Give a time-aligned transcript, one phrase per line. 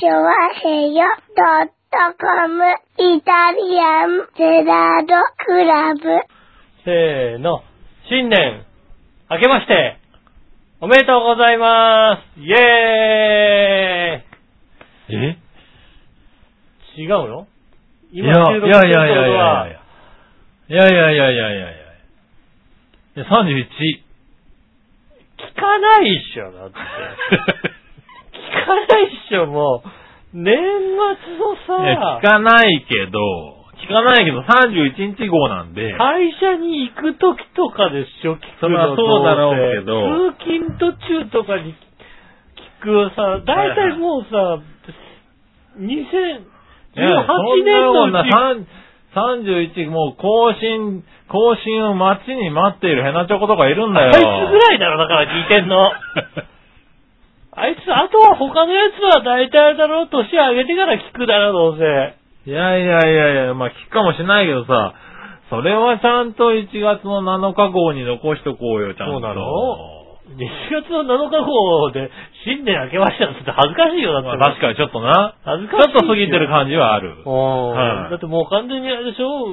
[0.00, 0.32] チョワ
[0.62, 1.02] ヘヨ
[1.34, 1.72] ドット
[2.20, 2.62] コム
[2.98, 6.00] イタリアンゼラードクラブ。
[6.84, 7.64] せーの。
[8.08, 8.64] 新年、
[9.28, 9.96] 明けまして、
[10.80, 12.58] おめでとうございますイェー
[15.08, 15.36] え？
[16.96, 17.48] イ違うの？
[18.12, 18.96] いや、いやいやいやいや
[19.26, 19.66] いや。
[20.68, 21.62] いやいやいやいやいやいや。
[23.16, 23.26] いや、31。
[23.26, 23.30] 聞
[25.60, 26.76] かないっしょ、だって。
[28.68, 29.88] 聞かないっしょ、もう。
[30.34, 30.60] 年末
[31.72, 33.18] のいや、さ聞、かないけど、
[33.80, 44.60] 聞かないけど31日号なんで、会社に行くときとかでしょ、聞くのそりゃそうだろうけど通勤途中とかに聞くさ、だいたいもうさ、
[45.80, 46.58] 2018
[46.98, 48.68] いやそん年なもんな、のうち、
[49.14, 54.06] さん31、もう更新、更新を待ちに待っているヘナチョコとかいるんだよ。
[54.08, 55.90] あいつぐらいだろ、だから聞いてんの。
[57.60, 62.50] あいつ、あとは他のやつは大体あれだろう、年上げてから聞くだろ、どうせ。
[62.50, 64.94] いやいやいやいや、まあ聞くかもしれないけどさ、
[65.50, 69.12] それはちゃんと1月の7日号に残しとこうよ、ちゃんと。
[69.12, 69.42] そうなの
[70.28, 72.10] 1月の7日号で
[72.44, 74.28] 新年明けましたって恥ずかしいよ、だって。
[74.28, 75.34] まあ確かにちょっとな。
[75.44, 77.16] 恥ずかしいちょっと過ぎてる感じはある。
[77.24, 79.48] うんはいだってもう完全にあれでしょ？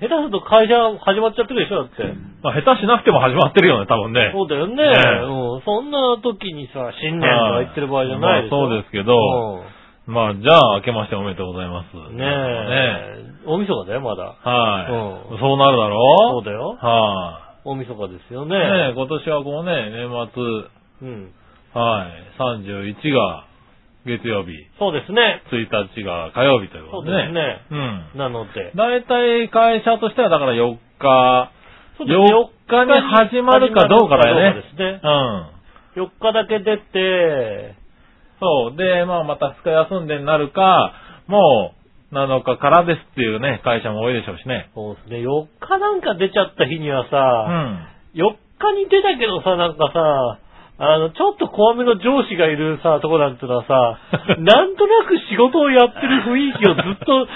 [0.00, 2.02] 下手すると会社始まっちゃってるでしょだって。
[2.42, 4.32] まあ下手しなくても始まってるよね、多分ね。
[4.34, 4.74] そうだよね。
[4.74, 4.90] ね
[5.22, 5.62] うん。
[5.62, 8.56] そんな時にさ、新年とか言ってる場合じゃないでしょ。
[8.58, 11.96] まあそうですけど、うまあじゃあ明けましておめでとうございます。
[11.96, 12.16] ん。
[12.16, 13.46] ねえ。
[13.46, 14.34] 大晦日だよ、まだ。
[14.42, 15.96] はい、うんそうなるだろ
[16.30, 16.76] そうだよ。
[16.80, 18.58] は大晦日ですよい、ね。
[18.58, 20.10] ねえ今年はこうね、年
[21.00, 21.32] 末、うん。
[21.72, 23.46] はい、31が
[24.06, 25.42] 月曜日、そうですね。
[25.50, 27.22] 1日が火曜日というそうことでね。
[27.22, 27.60] ですね。
[27.70, 28.18] うん。
[28.18, 28.72] なので。
[28.74, 31.50] 大体会社としてはだから4日、
[31.96, 35.00] そうです4日に始まるかどうかだよね始まるかどうかですね。
[35.96, 36.04] うん。
[36.04, 37.74] 4日だけ出て、
[38.40, 38.76] そう。
[38.76, 40.92] で、まあまた2日休んでになるか、
[41.26, 41.72] も
[42.12, 44.70] う7日からですっていうね、会社も多いでしょうしね。
[44.74, 45.18] そうですね。
[45.18, 47.88] 4日なんか出ちゃった日にはうさ、ん。
[48.14, 50.38] 4日に出たけどさ、なんかさ、
[50.76, 53.98] あの、ちょっと怖めの上司がいるさ、とこなんてのはさ、
[54.42, 57.28] なんとなく仕事をやってる雰囲気をずっと、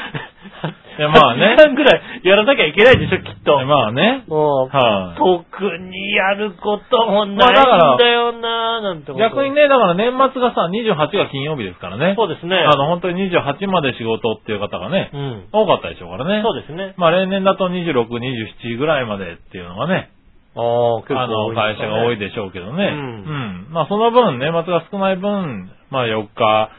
[0.99, 3.65] いやまあね8時間ぐらいやらなきゃいけないでしょ、きっと。
[3.65, 4.25] まあね。
[4.27, 9.53] もうはい特にやることもないんまあだよな、なんてこと逆に。
[9.53, 12.15] ね、だから年末がさ、28が金曜日ですからね。
[12.16, 12.56] そうですね。
[12.56, 15.44] あの、本当に28まで仕事っていう方がね、うん。
[15.53, 16.43] 多かったでしょうからね。
[16.43, 16.94] そうですね。
[16.97, 20.10] まあ例年だと26、27ぐらいまでっていうのがね、
[20.58, 22.84] ああ、の、会社が多いででしょうけどね。
[22.84, 23.66] うんうん。
[23.70, 26.70] まあその分、年末が少ない分、まあ4日、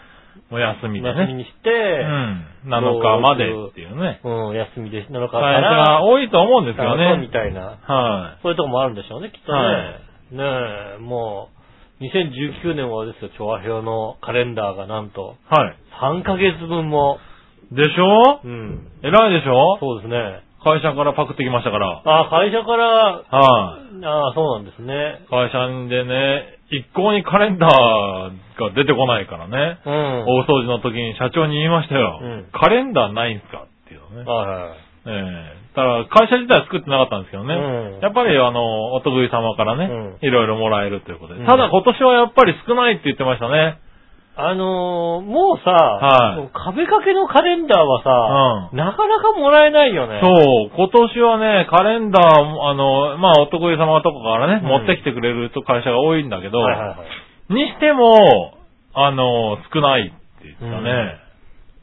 [0.51, 1.21] お休みでね。
[1.21, 2.45] 休みにして、うん。
[2.65, 4.19] 7日までっていうね。
[4.23, 7.29] うん、休みで7日か会社ら、が多いと思うんですよそうみね。
[7.31, 7.77] たいな。
[7.85, 9.59] はそういうとこもあるんでしょうね、きっとね。
[9.59, 9.75] はい
[10.31, 10.43] ね
[10.97, 11.49] え、も
[11.99, 15.55] う、2019年はですよ、調和表のカレンダーがなんと、い。
[15.55, 15.75] はい。
[16.01, 17.17] 3ヶ月分も、
[17.71, 18.39] でしょ？
[18.43, 19.77] うん、偉いでしょ？
[19.79, 20.41] そうですね。
[20.63, 22.01] 会社からパクってきましたから。
[22.03, 24.05] ああ、会社から、はい。
[24.05, 25.25] ああ、そうなんですね。
[25.29, 27.71] 会社でね、一向にカレンダー
[28.59, 29.79] が出てこないからね。
[29.85, 29.93] うん。
[30.27, 32.19] 大掃除の時に社長に言いましたよ。
[32.21, 34.29] うんカレンダーないんすかっていうのね。
[34.29, 34.69] はいはい。
[35.07, 37.55] ええただ、会社自体は作ってなかったんですけどね。
[37.55, 41.39] うんやっぱり、あの、お得意様からね、うんいろいろもらえるということで。
[41.39, 43.79] うんただ、今年はやっぱり少ないって言ってましたね。
[44.39, 50.19] あのー、もうさ、はい壁掛けのカレンダーはさ、うなかなかもらえないよね。
[50.21, 56.95] そう、今年はね、カレンダー、あの、まあ、お得意様とかからね、うん持ってきてくれると会社が多いんだけど、はいはいは
[57.49, 57.53] い。
[57.53, 58.53] にしても、
[58.93, 61.29] あの、少ないって言ってたね。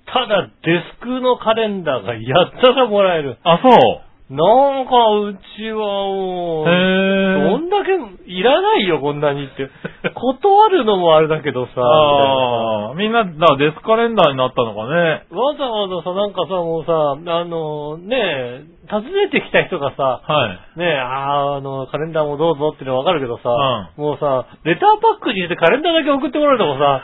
[0.06, 3.38] ただ、デスクのカレンダーがやったらもらえる。
[3.42, 4.06] あ、そう。
[4.28, 4.90] なんか、
[5.22, 7.92] うちはもう、へどんだけ、
[8.26, 9.70] いらないよ、こんなにって。
[10.14, 15.22] 断るのもあれだけどさ、ああ、みんな、だデスカレンダーになったのかね。
[15.30, 20.78] わざわざさ、なんかさ、もうさ、あの、ねえ、訪ねてきた人がさ、はい。
[20.80, 23.50] ねえ、あーあの、カレンダーもどうぞっていうのはわかるけどさ、
[23.96, 27.02] うもうさ、レターパックに入れてカレンダーだけ送ってもらうともさ、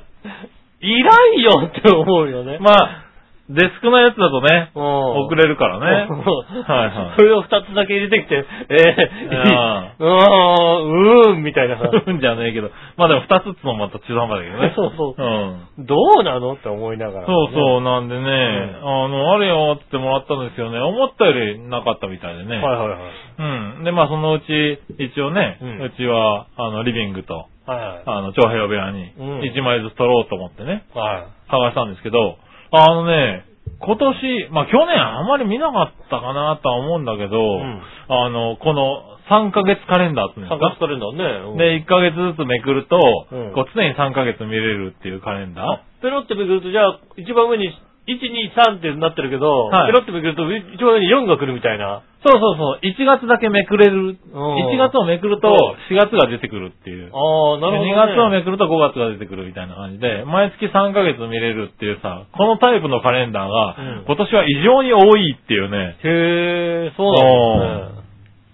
[0.80, 2.56] いらんよって思うよね。
[2.58, 3.11] まあ、
[3.54, 4.82] デスクのやつだとね、うん
[5.26, 6.08] 送れるからね。
[6.08, 11.90] うんはいはい それを二つだけ入れてきて、えあー、うーん、うーん、みたいなさ。
[12.06, 12.70] うんじゃねえけど。
[12.96, 14.72] まあでも二つってのもまた中途半端だけどね。
[14.74, 15.86] そうそううん。
[15.86, 20.80] どうなのって思いながら、そうそう、なんでね、あの、あれよってもらったんですよね。
[20.80, 22.56] 思ったよりなかったみたいでね。
[22.56, 22.98] はいはいはい。
[23.38, 23.42] う
[23.80, 23.84] ん。
[23.84, 28.02] で、まあそのうち、一応ね、ううんちは、あの、リビングと、はいはい。
[28.06, 31.50] あの、長平部屋にうん、一枚ずつ取ろうと思ってね、はい。
[31.50, 32.36] 探したんですけど、
[32.72, 33.44] あのね、
[33.80, 37.82] 今年、まあ去年あんまり見なかったかなとは思うんだけど、ん。
[38.08, 41.24] あの、この3ヶ月カレンダーっていうんです探かすカレンダーね。
[41.52, 41.58] うん。
[41.58, 42.96] で、1ヶ月ずつめくると、
[43.30, 43.52] うん。
[43.52, 46.02] こう常に3ヶ月見れるっていうカレンダー。
[46.02, 47.70] ペロってめくると、じゃあ、一番上に、
[48.02, 50.42] 1、2、3ってなってるけど、はいペロってめくると、
[50.74, 52.02] 一番上に4が来るみたいな。
[52.22, 54.18] そうそうそう、1月だけめくれる。
[54.18, 57.10] うん1月をめくると4月が出てくるっていう。
[57.14, 57.94] ああ、なるほど、ね。
[57.94, 68.02] 2月をめくると5月が出てくるみたいな感じで、毎月3ヶ月見れるっていうさ、このタイプのカレンダーが、うん今年は異常に多いっていうね、へえ、そうなんですね。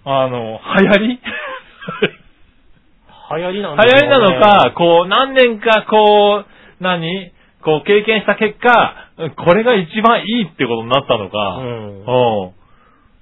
[0.05, 1.21] あの、流行り？
[3.31, 7.33] 流行りなん流です行りなのか、こう、何年かこう、何？
[7.69, 8.73] こう経験した結果、
[9.44, 11.61] これが一番いいってことになったのか。
[11.61, 12.00] うん。
[12.00, 12.59] うん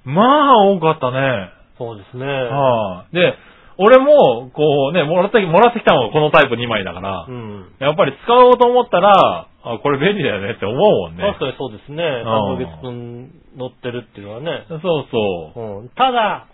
[0.07, 1.51] まあ、多かったね。
[1.77, 2.25] そうですね。
[2.25, 3.33] はい、で、
[3.77, 7.75] 俺も、こうね、もらってき、もらってきたのがこのタイプ2枚だから、うん。
[7.79, 11.23] やっぱり使おうと思ったら、あ、これ便利だよねって思うもんね。
[11.23, 12.03] 確かにそうですね。
[12.03, 14.65] 3ヶ月分乗ってるっていうのはね。
[14.69, 15.59] そうそう。
[15.81, 15.89] うん。
[15.89, 16.47] ただ、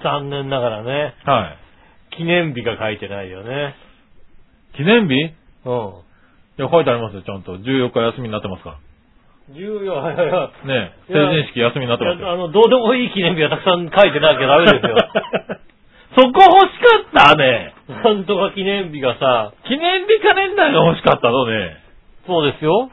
[0.00, 1.56] 残念ながらね、は
[2.12, 2.16] い。
[2.16, 3.74] 記念日が書いてないよね。
[4.76, 5.14] 記念日？
[5.14, 5.34] い
[5.64, 6.04] うん。
[6.62, 7.56] や、書いてありますよ、ちゃんと。
[7.58, 8.78] 14日休みになってますか
[9.50, 10.66] 重要、はいはいはい。
[10.66, 10.74] ら。
[10.88, 12.26] ねいや成人式休みになってますよ。
[12.26, 14.96] いやあの、どうでもいい記念日がたくさん書いてなきゃダメですよ。
[16.16, 16.78] そこ欲し
[17.12, 17.74] かったね。
[17.88, 21.76] なんとか記念日がさ、記念日カレンダーが欲しかったのね。
[22.26, 22.90] そうですよ。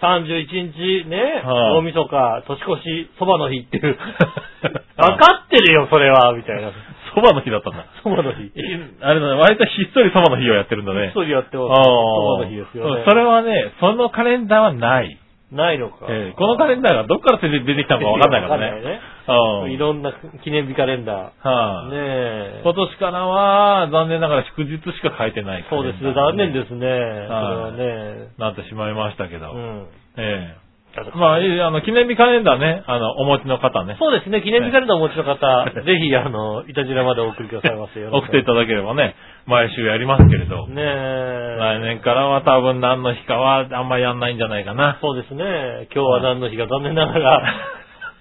[0.00, 3.98] 31日ね、はい大晦日、年越し、そばの日っていう。
[4.96, 6.70] わかってるよ、それは、みたいな。
[7.14, 7.86] そばの日だったんだ。
[8.02, 8.52] そばの日。
[9.00, 11.08] あれだね、割とひっそりそばの日をやってるんだね。
[11.08, 11.78] 一人やってます。
[11.78, 13.04] ああそばの日ですよね。
[13.06, 15.18] それはね、そのカレンダーはない。
[15.50, 16.06] ないのか。
[16.10, 18.82] ええこのカレンダーがどっから出てきたのかわかんないからね。
[18.82, 19.00] ね。
[19.28, 20.12] うんいろんな
[20.44, 21.48] 記念日カレンダー。
[21.48, 22.60] はい、ねえ。
[22.62, 26.78] 今年からは、残念ながら祝日しか書いてない、そうですね、残念ですね。
[26.80, 28.28] それはいはね。
[28.38, 29.52] なってしまいましたけど。
[29.52, 29.86] うん。
[30.18, 30.67] ええ
[31.14, 33.96] まあ、いいあの、記念日カレンダーね、あの、お持ちの方ね。
[33.98, 35.36] そうですね、記念日カレンダーお持ちの方、
[35.84, 38.10] ぜひ、あの、いたじらまでお送りくださいませよ。
[38.12, 39.14] 送っていただければね、
[39.46, 40.66] 毎週やりますけれど。
[40.66, 41.56] ねえ。
[41.58, 44.98] 来年からは多分何の日かはあんまやんないんじゃないかな。
[45.00, 45.88] そうですね。
[45.94, 47.42] 今日は何の日か残念ながら。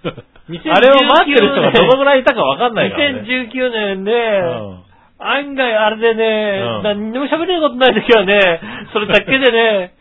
[0.49, 3.21] 2019あれを待ってる人がどのぐらいいたかわかんないからね。
[3.27, 4.87] 2019年ね、うん
[5.19, 8.61] 案外あれでね、うん何にも喋れることない時はね、
[8.93, 9.93] それだけでね、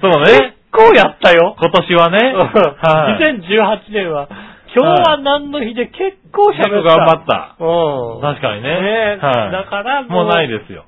[0.00, 0.57] そう結ね。
[0.70, 1.56] 構やったよ。
[1.58, 2.34] 今年はね。
[2.34, 3.88] はい。
[3.88, 4.28] 2018年は、
[4.74, 6.70] 今日は何の日で結構喋った。
[6.70, 7.56] 結構頑張った。
[7.58, 8.20] うん。
[8.20, 8.68] 確かにね。
[8.68, 9.52] ねはい。
[9.52, 10.84] だからもうないですよ。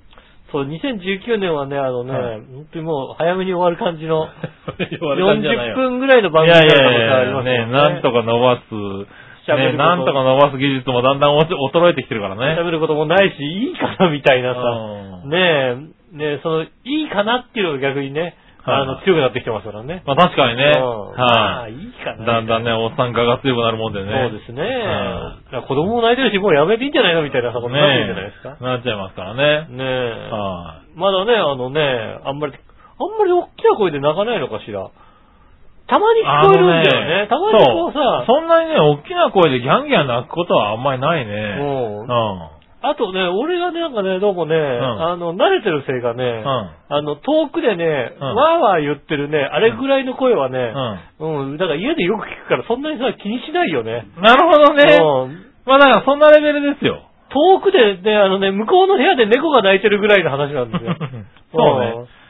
[0.53, 4.27] そう、2019年はね、あのね、はい本当にもう早めに終わる感じの、
[4.79, 9.07] 終わる感じじゃない40よ分ぐらいの番いやい組だったことやいや、ありますよね、なんとか伸ばす、ね、
[9.47, 12.57] 喋ることなんとか伸ばす技術もだんだん衰えてきてるからね。
[12.61, 18.35] 喋ることもないし、いいかなみたいなさ、うんねえ、ねえ、その、いいかなっていうのが逆にね、はい
[18.65, 20.03] あの、強くなってきてますからね。
[20.07, 20.73] まあ確かにね。
[20.77, 22.25] うんまあ、はいいかな。
[22.25, 24.31] だんだんね、おっさんがが強くなるもんでね。
[24.31, 24.63] そうですね。
[24.63, 28.51] はい子供も泣いてるし、もうやめていいんじゃないのみたいなさ、ことになってるんじゃないですか。
[28.51, 29.67] ねなっちゃいますからね。
[29.71, 30.31] ねえ。
[30.31, 31.81] はまだね、あのね、
[32.25, 34.91] あんまり、あんまり大きな声で泣かないのかしら。
[35.89, 36.25] たまにい。
[36.25, 37.27] 聞こえるんだよね。
[37.29, 38.39] たまにこうさ、そう。
[38.39, 41.33] そんなにね、大きな声でギャンギャン泣くことはあんまりないね。
[41.33, 42.60] うんうん。
[42.83, 46.97] あとね、俺がね、なんかね、どうもね、んあの、慣れてるせいかね、うん。
[46.97, 50.73] あの、遠くでね、うんわーわー言ってるね、あれぐらいの声はね、
[51.21, 51.51] うん。
[51.53, 54.09] うん、だから家でよく聞くからそんなにさ、気にしないよね。
[54.17, 54.97] なるほどね。
[54.97, 57.05] うんまあだからそんなレベルですよ。
[57.31, 60.97] 遠くでね、あのね、向こうの部屋で猫が鳴いてるぐらいの話なんですよ。
[61.53, 62.21] そうねん。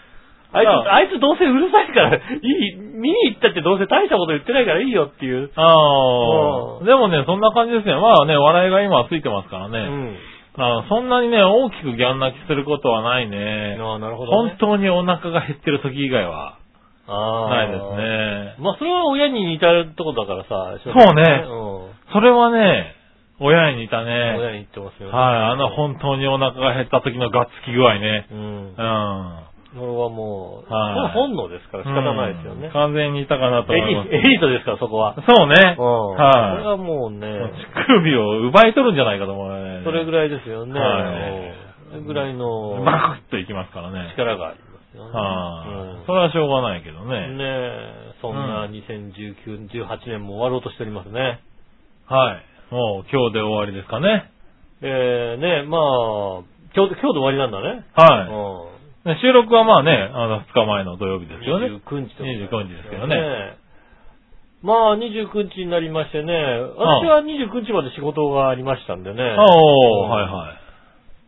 [0.53, 5.51] あいつ、あいつどうせうるさいから、いい、見に行ったってどうせ大したこと言ってないからいいよっていう。
[5.55, 6.79] ああ。
[6.81, 7.95] うんでもね、そんな感じですね。
[7.95, 9.79] まあね、笑いが今はついてますからね。
[9.79, 10.17] うん。
[10.61, 13.79] あそんなにね、大きくギャン泣きすることはないね。
[13.81, 14.57] ああ、なるほど、本ね。
[14.59, 16.59] 当にお腹が減ってる時以外は
[17.07, 17.51] ああ。
[17.51, 17.81] ないです。
[17.81, 18.55] ね。
[18.59, 20.79] まあ、それは親に似たとこだからさ。
[20.85, 22.13] そうねうん。
[22.13, 22.95] それはね、
[23.41, 24.37] 親に似たね。
[24.39, 25.17] 親に言ってますよね。
[25.17, 28.27] はい、あの本当にお腹が減った時のガッツき具合ね。
[28.31, 28.83] うんう。
[28.83, 29.50] ん。
[29.73, 32.73] それはもう、はい本能ですから仕方ないですよねうん。
[32.73, 34.11] 完全に似たかなとエ思います。
[34.11, 35.15] リエリートですから、そこは。
[35.23, 35.77] そうね。
[35.79, 36.15] うん。
[36.15, 39.83] はいそれはもうね、乳首を奪い取るんじゃないかと思うね。
[39.85, 40.81] それぐらいですよね。
[40.81, 44.11] はいうんそれぐらいのバクッといきますからね。
[44.15, 45.11] 力がありますよね。
[45.13, 47.29] はい、それはしょうがないけどうんね。
[47.31, 51.41] ねえ、そんな2019、18年も終わろうとしておりますね。
[52.07, 52.39] は
[52.71, 52.75] い。
[52.75, 54.31] もう今日で終わりですかね。
[54.83, 55.81] えー、ねえ、まあ、
[56.77, 57.85] 今日、今日で終わりなんだね。
[57.95, 58.70] はい。
[59.21, 61.67] 収録はまあね、あの、2日前の土曜日ですよね。
[61.69, 63.57] 29日と29日ですけどねえ
[64.63, 66.33] まあ、29日になりましてね、
[66.77, 69.17] 私は29日まで仕事がありましたんでね。
[69.17, 70.61] おー、はいはい。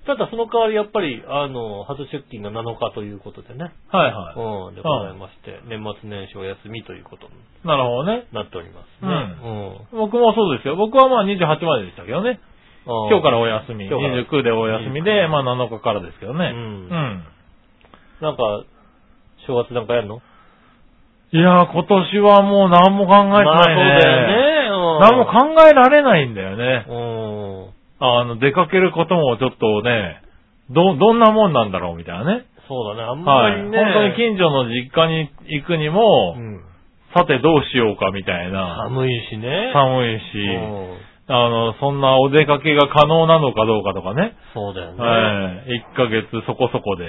[0.04, 3.72] ただその代わりやっぱり、あの、初出勤が7日ということでね。
[3.88, 7.38] はいはうん、でございまして、年末年始お休みということにい。
[7.64, 8.26] なるほどね。
[8.32, 9.08] なっておりますね。
[9.94, 10.10] うん。
[10.10, 10.76] 僕もそうですよ。
[10.76, 12.40] 僕はまあ28まででしたけどね。
[12.84, 13.86] 今日からお休み。
[13.86, 16.50] 今日から29でお休みで、まあ7日からですけどね。
[16.52, 17.24] うんうん。
[18.22, 18.62] なんか、
[19.46, 20.22] 正月なんかやるの？
[21.32, 23.44] いやー、今年はもう何も考えてないね。
[23.44, 24.52] まあそうだよね。
[25.00, 26.86] 何も考えられないんだよね。
[26.88, 27.66] うん。
[27.98, 30.22] あの、出かけることもちょっとね、
[30.70, 32.46] ど、どんなもんなんだろうみたいなね。
[32.68, 33.08] そうだね。
[33.08, 33.62] あんまはい。
[33.62, 33.78] りね。
[33.78, 36.60] 本当に近所の実家に行くにも、うん。
[37.14, 38.84] さてどうしようかみたいな。
[38.88, 39.70] 寒いしね。
[39.74, 44.36] 寒いし、うんあの、そんなお出かけが可能なのかどうかとかね。
[44.52, 45.02] そうだよね。
[45.02, 45.84] はい。
[45.94, 47.04] 1ヶ月そこそこで、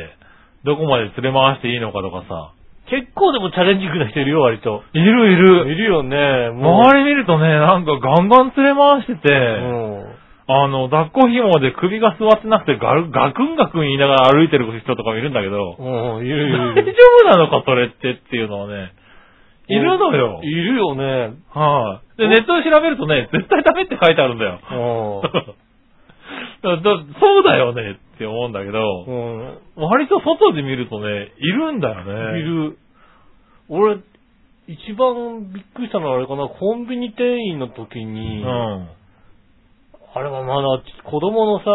[0.63, 2.53] どこまで連れ回していいのかとかさ。
[2.87, 4.83] 結構でもチャレンジングな人いるよ、割と。
[4.93, 5.75] いるいいる。
[5.75, 6.51] るよね。
[6.51, 10.23] 周り見るとね、なんかガンガン連れ回してて、うん。
[10.45, 16.91] あの、抱っこ紐で首が座ってなくてガルガクンガクン言いながら歩いてる人とかもいるんだけど、うん、いるいる大丈。
[17.23, 18.91] 夫なのかそれってっていうのはね、
[19.67, 20.41] いるのよ。
[20.43, 21.33] いるよね。
[21.49, 25.21] はい、で、ネットで調べるとね、絶対ダメって書いてあるんだよ。
[25.23, 25.53] う
[26.63, 26.81] だだ
[27.19, 29.07] そうだよねって思うんだけど、ん。
[29.77, 29.91] うん。
[29.91, 32.39] 割と外で見るとね、いるんだよね。
[32.39, 32.41] い。
[32.41, 32.77] る。
[33.67, 33.99] 俺、
[34.67, 38.45] 一番びっくりしたのはあれかな、コンビニ店員の時うに、ん。
[38.45, 41.65] あれはまだ子供のさ、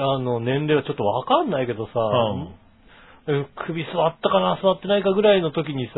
[0.00, 1.92] あの、年齢はちょっとわかんないけどさ、
[3.26, 5.92] え首座ったかな、座ってないかぐらいの時にさ、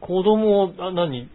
[0.00, 1.28] 子供、あ、何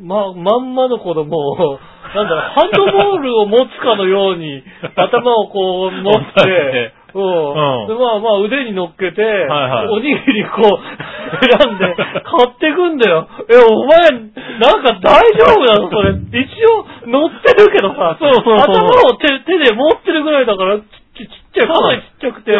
[0.00, 1.78] ま、まんまの子供を、
[2.14, 4.62] なんだろう、ハンドボールを持つかのように、
[4.96, 7.82] 頭をこう持って て、うん。
[7.82, 12.04] うんで、まあまあ腕に乗っけて、はいおにぎりこう、選んで、買
[12.48, 13.28] ってくんだよ。
[13.48, 14.10] え、お前、
[14.58, 16.10] なんか大丈夫なのそれ。
[16.40, 20.82] 一応乗ってるけどさ、そうそうそう頭を手手で持ってるぐらいだから、ち
[21.16, 22.50] ちちっちゃい、かなりちっちゃくて、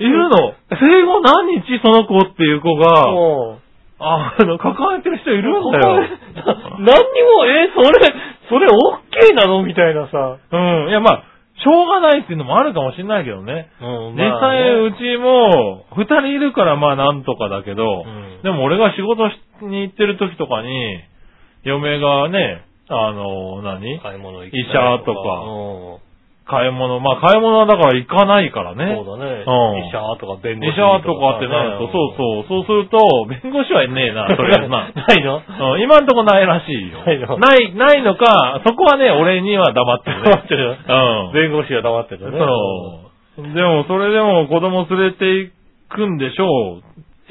[0.00, 0.54] いるの。
[0.70, 3.67] 生後何日その子っていう子が、うん
[4.00, 5.94] あの、抱えてる人いるんだよ。
[5.94, 8.14] な何にも、え、それ、
[8.48, 9.62] それオッケーなの？
[9.64, 10.38] みたいなさ。
[10.50, 10.88] うん。
[10.88, 11.24] いや、まあ、
[11.58, 13.70] しょうがないっていうのもあるかもしれないけどね。
[13.80, 21.02] うん実際、うちも、二人いるからまあなんとかだけど、んでも俺が仕事しに行ってる時とかに、
[21.64, 23.98] 嫁がね、あの、何？
[24.00, 25.20] 買い物行医者とか
[25.98, 26.07] うん
[26.48, 28.96] 買い物、まあ買い物はだから行かないからね。
[28.96, 29.44] そうだね。
[29.46, 34.88] うん医者とか弁護士医者とかってなると、そうそう、そうすると、弁護士はいねえな、 とりあえずな。
[34.88, 35.42] ないの？
[35.74, 37.04] うん、今んとこないらしいよ。
[37.04, 37.36] ないの？
[37.38, 40.22] ない、ないのか、そこはね、俺には黙ってるね。
[40.24, 41.32] 黙ってるうん。
[41.32, 42.38] 弁護士は黙ってるね。
[42.38, 43.54] そう。
[43.54, 45.50] でも、それでも子供連れて行
[45.90, 46.82] くんでしょう。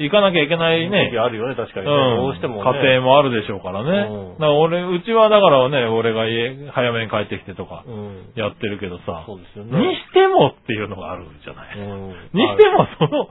[0.04, 1.10] 行かなきゃいけないね。
[1.10, 1.92] 時あるよね、確かにね。
[1.92, 2.16] うん。
[2.16, 2.70] どうしてもね。
[2.82, 3.90] 家庭もあるでしょうからね。
[4.10, 8.32] うんだから俺、うちはだからね、俺が家、早めに帰ってきてとか、うん。
[8.36, 9.24] やってるけどさ。
[9.26, 9.94] そうですよにね。
[9.96, 11.78] してもっていうのがあるじゃない？
[11.78, 13.28] うんにしても、その、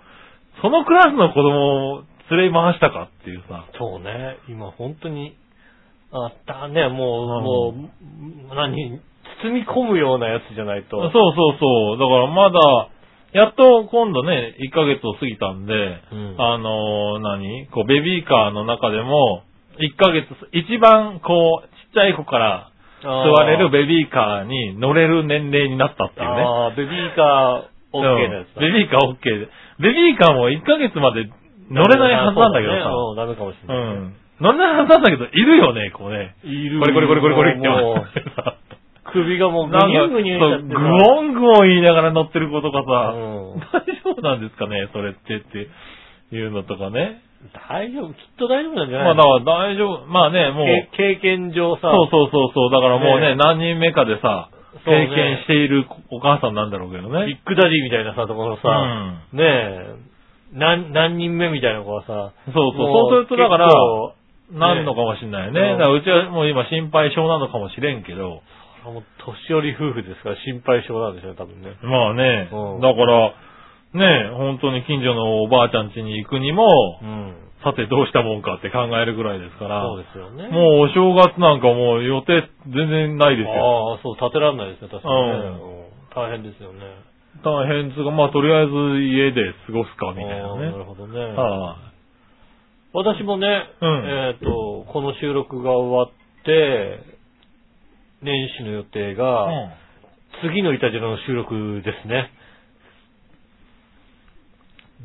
[0.62, 3.66] そのクラスの子供を連れ回したかっていうさ。
[3.78, 4.38] そうね。
[4.50, 5.36] 今本当に、
[6.12, 7.88] あったね、もう、うん
[8.50, 9.00] もう、何、
[9.44, 10.98] 包み込むようなやつじゃないと。
[10.98, 11.98] そうそうそう。
[11.98, 12.60] だからまだ、
[13.34, 17.68] やっと今度ね、1ヶ月を過ぎたんで、うんあのー何？
[17.68, 19.44] こう、ベビーカーの中でも、
[19.80, 22.72] 1ヶ月、一番こう、ちっちゃい子から
[23.04, 23.10] 座
[23.46, 26.42] れるベビーカーに乗れる年齢になったっていうね。
[26.42, 28.66] ああ、ベビーカー OK なやつだ。
[28.66, 29.48] うんベビーカー OK で。
[29.80, 31.30] ベビーカーも1ヶ月まで
[31.70, 32.90] 乗れないはずなんだけどさ。
[33.16, 33.96] ダメかもしれうない。
[33.96, 34.16] ん。
[34.40, 36.36] 乗れないはずなんだけど、いるよね、こうね。
[36.44, 38.58] いるこれこれこれこれこれってもう言ってます
[39.18, 43.66] 首がもうグニュングニュンしちゃってさグオングオン言いながら乗ってる子とかさ、うん。
[43.74, 45.70] 大丈夫なんですかね、それってって
[46.36, 47.26] いうのとかね。
[47.70, 49.40] 大丈夫、きっと大丈夫なんじゃまあないの？
[49.46, 50.66] だから大丈夫、まあね、もう、
[50.98, 54.50] け経験上さ、そうそうそうそう、だからもうね、ね何人目かでさ、
[54.86, 57.26] 経験しているお母さんなんだろうけどね。
[57.26, 59.96] ビッグダディみたいなさ、ところさ、ねえ、
[60.54, 63.70] 何、何人目みたいな子はさ、そうそう、もそうするとだから
[64.50, 65.60] なんのかもしれないよね。
[65.60, 65.78] うん。
[65.78, 68.42] だからうちはもう今心配性なのかもしれんけど、
[68.92, 71.78] もう年寄り夫婦ですから心配性なんでしょうね、多分ね。
[71.84, 73.34] まあね、うんだから、
[73.94, 76.68] ね、本当に近所のおばあちゃん家に行くにも、
[77.02, 77.36] うん。
[77.64, 80.48] さてどうしたもんかって考えるぐらいですから、そうですよね。
[80.48, 83.96] もうお正月なんかもう予定全然ないですよ。
[83.96, 85.32] ああ、そう、立てらんないですね、確かにね。
[85.32, 86.82] うんうん大変ですよね。
[87.46, 88.74] 大変つうか、まあとりあえず
[89.06, 90.84] 家で過ごすかみたいななるね。
[90.84, 91.20] ほどね。
[91.20, 91.78] は
[92.94, 93.48] 私もね、
[93.80, 97.17] うんえっ、と、この収録が終わって、
[98.22, 99.88] 年始の予定いが、うん
[100.42, 102.30] 次のイタジェラの収録ですね。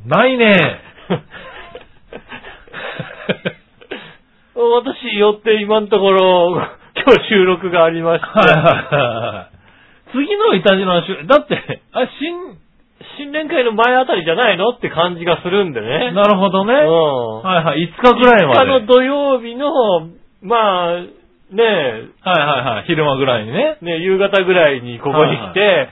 [0.07, 0.81] ないね。
[4.55, 6.51] 私、予定今のところ、
[6.95, 8.65] 今日収録がありまして、はいはい
[8.95, 9.57] はい。
[10.13, 12.59] 次のいたじらの週、だって、あ、新、
[13.17, 14.69] 新年会の前あたりじゃないの？
[14.71, 16.13] って感じがするんでね。
[16.13, 16.75] なるほどね。
[16.75, 17.43] うん。
[17.43, 18.61] はいはい、5日ぐらいまで。
[18.61, 20.11] 5日の土曜日の、
[20.43, 21.22] まあ、
[21.53, 23.79] ねえ、はいはいはい、昼間ぐらいにね。
[23.83, 25.89] ね、夕方ぐらいにここに来て、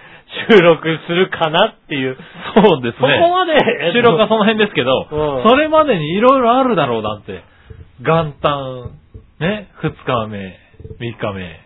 [0.51, 2.17] 収録するかなっていう。
[2.55, 3.19] そうですね。
[3.21, 3.53] そこまで、
[3.93, 7.43] 収録はその辺ですけど、うんそれまでにいろいろあるだろう、だって。
[8.01, 8.93] 元旦、
[9.41, 10.59] ね、2日目、
[10.99, 11.61] 3日目。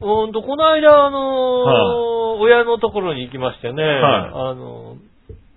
[0.00, 1.20] うんと、この間、あのー
[1.64, 5.14] は親のところに行きましてね、はいあのー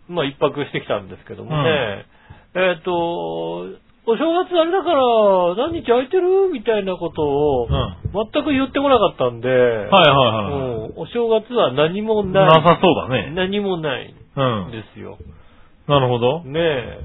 [0.07, 2.05] まあ、一泊してきたんですけどもね、
[2.55, 3.65] えっ、と、
[4.07, 5.03] お正月あれだから、
[5.67, 6.47] 何日空いてる？
[6.53, 10.53] みたいなことをうん。、はい全く言ってこなかったんで、はいはい。
[10.53, 12.47] うんお正月は何もない。
[12.47, 13.31] なさそうだね。
[13.35, 14.71] 何もないうんん。
[14.71, 15.17] ですよ。
[15.87, 16.41] なるほど。
[16.45, 16.99] ねえ。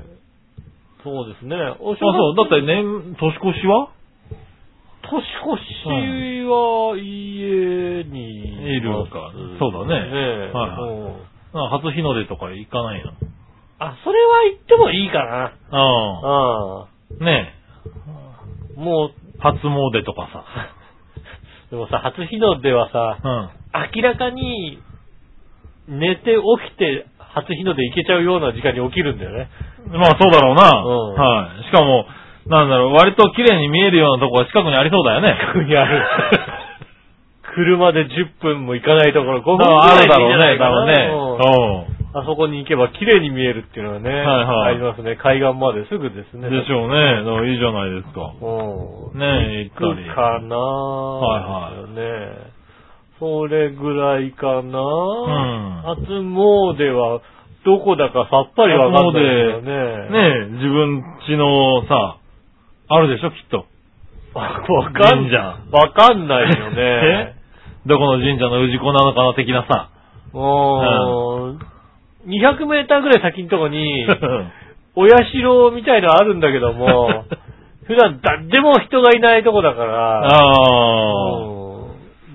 [1.02, 1.56] そうですね。
[1.80, 2.36] おあ、そう。
[2.36, 3.88] だって年、年越しは？
[5.02, 5.26] 年越
[5.82, 13.10] しは家にいるますかそうだねねえはいはいうんあ初日の出とか行かないの？
[13.80, 15.52] あ、それは言ってもいいかな。
[15.70, 16.91] あああ。
[17.20, 17.54] ね
[18.76, 18.80] あ。
[18.80, 19.38] もう、え。
[19.38, 20.44] 初詣とかさ。
[21.70, 23.50] でもさ、初日の出はさ、うん。
[23.96, 24.78] 明らかに
[25.88, 29.48] 寝て起きて初日の出行けちゃうような時間に起きるんだよね。
[29.90, 30.68] まあそうだろうな。
[30.68, 31.64] うんはい。
[31.64, 32.06] しかも、
[32.46, 35.36] なんだろう、割と綺麗に見えるようなとこが近くにありそうだよね。
[35.40, 36.02] 近くにある。
[37.54, 41.96] 車で10分も行かないところ、5分ぐだからいでいいんるだろうね、じゃないかな多分ね。
[41.96, 45.16] うんあそこに行けば綺麗に見えるっていうのはね、はいはいありますね。
[45.16, 46.48] 海岸まですぐですね。
[46.48, 46.60] うん。
[46.60, 47.24] でしょうね。
[47.48, 48.36] いいじゃないですか。
[48.36, 49.18] うん。
[49.18, 50.04] ねえ、行行ったり。
[50.04, 52.52] くかなはいはいね。
[53.18, 57.22] それぐらいかなん初詣は、
[57.64, 59.72] どこだかさっぱりわかんないですよね。
[60.10, 62.18] ねえ、自分家のさ、
[62.88, 63.64] あるでしょ、きっと。
[64.34, 65.38] わかん神社
[65.70, 67.31] わかんないよね。
[67.86, 69.90] どこの神社の氏子なのかな、的なさ。
[70.32, 74.06] もう、200メーターぐらい先のとこに、
[74.94, 77.24] お社みたいのあるんだけども、
[77.86, 81.62] 普段誰も人がいないとこだから、あうん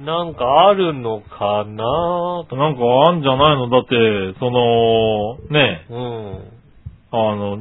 [0.06, 1.84] なんかあるのかな？
[2.50, 2.56] あ。
[2.56, 3.68] なんかあんじゃないの？
[3.68, 6.40] だって、その、ねえ、うん。
[7.12, 7.58] あの、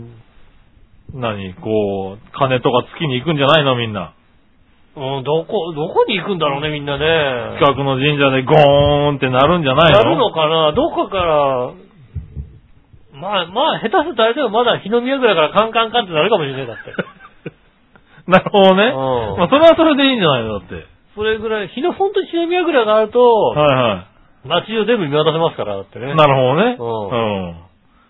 [1.13, 3.75] 何、こう、金とか月に行くんじゃないの？
[3.75, 4.13] みんな。
[4.97, 7.59] うん、どこ、どこに行くんだろうね、みんなね。
[7.61, 9.99] 近くの神社でゴーンってなるんじゃないの？
[9.99, 10.73] やるのかな？
[10.73, 11.73] どこから、
[13.13, 16.93] まあ、まあ、下手するとあれでもまだ日の宮ぐらいからカンカンカンってなるかもしれない、だって。
[18.27, 18.85] なるほどね。
[18.89, 20.61] うんまあ、それはそれでいいんじゃないの？
[20.61, 20.87] だって。
[21.15, 24.05] それぐらい、日の、本当に日の宮ぐらいがあると、はいは
[24.47, 26.13] 街中全部見渡せますから、だってね。
[26.13, 26.15] い。
[26.15, 26.77] なるほどね。
[26.79, 27.57] うんうん。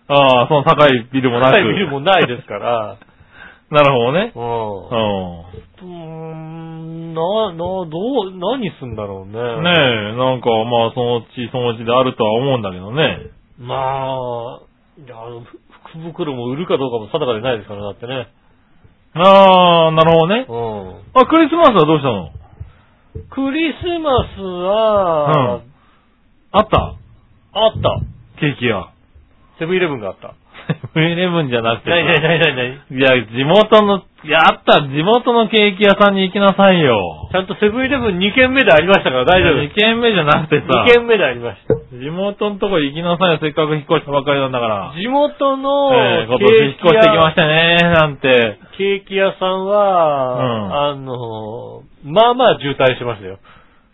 [0.09, 1.53] ああ、その高いビルもなく。
[1.55, 2.95] 高いビルもないですから。
[3.71, 4.31] なるほどね。
[4.35, 4.39] う。
[4.39, 7.87] うんうーん、な、な、どう、
[8.37, 9.31] 何すんだろうね。
[9.31, 9.63] ん。
[9.63, 9.71] ね
[10.13, 13.31] え、なんかまあそのうちそのうちであるとは思うんだけどね。
[13.59, 14.59] まあ、
[14.97, 15.59] いや、あの、ふ
[15.89, 18.27] 福袋も売るかどうかも定かでないですから、だってね。
[19.13, 20.45] ああ、なるほどね。
[20.47, 22.25] うあ、クリスマスはどうしたの？
[22.25, 22.31] ん。
[23.29, 25.71] クリスマスは、うん
[26.51, 26.95] あった？
[27.53, 27.99] あった。
[28.39, 28.89] ケーキ屋。
[29.59, 30.35] セブンイレブンがあった。
[30.67, 31.95] セブンイレブンじゃなくてさ。
[31.95, 32.67] ないないないないない。
[32.91, 37.29] いや、地元の、いや、あった、地元のケーキ屋さんに行きなさいよ。
[37.31, 41.75] ちゃんとセブンイレブン2軒目でありましたから大丈夫2軒目じゃなくてさ2、軒目でありました。
[41.93, 44.93] 地元のとこ行きなさいよ、せっかく引っ越したばかりなんだから。
[44.97, 48.57] 地元のえー今ケ年引っ越してきましたね、なんて。
[48.77, 53.37] ケーキ屋さんは、あの、まあまあ渋滞してましたよ。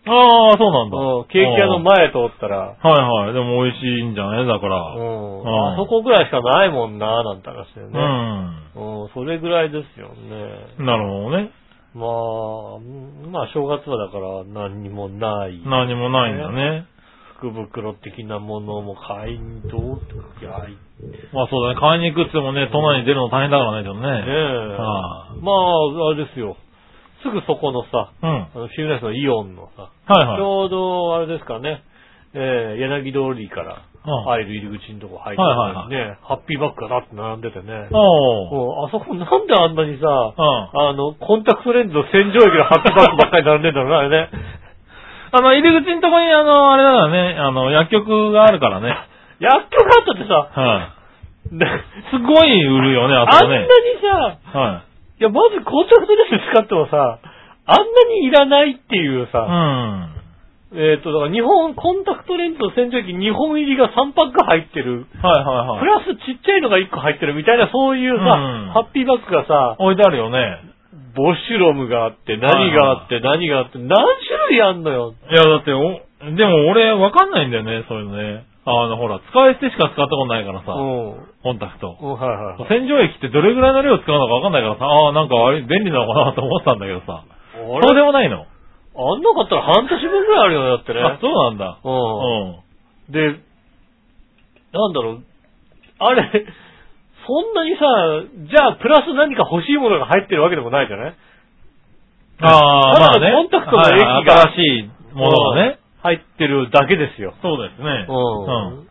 [0.06, 0.98] ああ、そうなんだ。
[0.98, 2.88] うんケーキ屋の前通ったら、はい
[3.24, 3.32] はい。
[3.32, 4.46] でも美味しいんじゃない？
[4.46, 4.76] だから。
[4.94, 8.00] うんうんあそこぐらいしかないもんな、なんて話だようね。
[8.00, 9.02] ん。
[9.02, 10.84] うん、それぐらいですよね。
[10.84, 11.50] なるほどね。
[11.94, 15.60] まあ、うんまあ正月はだから何にもない。
[15.64, 16.86] 何もないんだね。
[17.38, 19.80] 福袋的なものも買いにどう
[20.40, 20.76] いや、い
[21.32, 21.80] まあそうだね。
[21.80, 24.24] 買いに行くってもね、都内に出るの大変だからね、でもねね。
[24.26, 24.76] え。
[24.78, 26.56] はまあ、あれですよ。
[27.24, 28.28] すぐそこのさ、うん。
[28.28, 30.38] あの、シームのイオンのさ、はいはい。
[30.38, 31.82] ちょうど、あれですかね、
[32.34, 37.88] えー、柳通りからうん入る入り口のとこ入って、はいはいはいね、ハッピーバッグがだって並んでてね。
[37.88, 40.92] あそこなんであんなにさ、うん。
[40.92, 44.28] あの、コンタクトレンズの洗浄液のハッピーバッグばっかり並んでんだろうな、あれね。
[45.32, 48.92] あの、入り口のとこに、あの、あれだよね、あの、薬局があるからね。
[49.40, 50.90] 薬局あったってさ、は
[51.50, 51.56] い。
[51.56, 51.66] ね
[52.10, 53.68] すごい売るよね、あそこあんなにね。
[54.52, 54.93] さ、はい
[55.24, 57.18] や、まずコンタクトレンズ使ってもさ、
[57.66, 59.28] あんなにいらないっていうい。
[59.32, 60.14] さ、うん。
[60.74, 65.06] えっ、と、だから日本、コンタクトレンズの洗浄液2本入りが3パック入ってる。
[65.22, 65.80] はいはいはい。
[65.80, 70.74] プラスちっちゃいのが1個入ってるみたいな、そういうさ、うんハッピーバッグがさ、置いてあるよね。
[71.14, 75.14] ボシュロムがあって、何があって、何があって、何種類あんのよ。
[75.30, 76.02] いや、だって、お、
[76.34, 78.44] でも俺、わかんないんだよね、そういうのね。
[78.66, 81.26] あの、ほら、使い捨てしか使ったことないからさ、うん。
[81.42, 81.96] コンタクト。
[82.00, 82.68] うん、はいはいはい。
[82.68, 87.24] 洗浄液ってどれぐらいの量使うのかわかんないからさ、ああ、なんかあれ便利なのかなと思ってたんだけどさ。
[87.26, 88.46] あそうでもないの？
[88.96, 91.00] あんなかったら半年分ぐらいあるよね、だってね。
[91.04, 91.78] あ、そうなんだ。
[91.84, 91.88] う。
[91.88, 93.12] うんん。
[93.12, 93.38] で、
[94.72, 95.22] なんだろう、
[95.98, 96.46] あれ、
[97.26, 97.84] そんなにさ、
[98.50, 101.14] じゃあプラス何か欲しいものが入ってるわけでもないじゃない？
[102.40, 102.48] あ
[102.96, 103.32] あ、まあね。
[103.32, 105.78] コンタクトの液がはい新しいものがね。
[106.04, 107.32] 入ってるだけですよ。
[107.40, 108.04] そうですね。
[108.08, 108.84] うん。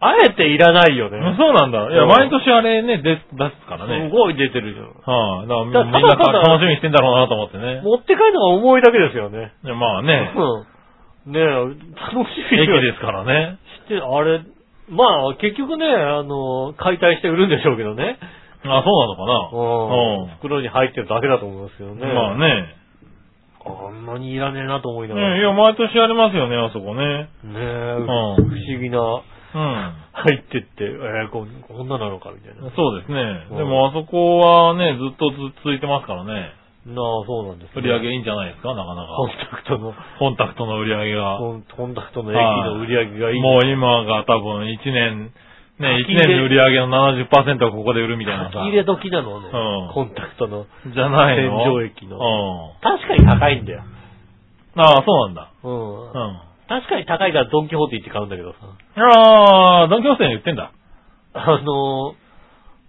[0.00, 1.16] あえていらないよね。
[1.16, 1.36] うん。
[1.36, 1.88] そうなんだ。
[1.88, 4.10] いや、うん毎年あれね、出す出すからね。
[4.10, 4.92] すごい出てるじゃん。
[4.92, 7.80] はい、だからだみんな楽しみにしてんだろうなと思ってね。
[7.82, 9.52] 持って帰るのが重いだけですよね。
[9.64, 11.32] いやまあね、うん。
[11.32, 13.58] ねえ、楽しみ駅ですからね。
[13.88, 14.44] して、あれ、
[14.90, 18.18] まあ、結局ね、あの、解体して売るんでしょうけどね。
[18.64, 20.28] あ、そうなのかうん。
[20.28, 20.36] な。
[20.36, 21.98] 袋に入ってるだけだと思いますけどうん。
[21.98, 22.06] ね。
[22.06, 22.77] まあね。
[23.88, 25.34] あんなにいらねえなと思いながら。
[25.34, 27.28] ねいや、毎年ありますよね、あそこね。
[27.44, 29.92] ねえ、ん不思議な、うん。
[30.12, 32.70] 入ってって、えー、こんこんななのかみたいな。
[32.74, 33.46] そうですね。
[33.50, 36.52] うんでもあそこはね、ずっとず続いてますからね。
[36.86, 39.16] なあ、そうなんです、売り上げいいんじゃないですか、なかなか。
[39.16, 41.38] コンタクトの、コンタクトの売り上げが。
[41.38, 43.40] コンコンタクトの駅の売り上げがいい。
[43.40, 45.32] もう今が多分1年、
[45.78, 46.88] ね、1書き入れ年の売り上げの
[47.30, 48.58] 70%はここで売るみたいなさ。
[48.58, 50.66] 入れ時なのね、うんコンタクトの。
[50.92, 51.62] じゃないの？
[51.62, 52.82] 洗浄液のうん。
[52.82, 53.82] 確かに高いんだよ。
[54.74, 55.52] ああ、そうなんだ。
[55.62, 56.02] うん。
[56.02, 56.40] うん。
[56.68, 58.58] 確かに高いからドンキホーテ行って買うんだけどさ。
[58.96, 60.72] ああ、ドンキホーテに売ってんだ。
[61.34, 62.14] あの、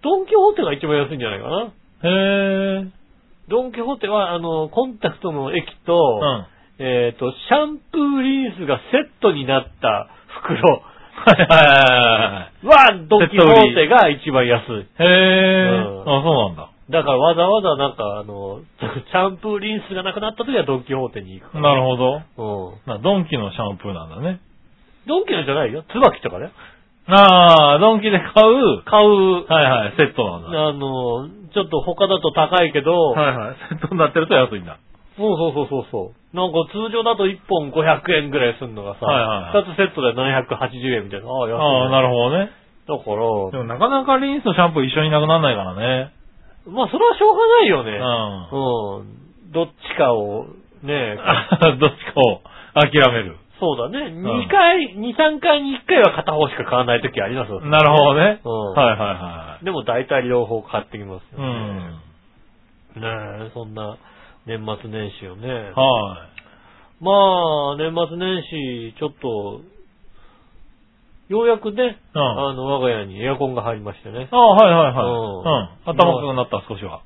[0.02, 1.72] ドンキホーテが一番安いんじゃないかな。
[2.02, 2.90] へえ。
[3.48, 6.46] ドンキホーテは、あの、コンタクトの液うと、ん。
[6.82, 10.08] えっ、と、シャンプーリンスがセットになった
[10.42, 10.82] 袋
[11.20, 14.72] はいはいはいは、ドンキホーテが一番安い。
[14.72, 14.82] はい。
[14.82, 15.68] へえ。
[15.68, 16.70] うんあ、そうなんだ。
[16.90, 21.70] だからわざわざなんか、あの、 シャンプーリンスがなくなった時はドンキホーテに行くから。
[21.70, 22.22] なるほど。
[22.36, 22.92] うん。
[22.92, 24.40] なドンキのシャンプーなんだね。
[25.06, 25.84] ドンキのじゃないよ。
[25.92, 26.50] 椿とかね。
[27.06, 30.68] ああ、ドンキで買う、買う、はいはい、セットなんだ。
[30.68, 34.78] あの、ちょっと他だと高いけど、はいはい、セットになってると安いんだ。
[35.16, 36.19] そうそうそうそうそう。
[36.32, 41.26] なんか通常だと1本500円ぐらいするのがさ、はいはいはい2つセットで780円みたいな。
[41.26, 41.58] ああ、安い、ね。
[41.58, 42.50] ああ、なるほどね。
[42.86, 46.12] だから、でもなかなかリンスとシャンプー一緒になくならないからね。
[46.66, 47.98] まあそれはしょうがないよね。
[47.98, 49.00] うん。
[49.00, 49.52] うん。
[49.52, 50.46] どっちかを、
[50.82, 51.18] ね、
[51.78, 52.42] どっちかを
[52.74, 53.36] 諦める。
[53.58, 54.06] そうだね。
[54.06, 57.60] 2回、2、3回に1回は片方しか買わない時ありますよ。
[57.60, 58.40] なるほどね。
[58.44, 61.36] うんはいはいはでも大体両方買ってきますい。
[61.36, 61.54] うよね。
[62.96, 63.00] ん。
[63.00, 63.96] ねえ、そんな
[64.46, 65.48] 年末年始をね。
[65.48, 66.28] は
[67.00, 69.62] まあ、年末年始、ちょっと、
[71.28, 74.28] ようやくね、うんあの、我が家にエアコンが入りましてねい。。
[74.30, 75.04] ああ、はいはいはい。
[75.04, 75.96] うんうん。
[75.96, 77.02] 頭かくなった、少しは。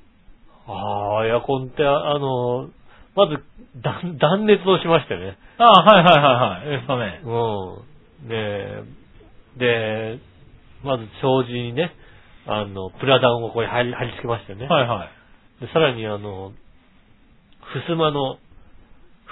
[0.67, 2.71] ああ、エアコンって、あの、
[3.15, 3.45] まず、
[3.83, 5.37] 断断熱をしましてね。
[5.59, 6.81] ああ、はいはいはいはい。
[6.81, 7.21] えっとね。
[7.25, 8.29] うん。
[8.29, 8.83] で、
[9.57, 10.19] で、
[10.83, 11.93] まず障子にね、
[12.47, 14.67] あの、プラダンをここに貼り貼り付けましてね。
[14.67, 15.05] はいは
[15.61, 15.65] い。
[15.65, 16.53] でさらにあの、
[17.73, 18.39] 襖の、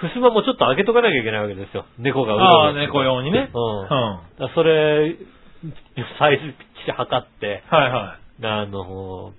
[0.01, 1.87] 襖もちょっと開けとかなきゃいけないわけですよ。
[1.99, 3.51] 猫がうろうろああ、猫用にね。
[3.53, 3.87] ううんん。
[3.87, 3.95] だか
[4.39, 5.17] らそれ、
[6.19, 8.47] サイズピッチリ測って、はいはい。
[8.47, 9.33] あの、ホ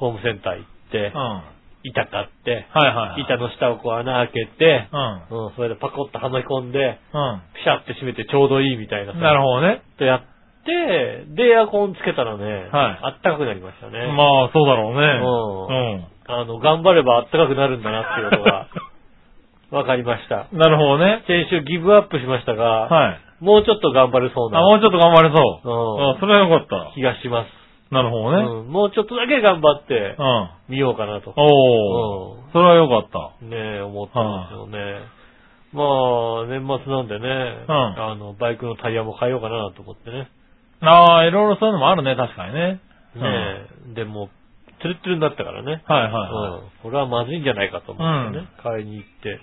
[0.00, 1.44] ームセンター行ってうん。、は
[1.82, 3.22] 板買って、いはい。
[3.22, 5.46] 板の下をこう穴開けて、うん。
[5.46, 9.14] うん、それでパコッとはまり込んで、うピシャって閉めてちょうどいいみたいな。
[9.14, 9.82] なるほどね。
[9.96, 10.22] とやっ
[10.64, 14.06] て、で、エアコンつけたらね、はいあったかくなりましたね。
[14.12, 16.00] まあ、そうだろうね。
[16.26, 18.68] あの、頑張ればあったかくなるんだなっていうことが、
[19.70, 20.46] わかりました。
[20.52, 20.58] うん。
[20.58, 21.22] なるほどね。
[21.26, 23.44] 先週ギブアップしましたが、はい。
[23.44, 25.68] もうちょっと頑張れそうあ、もなうちょっと頑張れそう。
[25.68, 26.92] うんあ、それはよかった。
[26.94, 27.60] 気がします。
[27.90, 28.44] なるほどね。
[28.44, 30.48] うん、もうちょっとだけ頑張ってうん。
[30.68, 31.32] みようかなと。
[31.36, 32.48] おー。
[32.48, 33.44] うそれはよかった。
[33.44, 35.00] ん、ねえ、思ったんですよね。
[35.72, 40.28] まあ、年末なんでね、うんあの、バイクのタイヤも変えようかなと思ってね。
[40.82, 42.80] ああ、いろいろそういうのもあるね、確かにね。
[43.14, 43.22] ね
[43.92, 44.30] え、でも、
[44.80, 45.82] トゥルットゥルになったからね。
[45.86, 46.70] はいはいはうん。
[46.82, 49.40] これはまずいんじゃないかと思ってね、買いに行って、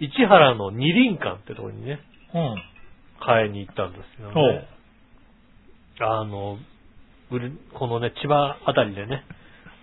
[0.00, 2.00] 市原の二輪館ってところにね、
[2.34, 2.38] い。
[2.38, 2.56] うん。
[3.20, 4.68] 買いに行ったんですよね。
[6.00, 6.58] あの、
[7.74, 9.24] このね、千葉あたりでね、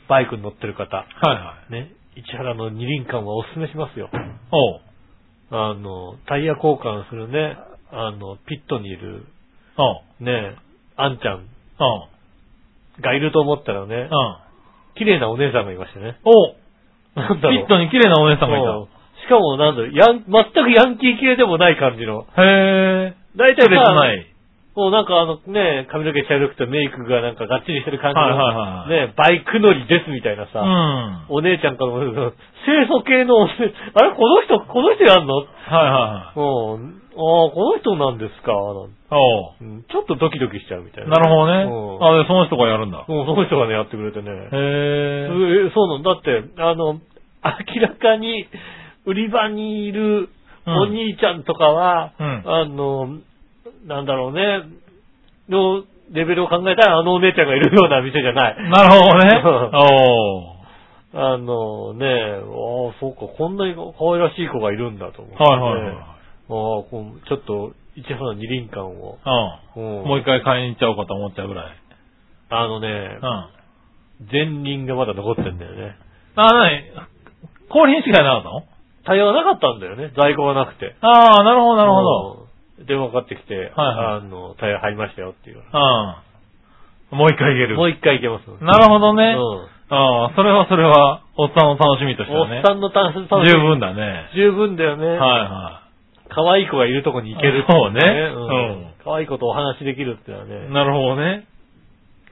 [0.08, 1.72] バイクに乗ってる方、はいはい。
[1.72, 4.10] ね、市原の二輪館はおすすめしますよ。
[5.52, 7.58] あの、タイヤ交換するね、
[7.92, 9.26] あの、ピットにいる。
[10.20, 10.56] ね、
[10.96, 11.46] あんちゃん。
[13.02, 14.38] がいると思ったらねう、ん。
[14.96, 16.18] 綺麗なお姉さんがいましてね。
[16.24, 16.56] おう。
[17.16, 17.60] なんだろう。
[17.60, 18.88] ピットに綺麗なお姉さんがいうん
[19.24, 22.28] しかも、なんだろう、ヤン、全くヤンキー系でもない感じの。
[22.36, 22.44] た。
[22.44, 23.16] へえ。
[23.36, 24.33] 大体別さない。
[24.76, 31.38] もうなんかあのね、髪の毛茶色くてメイクがなんかがっちりしてる感じの、はいはいはいね、バイク乗りですみたいなさ、うん。
[31.38, 32.02] お姉ちゃんからも、
[32.66, 33.48] 清楚系のあ
[34.02, 35.36] れこの人、この人やんの？
[35.36, 36.40] はいはい。
[36.40, 37.02] うん。
[37.14, 38.52] ああ、この人なんですか？
[38.52, 41.12] なんおううんちょっとドキドキしちゃうみたいな。
[41.12, 41.70] なるほどね。
[41.70, 43.06] うんあ、で、その人がやるんだ。
[43.08, 44.32] うん、その人がね、やってくれてね。
[44.32, 45.70] へえ。
[45.70, 48.48] えそうなんだって、あの、明らかに、
[49.06, 50.30] 売り場にいる
[50.66, 53.20] お兄ちゃんとかは、うんあの、
[53.86, 54.64] なんだろうね、
[55.50, 58.70] のレベルを考えたらあのお姉ちゃんがいるような店じゃない。
[58.70, 59.44] なるほどね。
[60.54, 60.54] お
[61.16, 63.82] あのね、ああ、そうか、こんなに可
[64.14, 65.96] 愛らしい子がいるんだと思って、はいはいはい。
[65.96, 66.08] ああ、
[66.50, 69.20] こうちょっと、一応の二輪感を。
[69.76, 70.00] うん。
[70.00, 71.76] うんもう一回買いに行っちゃおうかと思っちゃうぐらい。
[72.50, 73.50] あのねうん。、あ、
[74.32, 75.96] 前輪がまだ残ってんだよね。
[76.36, 76.92] なに
[77.70, 78.64] 降臨しかなかったの？
[79.06, 80.12] 対応がなかったんだよね。
[80.16, 80.96] 在庫がなくて。
[81.02, 82.43] ああ、なるほどなるほど。
[82.80, 83.70] うん電話かかってきて、はい
[84.18, 85.58] あの、タイヤ入りましたよっていう。
[85.58, 87.18] うん。
[87.18, 87.78] もう一回言える。
[87.78, 88.64] もう一回行けます。
[88.64, 89.36] なるほどね。
[89.38, 92.62] うんああ、それはそれは、おっさんの楽しみとしておはね。
[92.62, 94.30] っさんの楽しみ十分だね。
[94.34, 95.06] 十分だよね。
[95.06, 95.84] はいは
[96.30, 101.46] 可愛い子がいるとこに行けるっていそうねうんうん可愛い子とお話できるっていうのはねい。、なるほどね。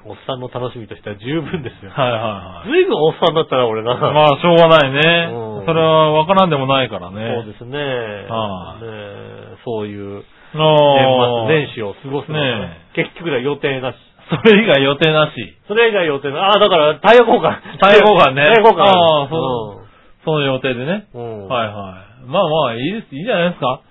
[0.05, 1.91] おっさんの楽しみとしては十分ですよ。
[1.91, 2.69] はいはいはい。
[2.71, 3.93] ずいぶんおっさんだったら俺な。
[3.93, 5.65] まあ、しょうがないねうん。
[5.67, 7.45] それはわからんでもないからそうね。
[7.45, 7.77] ですね。
[7.77, 13.95] はいねえそういうあ年あ末年始を過ごすのがね結局では予定なし。
[14.31, 15.57] それ以外予定なし。
[15.67, 17.79] それ以外予定なああ、だからタイヤ交換。
[17.79, 18.83] タイヤ交換ねタイヤ交換。
[18.83, 19.91] ああそう
[20.23, 21.07] その予定でね。
[21.13, 21.43] うん。
[21.43, 21.47] うん。
[21.47, 22.29] はいはい。
[22.29, 23.81] まあまあ、いいです、いいじゃないですか。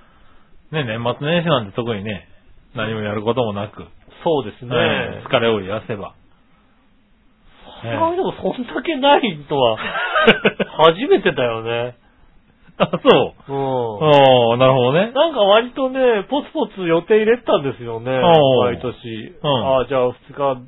[0.70, 2.28] ね、年末年始なんて特にね、
[2.74, 3.84] 何もやることもなく、
[4.22, 4.70] そうですね。
[4.70, 6.14] ね疲れを癒せば。
[7.82, 9.76] さすがにでもそんだけないとは、
[10.86, 11.96] 初めてだよね。
[12.80, 13.52] あ、そう。
[13.52, 14.52] うん。
[14.52, 15.12] ああ、なるほどね。
[15.12, 18.10] なんか割とね、ポツポツ予定入れてたんですよね。
[18.10, 19.36] 毎年。
[19.42, 20.62] うんああ、じゃあ二日、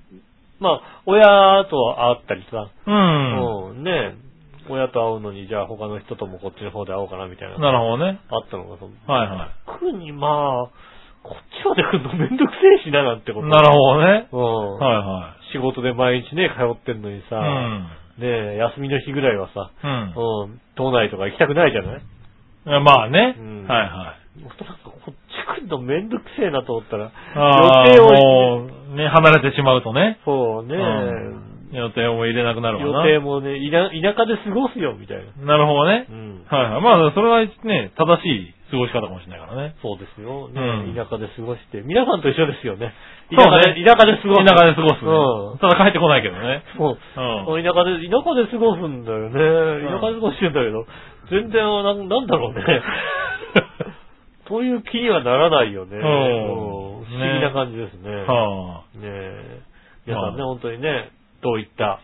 [0.61, 2.69] まあ、親と会ったりさ。
[2.87, 3.71] うん。
[3.71, 3.85] うん。
[3.85, 4.15] ね
[4.69, 7.59] 親と会うのに、じゃあ他の人ともこっちの方で会おうかなみたいな。
[7.59, 8.21] なるほどね。
[8.31, 13.47] あったのが、そのはいは特にまあ、こっちまで来るのめんどくせえしななんてこと。
[13.47, 13.51] い。
[13.51, 14.29] なるほどね。
[14.31, 14.79] うん。
[14.79, 17.39] はいは仕事で毎日ね、通ってんのにさ、い。
[17.39, 17.89] うん。
[18.19, 22.03] ね休みの日ぐらいはさ、うんうん、島内とか行きたくないじゃない？
[22.85, 23.37] まあね。
[23.39, 24.23] うんはいはい。
[24.45, 24.51] こ
[25.11, 27.13] っち来るのめんどくせえなと思ったら、
[27.85, 30.19] 予定をね、離れてしまうとね。
[30.25, 33.09] そうね、うん予定も入れなくなるわな。
[33.09, 35.47] 予定もね、田田舎で過ごすよ、みたいな。
[35.47, 36.13] なるほどねう。
[36.13, 36.45] ん。
[36.49, 36.83] はいはい。
[36.83, 39.77] まあ、それはね、正しい過ごし方かもしれないからね。
[39.85, 41.85] そうですよ、ねうん田舎で過ごして。
[41.85, 42.97] 皆さんと一緒ですよね。
[43.29, 44.49] そうね田舎で、田舎で過ごす。
[44.49, 46.65] 田舎で過ごす、うんただ帰ってこないけどね。
[46.81, 46.97] そう。
[46.97, 47.63] うん。
[47.63, 49.93] 田舎で、田舎で過ごすんだよね。
[49.93, 50.89] 田舎で過ごしてんだけど、
[51.29, 52.65] 全然な、なんだろうね。
[54.49, 56.01] そういう気にはならないよね。
[56.01, 58.25] 不思議な感じですね。
[58.25, 59.61] はねえ。
[60.07, 61.11] 皆さんね、は本当にね、
[61.43, 62.01] どういった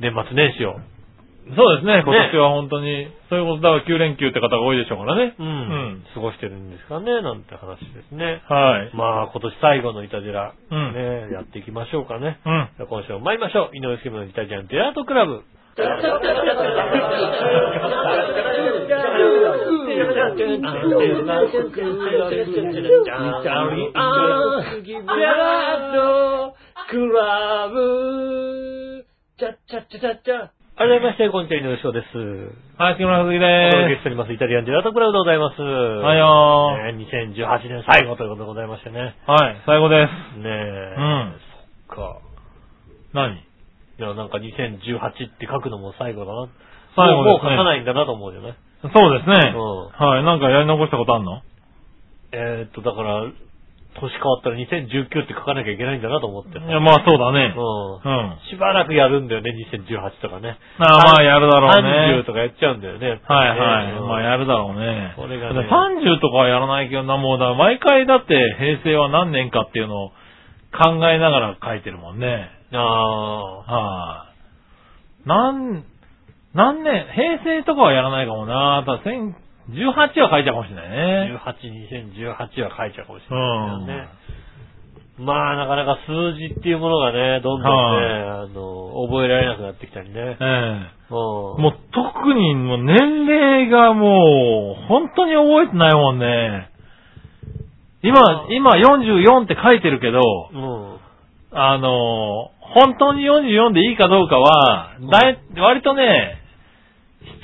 [0.00, 0.76] 年末年始を。
[1.52, 5.34] あ、そうですね、今年は本当に、そういうことだから9連休って方が多いでしょうからね。
[5.38, 5.46] うん。
[5.46, 8.42] うん過ごしてるんですかね、なんて話ですね。
[8.48, 8.96] はい。
[8.96, 12.40] まあ、今年最後のイタジラ、うんね、やっていきましょうかね。
[12.44, 12.68] うん。
[12.76, 13.76] じゃあ今週も参りましょう。
[13.76, 15.44] 井上杉村のイタジアンデラートクラブ。
[30.76, 32.12] 改めまして、こんにちは、井上翔です。
[32.76, 35.56] はい、木村和樹お届けでしております、イタリアンジェラートクラブでございます。
[35.56, 35.62] す。
[35.64, 36.92] はいよー。
[36.92, 37.00] ね
[37.32, 39.16] 2018年最後ということでございましてね。
[39.24, 40.36] はい、最後です。
[40.36, 40.94] ねえ。
[41.00, 41.40] うん
[41.88, 42.20] そっか。
[43.14, 43.40] 何？
[43.40, 43.40] い
[44.04, 46.52] や、なんか2018って書くのも最後だな。
[46.92, 48.52] 最後ですねもうもう書かないんだなと思うよね。
[48.82, 49.56] そうですね。
[49.56, 51.40] うんはい、なんかやり残したことあんの？
[52.32, 53.24] えーっと、だから、
[54.00, 56.58] 年変わったら2019って書かなきゃいけないんだなと思って。
[56.58, 57.54] いや、まあそうだね。
[57.56, 58.38] うんうん。
[58.50, 60.58] しばらくやるんだよね、2018とかね。
[60.78, 63.20] ああまあやるだろうね30とかやっちゃうんだよね。
[63.24, 63.92] はいはい。
[63.92, 65.14] うんまあやるだろうね。
[65.16, 70.08] それがねだって30とかはやらないけどな、もうだ、毎回だって平成は何年かっていうのを
[70.72, 72.50] 考えながら書いてるもんね。
[72.72, 74.32] あは
[75.24, 75.28] い。
[75.28, 75.84] なん、
[76.54, 78.82] 何年、平成とかはやらないかもな。
[78.86, 79.02] ただ、
[79.70, 81.40] 1018は書いちゃうかもしれないあ、ね。
[81.44, 84.26] 18、2018は書いちゃうかもしれないですよね。
[85.18, 90.14] まあ、なかなか数字っていうものがね、どんどんね、はあの、覚えられなくなってきたりね。
[90.14, 96.68] ええうんもう特にもう年齢がもう、本当に覚えてないもんね。
[98.02, 100.20] 今、今44って書いてるけど、
[100.52, 100.96] うん。
[101.52, 106.35] あの、本当に44でいいかどうかは、だい、割とね、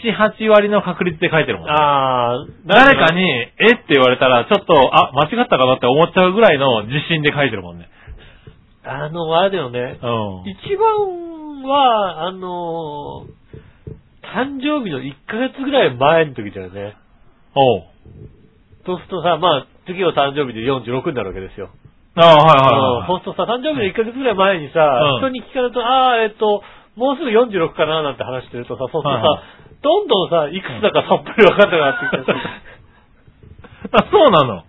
[0.04, 1.72] 7、8割の確率で書いてるもんね。
[1.72, 3.48] ああ、誰かに、え？
[3.48, 7.88] って言われたら、ちょっと、あ、間違ったかなって思っちゃうぐらいの自信で書いてるもんね。
[8.84, 9.98] あの、あれだよね。
[10.02, 10.06] う
[10.46, 10.50] ん。
[10.50, 13.42] 一番は、あのー
[14.32, 16.96] 誕生日の1ヶ月ぐらい前の時だよね。
[17.54, 17.84] おう。
[18.86, 21.68] そうするとさ、まあ、次は誕生日で46になるわけですよ。
[22.16, 23.06] ああ、はいはいはい。
[23.08, 26.62] そうするとさ、誕生日の1ヶ月ぐらい前にさ、うん人に聞かれると、ああ、えっと、
[26.96, 29.42] もうすぐ46かななんて話してるとさ、そうするとさ、はいは
[29.82, 32.38] どんどんさ、いくつだかさっぱり分かんなくなってきてさ、
[34.06, 34.62] あ、そうなの？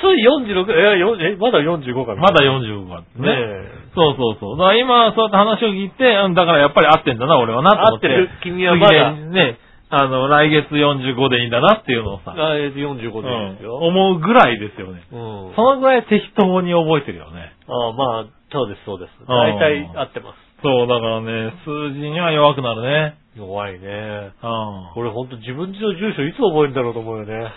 [0.00, 3.00] つい46、え、よえまだ45かなまだ45が。
[3.00, 3.34] ねね。
[3.36, 3.80] え。
[3.94, 4.58] そうそうそう。
[4.58, 8.08] だから今、そうやって話を聞いて、うんだからやっぱり合ってんだな、俺はなと思って。
[8.08, 9.58] 合ってる君はまだ次ね、ね、
[9.90, 13.76] あの、来月45でいいんだなっていうのをさ、あえっと45でいいですよ。
[13.76, 15.02] うん思うぐらいですよね。
[15.12, 15.52] うん。
[15.54, 17.52] そのぐらい適当に覚えてるよね。
[17.68, 19.22] ああまあ、そうです、そうです。
[19.22, 20.36] ん大体合ってます。
[20.62, 23.14] そう、だからね、数字には弱くなるね。
[23.36, 24.32] 弱いね。
[24.42, 24.92] うん。
[24.96, 27.52] 俺ほんと自分家の住所いつ覚えるんだろうと思うよね。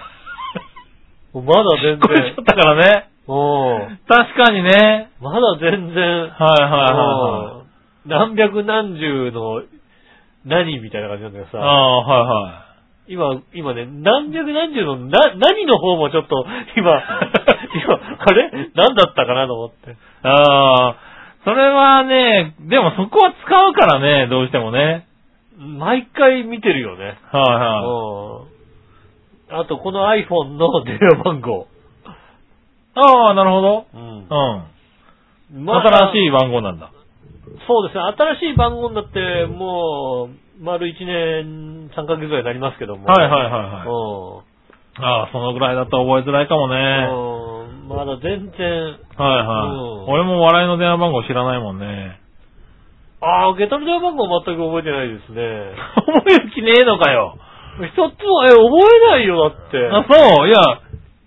[1.33, 2.45] まだ全これちゃ然っ。
[2.45, 3.09] たからね。
[3.27, 3.99] うん。
[4.07, 5.09] 確かにね。
[5.19, 6.29] まだ全然。
[6.29, 7.63] はいはいはうん
[8.05, 9.63] 何百何十の
[10.45, 11.69] 何みたいな感じなんだけどいはい。
[11.69, 11.71] あさ。
[11.71, 12.73] あ、はいはい。
[13.07, 16.91] 今、今ね、何百何十のな、何の方もちょっと、今、
[17.83, 18.69] 今、あれ？
[18.75, 19.95] 何だったかなと思って。
[20.23, 20.95] ああ、
[21.43, 25.05] それはね、でもそこは使うからね、どうしてもね。
[25.57, 27.17] 毎回見てるよね。
[27.31, 28.47] はいは
[29.49, 29.59] うん。
[29.59, 31.67] あと、この iPhone の電話番号。
[32.05, 32.09] い。
[32.95, 33.85] ああ、なるほど。
[33.93, 35.65] うんうん。
[35.65, 36.91] 新しい番号なんだ。
[37.67, 38.01] そうですね。
[38.39, 43.05] 新しい番号になって、もう、丸1年3ヶ月ぐらいになりますけども。
[43.05, 44.53] はいはいはい
[44.95, 46.75] ああ、そのぐらいだと覚えづらいかもね。
[46.75, 49.69] はいうんまだ全然、はい。
[49.69, 52.22] うん俺も笑いの電話番号知らないもんね。
[53.23, 55.71] ああ、下駄の電話番号全く覚えてないですね。
[55.95, 57.37] 覚える気ねえのかよ。
[57.79, 59.87] 一つも、え、覚えないよ、だって。
[59.87, 60.57] あ、そういや、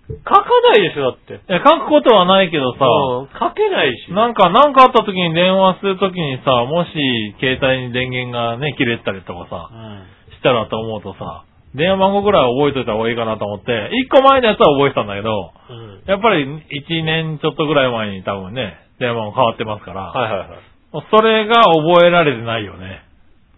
[0.07, 1.33] 書かないでしょ、だって。
[1.33, 4.13] いや書くことはないけどさ、うん書けないし。
[4.13, 10.03] なんか、なんかあった時に電話する時にさ、もし携帯に電源がね、切れてたりとかさう、ん。
[10.37, 11.43] したらと思うとさ、
[11.75, 16.01] 電話番号ぐらいは覚えといた方がいいかなと思って、一個前のやつは覚えてたんだけど、うん。
[16.07, 20.49] やっぱり一年ちょっとぐらい前に多分ね、電話番号変わってますから、はいはいはい。
[20.91, 23.03] それが覚えられてないよね。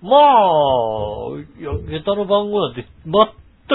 [0.01, 0.19] まあ、
[1.59, 3.25] いや、下駄の番号なんて全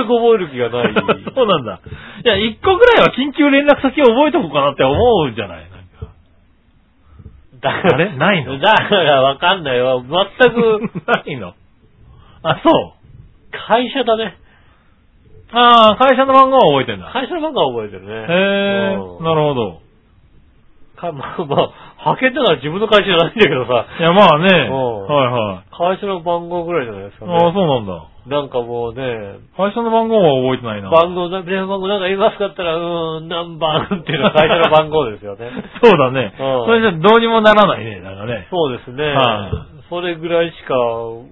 [0.04, 0.94] く覚える気がない。
[1.34, 1.80] そうなんだ。
[2.24, 5.66] いや、一個ぐらいは緊急連絡先を覚えとこうかなって思うじゃない？
[5.70, 6.14] なんか。
[7.60, 8.58] だあれないの？
[8.58, 10.00] だからわかんないわ。
[10.02, 11.54] 全く、 ないの？
[12.42, 12.92] あ、そう。
[13.66, 14.36] 会社だね。
[15.52, 17.10] ああ、会社の番号は覚えてんだ。
[17.12, 18.12] 会社の番号は覚えてるね。
[18.12, 19.80] へえ、うんなるほど。
[20.96, 21.70] かまあまあ、
[22.04, 24.68] 派遣だから自分の会社じゃないんだけどさ、いや、まあね。
[24.68, 25.96] うんはいはい。
[25.96, 27.32] 会社の番号ぐらいじゃないですかね。
[27.32, 28.12] ああ、そうなんだ。
[28.24, 30.90] なんかもうね、会社の番号は覚えてないな。
[30.90, 35.48] 番号、電話番号なんか言いますかったら、うーん、何番っていうのは会社の番号ですよね。
[35.82, 36.32] そうだね。
[36.38, 38.46] うんそれじゃどうにもならないね、なんかね。
[38.50, 39.12] そうですね。
[39.12, 40.74] はいそれぐらいしか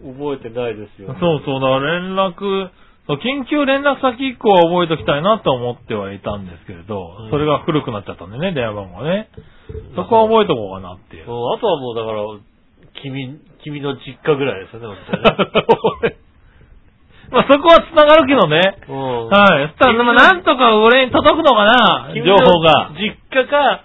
[0.05, 2.69] 覚えてないですよ、そうそう、だ連絡、
[3.07, 9.29] そう緊急連絡先1個は覚えておきたいなと思ってはいたんですけれど、うんそれが古くなっちゃったんでね、電話番号がね。
[9.97, 11.27] そこは覚えとこうかなっていう。
[11.27, 12.23] うんあとはもうだから、
[13.03, 14.97] 君、君の実家ぐらいですよね。
[17.33, 18.61] まあそこは繋がるけどね。
[18.88, 19.67] うんはい。
[19.69, 22.93] そしたら、でもなんとか俺に届くのかな君の情報が。
[22.95, 23.83] 実家か、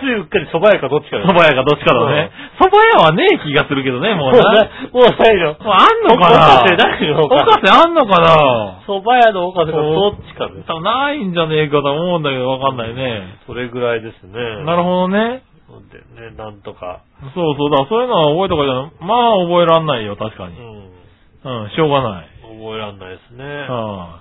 [0.00, 2.30] ついうっかり蕎麦屋かどっちか蕎麦屋かどっちかだね。
[2.60, 4.40] 蕎麦屋はねえ気がするけどね、もうな。
[4.40, 5.56] もうな、もうないの。
[5.56, 10.66] もうあんのかなおかせないのおかせあんのかな蕎麦屋のおかせかどっちかです。
[10.66, 13.40] 多分ないんじゃねえかと思うんだけど、わかんないね。
[13.46, 14.32] それぐらいですね。
[14.64, 15.42] なるほどね。
[15.90, 17.02] でね、なんとか。
[17.34, 18.92] そうそうだ、そういうのは覚えとかじゃない。
[19.00, 20.56] まあ覚えらんないよ、確かに。
[20.56, 21.64] うん。
[21.64, 22.28] うん、しょうがない。
[22.42, 23.44] 覚えらんないですね。
[23.44, 24.20] は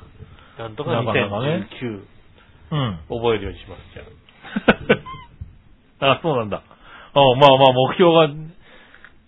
[0.58, 2.02] なんとかなかなかね2019、い。
[2.72, 3.00] うん。
[3.10, 5.06] 覚えるようにします、じゃあ。
[6.12, 6.58] あ、そうなんだ。
[6.58, 8.28] あまあまあ、目標が、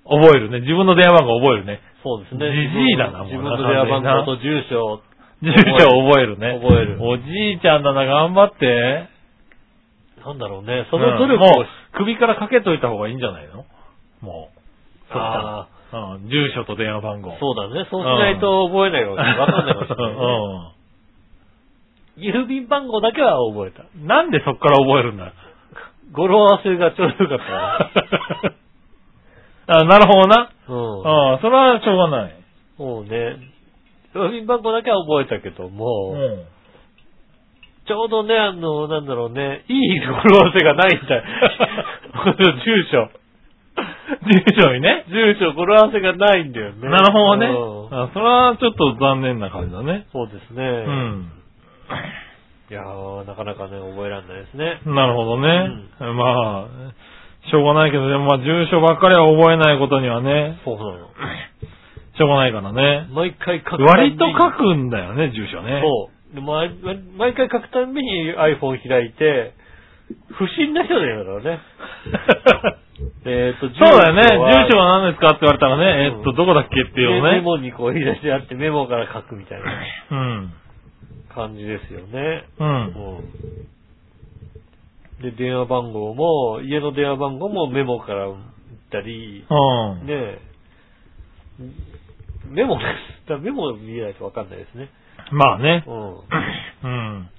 [0.09, 0.61] 覚えるね。
[0.61, 1.81] 自分の電話番号覚えるね。
[2.03, 2.51] そうですね。
[2.51, 5.01] じじいだな自分もうなの電話番号と住所。
[5.41, 6.59] 住所覚えるね。
[6.61, 9.07] 覚えるおじいちゃんだな、頑張って。
[10.25, 10.87] なんだろうね。
[10.89, 13.65] その努力を首からかけといた方がいいんじゃないの？
[14.21, 14.59] もう。
[15.07, 17.31] そしたらあうん、住所と電話番号。
[17.31, 17.87] あ、そうだね。
[17.89, 19.39] そうしないと覚えないかもしれない。
[19.39, 20.21] わかんないかもしれないね。
[22.43, 23.83] 郵便番号だけは覚えた。
[23.83, 24.07] うん。
[24.07, 25.31] なんでそっから覚えるんだ？
[26.11, 28.53] 語呂合わせがちょうどよかったな。
[29.81, 30.49] あ、なるほどな。
[30.67, 31.33] うん。
[31.35, 32.35] あそれはしょうがない。
[32.77, 33.37] もうね、
[34.13, 36.43] 郵便番号だけは覚えたけども、うん。
[37.87, 41.23] ちょうどね、あの、なんだろうね、いい語呂合わせがないんだよ。
[42.65, 43.09] 住所。
[44.25, 45.05] 住所にね。
[45.07, 46.89] 住所語呂合わせがないんだよね。
[46.89, 47.47] なるほどね。
[47.47, 50.07] うんあそれはちょっと残念な感じだね。
[50.11, 50.63] そうですね。
[50.63, 51.31] うん。
[52.69, 54.81] いやー、なかなかね、覚えられないですね。
[54.85, 55.69] なるほどね。
[55.99, 56.91] まあ、
[57.49, 61.07] しょうがないけど、でもまあ住所ばっかりは覚えないことにはね、そうなの。
[62.17, 63.07] しょうがないからね。
[63.13, 65.81] 毎回書く割と書くんだよね、住所ね。
[65.81, 66.35] そう。
[66.35, 66.75] で毎
[67.15, 69.53] 毎回書くたびに iPhone 開いて、
[70.35, 71.59] 不審な人だよね。
[73.25, 74.23] えっと、そうだよね。
[74.23, 77.41] 住所はは何ですかって言われたらね、えうんっと、どこだっけっていうのメね。
[77.41, 79.71] モにこう言い出してあってメモから書くみたいな
[80.11, 80.53] うん。
[81.37, 82.49] 感じですよね。
[82.57, 82.67] うん。
[82.67, 83.21] う
[85.21, 85.21] ん。
[85.21, 88.37] で、電話番号も、家の電話番号もメモから打っ
[88.91, 89.53] たり、う
[90.03, 90.07] ん。
[90.07, 90.41] ねえ、
[92.49, 92.83] メモで
[93.25, 93.29] す。
[93.29, 94.89] だメモ見えないとわかんないですね。
[95.31, 95.83] まあね。
[95.87, 96.13] うん。
[96.17, 96.87] う
[97.21, 97.29] ん。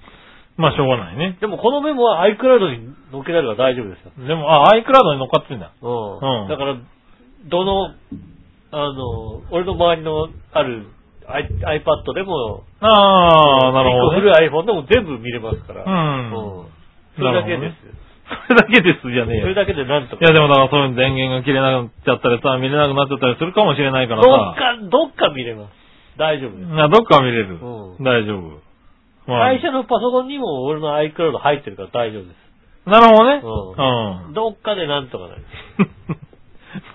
[0.57, 1.37] まあしょうがないね。
[1.39, 4.27] でもこのメモは iCloud に載っけられるから大丈夫ですよ。
[4.27, 5.73] でも、あ、iCloud に乗っかってんだ。
[5.81, 6.43] うん。
[6.43, 6.77] うんだから、
[7.49, 7.95] どの、
[8.71, 10.87] あの、俺の周りのある
[11.29, 14.19] i- iPad でも、ああ、なるほど、ね。
[14.21, 15.83] 古い iPhone でも全部見れますから。
[15.83, 16.65] うんうん。
[17.17, 17.75] それだけです。
[18.47, 19.41] それだけですじゃねえよ。
[19.43, 20.21] それだけでなんとか。
[20.21, 24.55] いやでもだからそういう電源が切れなくなっちゃったりさ、見れなくなっちゃったりするかもしれないからどっさ。
[24.55, 25.73] か、どっか見れます。
[26.17, 26.67] 大丈夫です。
[26.69, 27.57] などっかは見れる。
[27.57, 28.61] うん大丈夫。
[29.25, 32.49] まあ会社のパソコンにも俺の iCloud 入ってるから大丈夫です。
[32.89, 33.41] なるほどね。
[33.43, 34.33] ううん。
[34.33, 35.43] どっかでなんとかなる。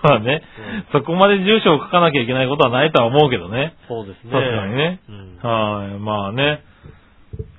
[0.05, 0.41] まあね、
[0.91, 3.73] そこまで住所を書かなきゃいけないことはないとは思うけどね。
[3.87, 4.31] そうですね。
[4.31, 4.99] 確かにね。
[5.09, 5.99] うんはい。
[5.99, 6.63] まあね。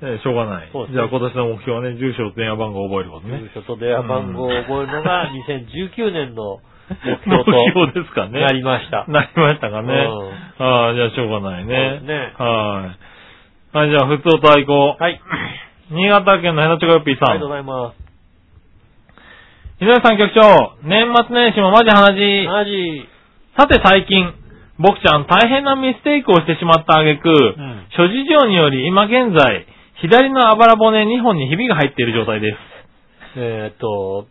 [0.00, 0.70] えーしょうがない。
[0.72, 3.50] そうですねじゃあ今年の目標はね、住所と電話番号を覚えることね住。
[3.60, 8.40] 所と電話番号を覚えるのが2019年の目目標標ですかね。
[8.40, 9.04] となりました。
[9.08, 9.92] なりましたかね。
[9.92, 12.00] うああ、じゃあしょうがないね。
[12.00, 12.94] ねは
[13.74, 13.76] い。
[13.76, 14.96] はい、じゃあ、普通と愛好。
[14.98, 15.20] はい。
[15.90, 17.30] 新潟県のヘナチョコヨッピーさん。
[17.30, 18.05] ありがとうございます。
[19.78, 20.40] 井上さん局長、
[20.88, 22.16] 年末年始もマジ話。
[22.48, 23.04] マジ、
[23.60, 24.32] さて最近、
[24.80, 29.66] 僕ちゃん大変なミステイクをしてしまった挙句、ん諸事情により今現在、
[30.00, 32.56] 左のあばら骨2本にひびが入っている状態です。
[33.36, 34.28] えーっと、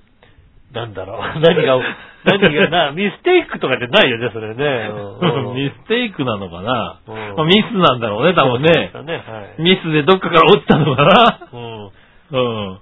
[0.73, 1.21] なんだろう。
[1.39, 1.77] 何が、
[2.25, 4.89] 何が、な、ミステイクとかじゃないよね、それね。
[5.21, 8.71] うん ミステイクなのかな、うんまあミスなんだろうね、多分ね。
[9.03, 9.61] ね、はい。
[9.61, 11.91] ミスでどっかから落ちたのかなうん。
[12.31, 12.39] う
[12.71, 12.79] ん。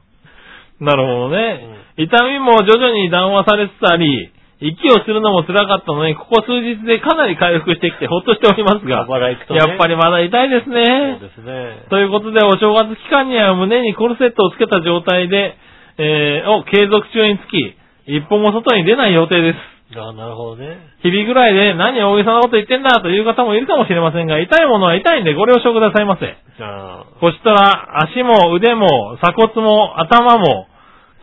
[0.80, 1.83] なるほどね。
[1.98, 4.32] 痛みも徐々に緩和されつつあり、
[4.64, 11.20] 息をするのも辛かったのに、ここ数日でかなり回復してきてほっとしておりますが、ねやっぱりまだ痛いですそうね。
[11.20, 11.86] ですね。
[11.90, 15.56] ということで、お正月期間には胸にコルセットをつけた状態で、
[15.98, 17.76] えー、を継続中につき、
[18.08, 19.74] 一歩も外に出ない予定です。
[19.96, 20.78] あなるほどね。
[21.04, 26.26] 日々ぐらいで何大げさなこと言ってんだという方もいるかもしれませんが、痛いものは痛いんでご了承くださいませ。
[26.26, 30.68] じゃあ、そしたら、足も腕も鎖骨も頭も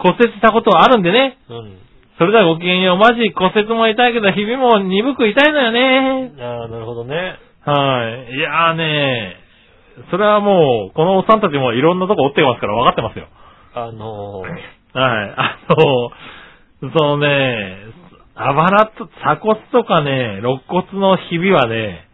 [0.00, 1.38] 骨折したことはあるんでね。
[1.48, 1.78] うん。
[2.18, 2.96] それではごきげんよう。
[2.98, 6.32] マジ骨折も痛いけど、日々も鈍く痛いのよね。
[6.40, 7.38] ああ、なるほどね。
[7.64, 8.34] はい。
[8.34, 9.36] いやーね
[10.10, 13.28] それはもう、このおっさんたちもいろんなとこ折ってますから分かってますよ。
[13.74, 15.34] あのー、はい。
[15.36, 17.76] あの、そのね、
[18.34, 22.08] あばらと、鎖骨とかね、肋骨のひびはね、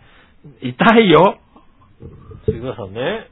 [0.61, 1.39] 痛いよ。
[2.47, 3.30] 杉村さんね。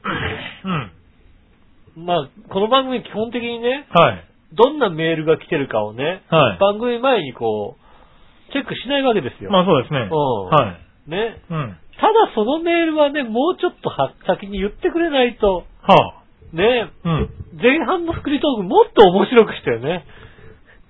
[1.95, 2.05] うん。
[2.05, 4.25] まあ、この番組基本的にね、はい。
[4.55, 6.59] どんなメールが来てるかをね、はい。
[6.59, 9.51] 番組前にこう、チェックしないわけですよ。
[9.51, 10.09] まあそうですね。
[10.11, 10.77] うんは
[11.07, 11.09] い。
[11.09, 11.41] ね。
[11.49, 11.77] うん。
[11.99, 17.09] ただそのメールはね、もうちょっとは先に言ってくれないと、はね、あ。
[17.09, 17.29] うん。
[17.61, 20.05] 前半のフリートークもっと面白くしてよね。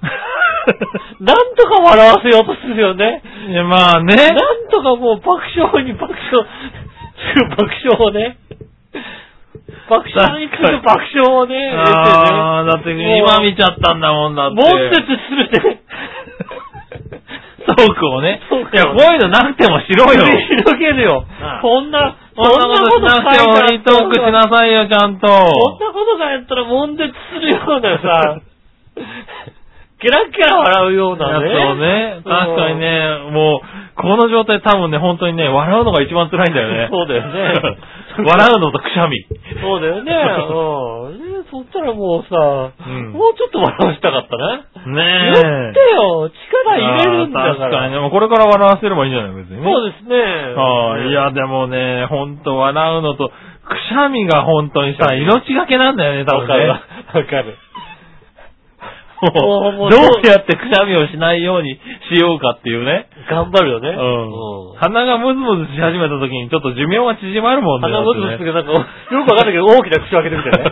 [1.19, 3.21] なんとか笑わせようとするよね。
[3.49, 4.15] いや、まあね。
[4.15, 6.45] なんとかもう爆笑に爆笑、
[7.49, 8.37] 爆笑をね。
[9.89, 11.73] 爆笑に次ぐ爆笑をね、ね。
[11.73, 14.61] ああ、だって今見ちゃったんだもんだって。
[14.61, 15.81] 悶絶するね。
[17.65, 18.41] トークをね。
[18.49, 20.21] トークをねいや、こういうのなくてもしろよ。
[20.21, 21.61] 広げるよはい。
[21.61, 25.27] こんな、そんなことしなくてもフリートークしなさいよ、ちゃんと。
[25.27, 28.41] こんなことがやったら悶絶するようなさ、
[29.97, 31.65] ケラケラ笑うようなね。
[31.65, 36.89] をね、確かにね、もう、この状態多分ね、本当にね、笑うのが一番辛いんだよね。
[36.91, 37.77] そうだよね
[38.23, 39.25] 笑うのとくしゃみ。
[39.61, 40.11] そうだよね。
[40.49, 41.31] うん。
[41.33, 44.95] ねそしたらもうさ、うんもうちょっと笑わしたかったね。
[44.95, 45.31] ねえ。
[45.33, 47.51] 言ってよ力入れるんだから。
[47.51, 47.99] あー確かにね。
[47.99, 49.35] もうこれから笑わせればいいんじゃない？
[49.35, 49.63] 別にね。
[49.71, 50.15] そうですね。
[50.55, 51.07] はい。
[51.09, 56.53] いや、でもね、ほんと笑うのと、くしゃみが本当にさ、命がけなんだよね、多分ね。
[56.53, 56.81] わかるわ。
[57.13, 57.57] わかる。
[59.21, 61.79] もうどうやってくしゃみをしないように
[62.11, 63.07] しようかっていうね。
[63.29, 63.89] 頑張るよね。
[63.89, 64.79] うん。
[64.79, 67.87] 鼻がムズムズし始めた時にちょっと寿命が縮まるもんね。
[67.87, 68.83] 鼻むずむずってなんか、よ
[69.25, 70.71] くわかんないけど大きな口を開けてみたいね。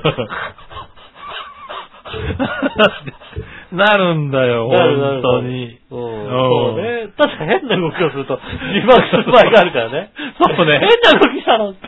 [3.74, 5.80] なるんだよ、なるなる本当に。
[5.90, 6.30] うん。
[6.30, 7.08] そうね。
[7.18, 8.40] 確か変な動きをすると、
[8.76, 10.12] 自爆する場合があるからね。
[10.38, 11.74] そうね変な動きしたの。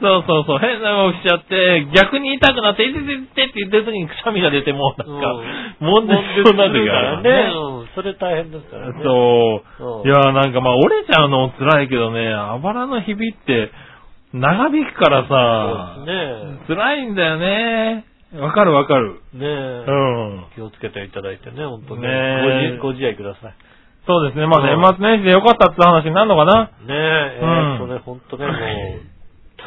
[0.00, 5.34] そうそうそう、変な動きしちゃって、逆に痛くなって、いてててって言ってる時にくしゃみが出てもうなんか、
[5.80, 7.52] もんでそうなるからね。
[7.52, 7.88] うん。
[7.94, 9.00] それ大変ですからね。
[9.02, 10.02] そうう。
[10.04, 13.70] んいや、なんかまあ折れちゃうのも辛いけどね、あばらのひびって
[14.32, 16.12] 長引くからさ、そうで
[16.66, 18.04] す辛いんだよね。
[18.36, 19.20] わかるわかる。
[19.32, 19.40] ね。
[19.40, 19.84] ねえ。
[19.88, 20.44] うん。
[20.54, 22.02] 気をつけていただいてね、本当ね。
[22.02, 23.54] ねえご自愛ください。
[24.06, 24.46] そうですね。
[24.46, 26.64] まあうん年末年始でよかったって話になるのかな。
[26.64, 28.56] ねえ、えうんーっとね、ほんとね、もう、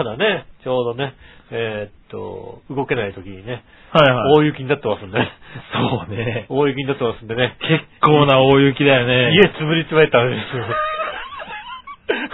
[0.02, 1.14] ただね、ちょうどね、
[1.52, 3.62] えーっと、動けない時にね、
[3.94, 4.42] はいはい。
[4.42, 5.20] 大雪になってますんで。
[5.78, 6.48] そうね。
[6.50, 7.58] 大雪になってますんでね。
[7.62, 9.36] 結構な大雪だよね。
[9.36, 10.66] 家潰りつまえたわけですよ。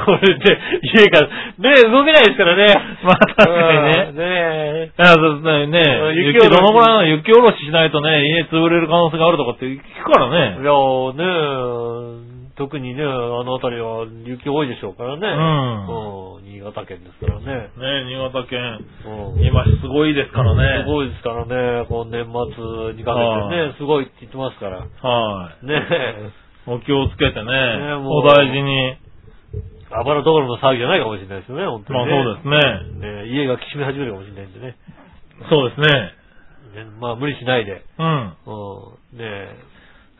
[0.06, 0.58] これで、
[0.96, 1.28] 家が、
[1.60, 2.74] ね、動けないですからね。
[3.04, 4.92] まあ確かにねうんねえ。
[4.98, 5.84] いや、そうだよね。
[6.16, 10.64] 雪雪どのぐらいの雪下ろししないとね、家潰れる可能性があるとかって聞くからいね。
[10.64, 10.72] や
[12.32, 15.28] ね特にね、あの辺りは雪多いでしょうからね。
[15.30, 17.70] うんうん新潟県ですからね。
[17.78, 20.84] ね新潟県、うん今すごいですからね。
[20.84, 23.22] すごいですからね、この年末にかけ
[23.54, 24.82] てね、すごいって言ってますから。
[24.82, 25.66] はい。
[25.68, 26.34] ね
[26.66, 28.98] え、お気をつけてね、ねもうお大事に。
[29.90, 32.24] あばらどころの騒ぎじゃないかもしれないですよね、本当まあに、ね。
[32.24, 33.24] そうですね。
[33.24, 34.76] ね家がきしめ始めるかもしれないんでね。
[35.48, 36.84] そうですね。
[36.84, 37.86] ねまあ無理しないで。
[38.00, 38.08] うん。
[38.08, 39.18] うん。
[39.18, 39.56] ねえ、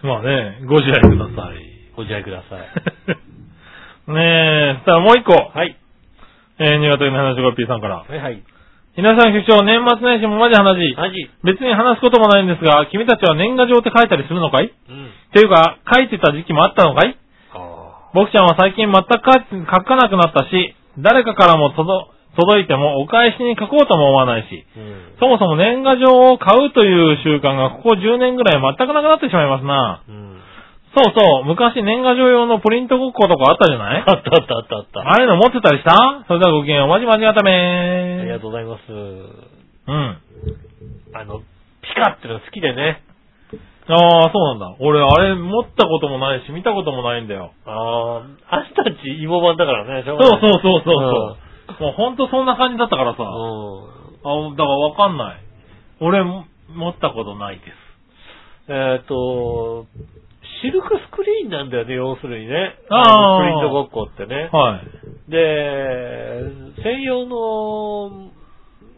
[0.04, 1.77] まあね、ご自愛ください。
[1.98, 2.62] ご自愛ください。
[4.14, 5.34] ねえ、さあもう一個。
[5.34, 5.76] はい。
[6.60, 8.06] えー、新潟県の話ご P さんから。
[8.08, 8.44] はいはい。
[8.96, 10.96] 皆さん局長、年末年始もマジ話。
[10.96, 14.72] マジ別に話すこともないんですが、君たちは年賀状って書いたりするのかい？
[14.90, 15.06] うん。
[15.06, 17.18] っていうか、書いてた時期もあったのかい？
[17.54, 24.80] あ僕ちゃんは最近全く書書かなくなったし、誰かからも届届いてもお返しに書こうとも思わないし、あ。
[24.80, 25.16] うん。
[25.20, 30.04] そもそも年賀状を買うという習慣がここ10年ぐらい全くなくなってしまいますな。
[30.08, 30.27] うん。
[30.98, 34.02] そうそう、昔年賀状用のプリントごっことかあったじゃない？
[34.02, 35.00] あったあったあったあった。
[35.02, 36.26] ああいうの持ってたりした？
[36.28, 37.52] それではごきげんよう、まじまじがため
[38.22, 38.82] ありがとうございます。
[38.90, 40.18] うん。
[41.14, 43.04] あの、ピカっての好きでね。
[43.90, 44.76] ああ、そうなんだ。
[44.80, 47.54] 俺、あれ持ったこともないし、見たこともないんだよ。
[47.66, 50.42] ああ、あんたち芋版だからね、しょそう。
[50.42, 51.38] そうそうそ
[51.80, 51.84] う。
[51.84, 53.24] もうほんとそんな感じだったからさ。
[53.24, 54.56] あうん。
[54.58, 55.38] だからわかんない。
[56.02, 56.46] 俺、も
[56.76, 57.68] 持ったことないです。
[58.70, 59.86] えっ、と、
[60.62, 62.76] シルクスクリーンなんだよね、要するにね。
[62.90, 64.50] あーのプリントごっこってね。
[64.52, 65.32] はい。
[65.32, 66.42] で、
[66.84, 68.32] 専用の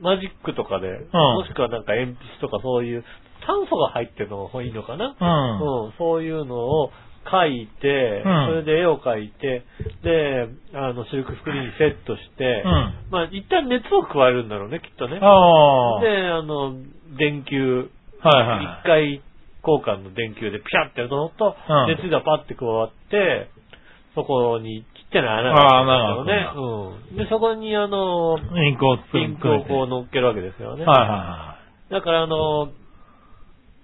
[0.01, 3.03] マジックとかで、もしくはなんか鉛筆とかそういう
[3.45, 5.16] 炭素が入ってるのがいいのかな？
[5.20, 5.86] うん。
[5.86, 6.91] うん、そういうのを
[7.30, 9.66] 書いて、うんそれで絵を描いて、
[10.03, 12.72] で、あの、シルクスクリーンにセットして、うん。
[13.12, 15.20] まあ、一旦熱を加えるんだろうね、きっとね。
[15.22, 16.01] ああ。
[16.01, 16.74] で、あの、
[17.18, 17.89] 電球、
[18.22, 18.64] はいはい。
[18.82, 19.22] 一回
[19.64, 23.49] 交換の電球でピシャってやるのと、うん熱がパッて加わって、
[24.16, 27.12] そこにちっちゃな穴が開くんです穴がよね。
[27.12, 27.18] うん。
[27.18, 30.86] で、そこにあの、インクを作ピンクをこう乗っけるわけですよね。
[30.86, 32.70] はいはだからあの、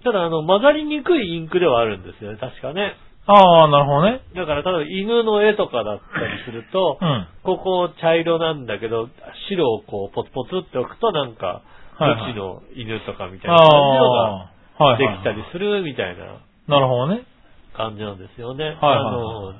[0.04, 2.80] ただあの、混ざりにくいインクではあるんですよね、確かね。
[2.80, 2.96] いはい。
[3.26, 4.20] ああ、なるほどね。
[4.36, 7.26] だから、例えば犬の絵とかだったりすると、うん。
[7.42, 9.08] ここ茶色なんだけど、
[9.48, 11.62] 白をこう、ポツポツって置くとなんか、
[11.98, 14.55] はいはいうちの犬とかみたいな感じのが。
[14.78, 15.16] はいはい。
[15.16, 17.22] できたりするみたいななるほどね。
[17.74, 18.64] 感じなんですよね。
[18.64, 19.54] はいはいあの、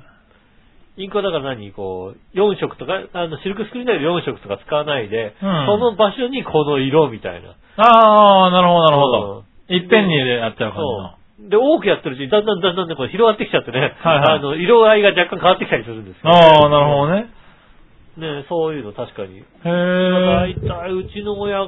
[0.97, 1.71] インクはだから何？
[1.73, 7.55] こう、4色とか、あの、シルクスクリーンで4色とか使わないで、うんその場所にこの色みたいな。
[7.77, 9.37] ああ、なるほどなるほど。
[9.39, 11.11] うんいっぺんにやっちゃう感じの。
[11.43, 11.49] そう。
[11.49, 16.31] で、多くやってるうちにだんだんだんだんね、こう広がってきちゃってね、はいはいあの、色合いが若干変わってきたりするんですよ。
[16.31, 17.27] ああ、なるほどね。
[18.17, 19.39] ね、そういうの確かに。
[19.39, 20.67] へだいえ。
[20.67, 21.67] たいうちの親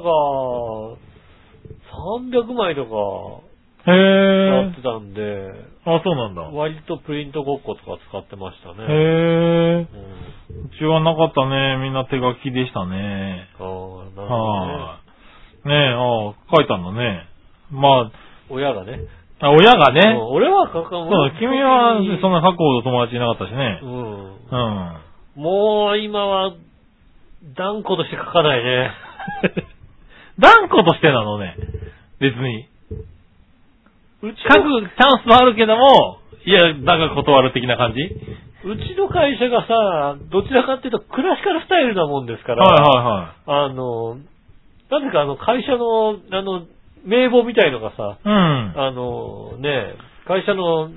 [1.90, 3.50] 300枚とか
[3.90, 4.82] へえやって。
[4.82, 5.52] たんで、
[5.86, 6.42] あ、そうなんだ。
[6.42, 8.84] 割とプリントごっことか使ってましたね。
[8.84, 9.86] へえ。
[9.92, 11.78] うんうちはなかったね。
[11.78, 13.48] みんな手書きでしたね。
[13.58, 14.72] ああ、なるほどね。
[14.72, 15.00] は
[15.64, 15.68] い。
[15.68, 17.26] ねえ、ああ、書いたんだね。
[17.70, 18.10] ま
[18.50, 18.98] 親がね。
[19.40, 20.18] あ、あ親がうんね。
[20.32, 23.86] 俺は書かそうだ、君はそんな書くほど友達いなかったしねう。
[23.86, 23.90] ん。
[23.92, 25.42] うん。
[25.42, 26.52] もう今は、
[27.56, 28.90] 断固として書かないね。
[30.38, 31.56] 断固としてなのね。
[32.20, 32.68] 別に。
[34.22, 38.00] うち書くの、チャンスはあるけども、いや、だが断る的な感じ？
[38.62, 44.16] うちの会社がさ、どちらかっていうとクラシカルスタイルなもんですから、はあの、
[44.90, 46.66] なぜかあの会社の、あの、
[47.04, 48.20] 名簿みたいのがさ、いはい。
[48.24, 48.80] うん。
[48.82, 49.94] あのね、
[50.26, 50.90] 会社の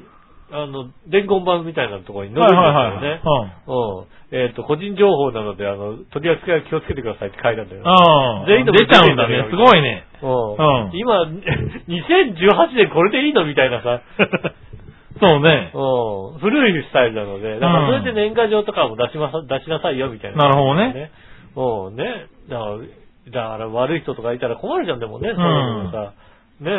[0.51, 3.21] あの、伝言板みたいなところに載るんですはいはいよね。
[3.23, 3.51] はい。
[3.67, 4.47] うん。
[4.47, 7.83] えっ、と、個人情報なので、あの、取り扱いは気をつけてくださいって書いてあるんだよ。
[7.83, 8.47] う。
[8.47, 9.47] 全員の出ちゃうんだね。
[9.49, 10.05] すごいね。
[10.21, 11.23] うんうん今、
[11.87, 14.01] 2018年これでいいのみたいなさ。
[15.21, 15.71] そうね。
[15.73, 16.39] うん。
[16.39, 20.37] 古いスタイルなので、だからそれで年賀状とかも出しまさ、出しなさいよみたいな。
[20.37, 21.11] なるほどね。
[21.55, 22.25] うん、ね。
[22.49, 22.77] だから、
[23.31, 26.13] だから悪い人とかいたら困るじゃん、でもね、そういうのさ。
[26.63, 26.71] ね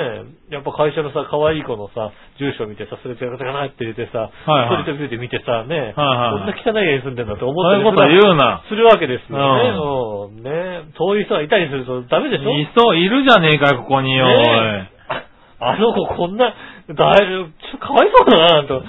[0.48, 2.10] え、やっぱ会社のさ、可愛い子のさ、
[2.40, 8.64] 住所見てさ、それ違うかなって言ってさ、はいはいそれと見て見てさ、ね、はいはいこんな汚い家に住んでんだって思そういうこと言うな。
[8.66, 10.40] するわけですよね。
[10.40, 10.42] うん。
[10.42, 12.50] ねそういう人がいたりするとダメでしょ？
[12.50, 14.32] いそう、いるじゃねえかよ、ここによ、おい。
[14.32, 15.22] ねあ
[15.60, 16.52] あの子こんな、
[16.88, 18.82] だいぶ、ちょっとかわいそうだなと。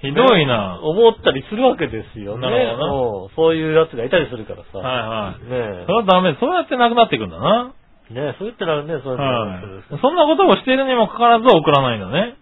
[0.00, 0.78] ひどいな。
[0.82, 2.42] 思ったりするわけですよね。
[2.48, 4.78] なるほどうんそういうやつがいたりするからさ。
[4.78, 5.78] はいはい。
[5.80, 6.36] ねそれはダメ。
[6.38, 7.74] そうやってなくなっていくんだな。
[8.10, 8.14] え。
[8.14, 10.00] ねえ、そう言ったらね、そういうはのい。
[10.00, 12.36] そんなことをしているにもかかわらず送らないんだね。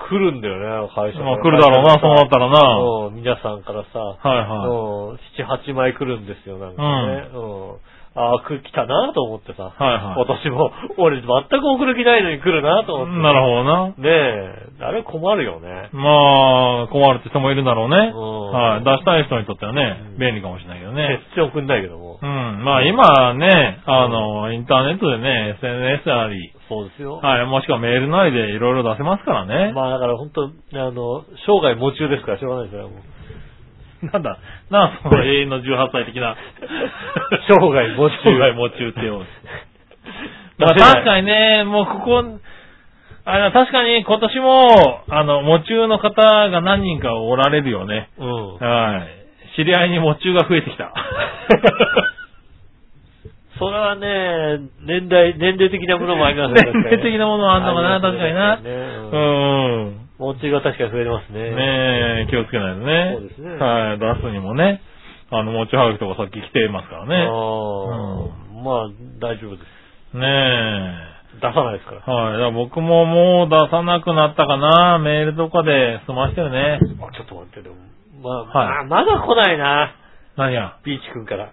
[0.00, 2.78] 来るんだよね、会社まあ来るだろうな、そうなったらな。
[3.06, 4.68] うん皆さんからさ、はいはい。
[4.68, 7.30] うん七八枚来るんですよ、なんかね。
[7.34, 7.80] うん。
[8.14, 9.70] ああ、来たなと思ってさ。
[9.70, 13.22] はいはい今年も、俺全く送る気ないのに来るなと思って。
[13.22, 13.86] なるほどな。
[13.88, 15.90] ねえ、あれ困るよね。
[15.92, 18.12] まあ、困るって人もいるだろうね。
[18.14, 18.84] うんはい。
[18.84, 21.20] 出したい人にとってはねう、ん便利かもしれないけどね。
[21.36, 22.26] 全然送んないけどもう。
[22.26, 22.64] ん。
[22.64, 27.18] まあ今ね、あの、インターネットでね、SNS なり、そうですよ。
[27.22, 29.72] はい、もしくはメールなりでいろいろ出せますからね。
[29.72, 32.90] まあだから本当、あの、生涯夢中ですからしょうがないですよ。
[34.12, 34.38] なんだ、
[34.70, 36.36] なんだその永遠の18歳的な。
[37.48, 39.22] 生涯夢中生涯夢中ってよ。
[40.58, 42.24] ま確かにね、もうここ、
[43.24, 48.08] あれ確かに今年も、あの、夢中の方が何人かおられるよね。
[48.18, 48.56] うん。
[48.58, 49.56] はい。
[49.56, 50.92] 知り合いに夢中が増えてきた。
[53.58, 56.62] それはね、年代、年齢的なものもありますね。
[56.72, 58.56] 年齢的なものはあんのかな、ね確かにな。
[58.56, 58.62] ね
[59.12, 59.18] うう
[59.96, 60.36] んん。
[60.36, 61.50] 持ちが確かに増えてますね。
[61.50, 63.16] ねえ、気をつけないとね。
[63.18, 64.80] そうですねはい、出すにもね。
[65.32, 67.14] あの、持ちはがきとかさっき来てますからあね。
[67.24, 68.88] ーまあ、
[69.20, 69.62] 大丈夫で
[70.12, 70.16] す。
[70.18, 72.10] ね出さないですからえ。。
[72.10, 72.32] はい。
[72.32, 74.98] だから僕ももう出さなくなったかな。
[74.98, 76.80] メールとかで済ましてるね。
[77.00, 77.76] あ、ちょっと待って、でも。
[78.20, 79.94] まあ、はいまあまだ来ないな。
[80.36, 80.76] 何や。
[80.84, 81.52] ビーチ君から。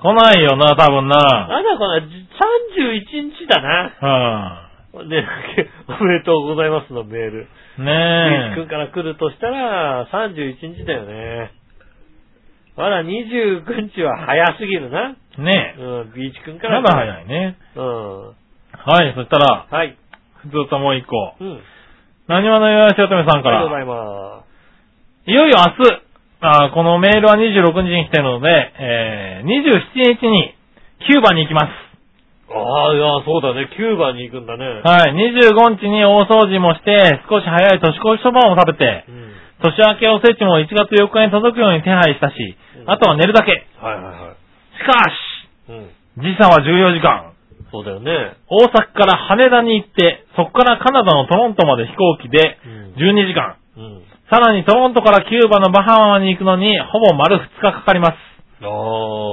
[0.00, 1.16] 来ないよな、多分な。
[1.18, 2.02] まだ来ない。
[2.02, 3.92] 31日だな。
[4.00, 4.70] は
[5.04, 5.26] ね、
[5.88, 7.48] おめでとうございますのメール。
[7.80, 7.86] い。
[7.86, 11.52] ビーチね君から来るとしたら、31日だよね。
[12.76, 15.16] まだ29日は早すぎるな。
[15.38, 15.42] え。
[15.42, 16.58] ねうん、ビーチ君え。
[16.58, 16.80] から。
[16.80, 17.56] まだ早いね。
[17.76, 18.26] うん。
[18.26, 18.34] は
[19.04, 19.96] い、そしたら、はい。
[20.42, 21.34] ふつおたもう一個。
[21.40, 21.60] うん。
[22.28, 23.60] 何話のよやしおとめさんから。
[23.60, 24.44] ありがとうございま
[25.26, 26.02] いよいよ明日、
[26.40, 30.54] あーこのメールは26日に来てるので、えー、27日に
[31.06, 31.89] キューバに行きます。
[32.50, 32.58] す。
[32.58, 33.70] ああ、いや、そうだね。
[33.70, 34.82] キューバに行くんだね。
[34.82, 39.30] はい、25日に大掃除もして、少し早い年越しそばも食べて、うん。
[39.62, 42.34] 年明けおせちも1月4日に届くように手配したし、
[42.86, 43.66] あとは寝るだけ。
[43.78, 44.40] はいはいはい。
[44.74, 45.78] しかし、
[46.18, 46.22] うん。
[46.22, 47.30] 時差は14時間。
[47.70, 48.10] そうだよね。
[48.48, 53.56] 大阪から羽田に行って、そこからカナダのトロントまで飛行機でうん12時間。
[53.76, 54.02] うん。
[54.30, 58.14] さらにトロントからキューバのバハマに行くのに、ほぼ丸2日かかります。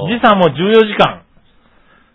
[0.07, 1.26] 時差も14時間。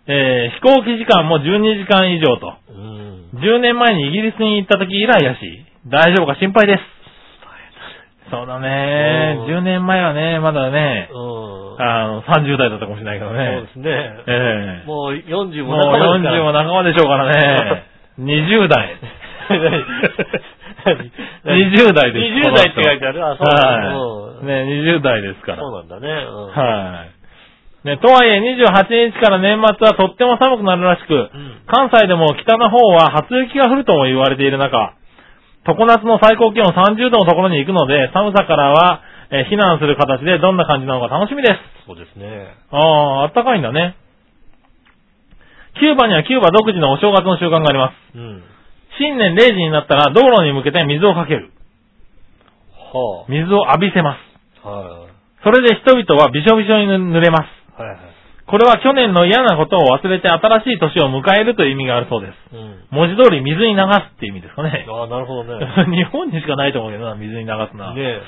[0.07, 2.53] えー、飛行機時間も12時間以上と。
[2.69, 3.39] うん。
[3.39, 5.39] 10年前にイギリスに行った時以来やし、
[5.87, 6.83] 大丈夫か心配です。
[8.31, 9.35] そうだね。
[9.39, 11.15] うん10年前はね、まだね、う
[11.77, 11.81] ん。
[11.81, 13.67] あの、30代だったかもしれないけどそうねで。
[13.73, 13.89] すね。
[14.27, 17.83] ええもう40ももう40も仲間でしょうからね。
[18.19, 18.95] 20代。
[21.45, 22.25] 20代です。
[22.25, 23.25] 20代って書いてある？
[23.25, 24.45] あ、そうなんだはい。
[24.45, 24.63] ね、
[24.97, 25.57] 20代ですから。
[25.59, 26.07] そうなんだね。
[26.07, 27.12] うんはい。
[27.83, 34.95] ね、とはいえ28日から年末はとっても寒くなるらしく、ん関西でも北の方は初雪が降るとも言われている中、
[35.67, 41.59] 常夏の最高気温30度のところに行くので、寒さからは、えー避難する形でどんな感じなのか楽しみです。
[41.87, 42.53] そうですね。
[42.71, 43.95] ああ、あったかいんだね。
[45.79, 48.17] キューバにはキューバ独自のお正月の習慣があります。
[48.17, 48.43] うん。
[48.99, 51.51] 新年0時になったら道路に向けて水をかける。
[52.93, 54.19] は水を浴びせます。
[54.63, 54.69] あ。
[54.69, 55.11] はい。
[55.43, 57.62] それで人々はびしょびしょに濡れます。
[57.77, 57.97] はいはい。
[58.45, 62.55] これは去年の嫌なことを忘れて新しい年を迎えるという意味があるそうです。
[62.55, 62.85] うん。
[62.91, 64.85] 文字通り水に流すって意味ですかね。
[64.89, 65.65] ああ、なるほどね。
[65.95, 67.93] 日本にしかないと思うけどな、水に流すのは。
[67.95, 68.19] ね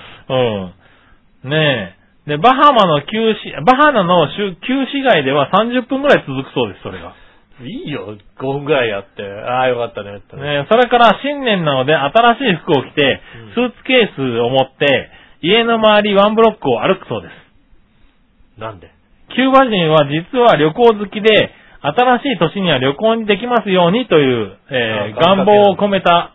[1.43, 1.49] うん。
[1.49, 1.95] ね
[2.27, 2.29] え。
[2.29, 7.13] で、バハマの旧市、バハマの旧旧市街では30分くらい続くそうです、それが。
[7.61, 9.23] いいよ、5分ぐらいやって。
[9.23, 10.13] ああ、よかったね。
[10.13, 15.09] ね、それから新年なので新しい服を着てうん、スーツケースを持って、
[15.41, 18.59] 家の周りワンブロックを歩くそうです。
[18.59, 18.94] なんで？
[19.35, 21.51] キューバ人は実は旅行好きで、
[21.85, 26.31] 新しい年には旅行にできますようにという、えーあ願望を込めた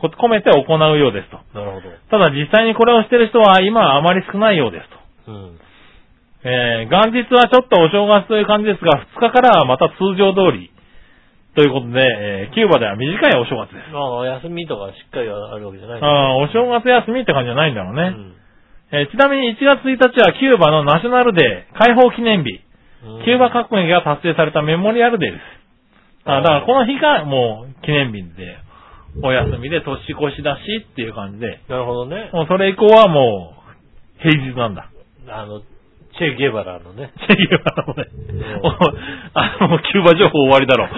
[0.00, 1.40] 込めて行うようですと。
[1.52, 1.88] なるほど。
[2.10, 4.88] ただ実際にこれをしてる人は今はあまり少ないようです
[5.26, 5.32] と。
[5.32, 5.58] うん。
[6.44, 10.70] えー、元日はちょっとお正月という感じですが、2日からはまた通常通り。
[11.56, 13.88] ということで、えー、キューバでは短いお正月です。
[13.90, 18.12] ああ、休みとかしっかりあるわけじゃないああ、お正月休みって感じじゃないんだろうね。
[18.14, 18.35] うん
[18.92, 22.60] えーちなみに1月1日はキューバのナショナルデー、解放記念日。
[23.04, 25.42] うんキューバ革命が達成されたメモリアルデーです。
[26.24, 28.58] あだからこの日がもう記念日で、
[29.22, 32.30] お休みで年越しだしっていう感じで、なるほどね。
[32.32, 33.54] もうそれ以降はも
[34.18, 34.90] う平日なんだ。
[35.28, 37.12] あの、チェ・ゲバラのね。
[37.14, 38.70] っていうあのねうんお
[39.38, 40.88] あの、もうキューバ情報終わりだろ。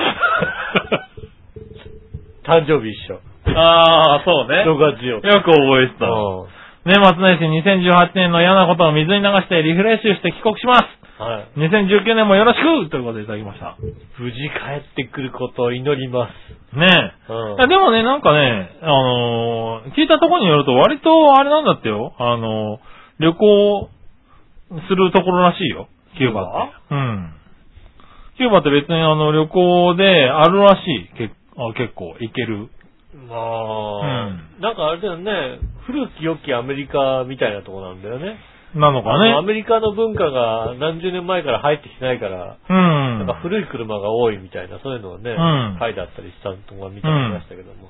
[2.44, 3.20] 誕生日一緒。
[3.54, 4.64] ああ、そうね。
[4.64, 5.26] 6月4日。
[5.26, 6.06] よく覚えてた。
[6.06, 6.48] う
[6.88, 10.88] 年末年始2018年の嫌なことを水に流してリフレッシュして帰国します。
[10.88, 11.22] ん。
[11.22, 11.68] はい。
[11.68, 13.76] 2019年もよろしくということでいただきました。
[14.16, 16.32] 無事帰ってくることを祈りま
[16.72, 16.76] す。
[16.78, 16.88] ね
[17.28, 17.60] え。
[17.60, 22.14] うんでもね、なんかね、あのー聞いたところによると割とあれなんだってよ。
[22.16, 22.80] あのー
[23.20, 23.90] 旅行
[24.88, 25.88] するところらしいよ。
[26.16, 26.94] キューバって。
[26.94, 27.34] うん。
[28.38, 31.10] キューバって別にあの旅行であるらしい。
[31.18, 32.70] 結構行ける。
[33.26, 38.38] まあ、なんかあれだよね、古き良きアメリカみたいなとこなんだよね。
[38.74, 39.46] なのかあのアね。
[39.48, 43.18] メリカの文化が何十年前から入ってきてないから、うん。
[43.18, 45.34] なんか古い車が多いみたいな、そういうのがね、う
[45.76, 47.88] ん書いてあったりしたのが見たりしましたけども、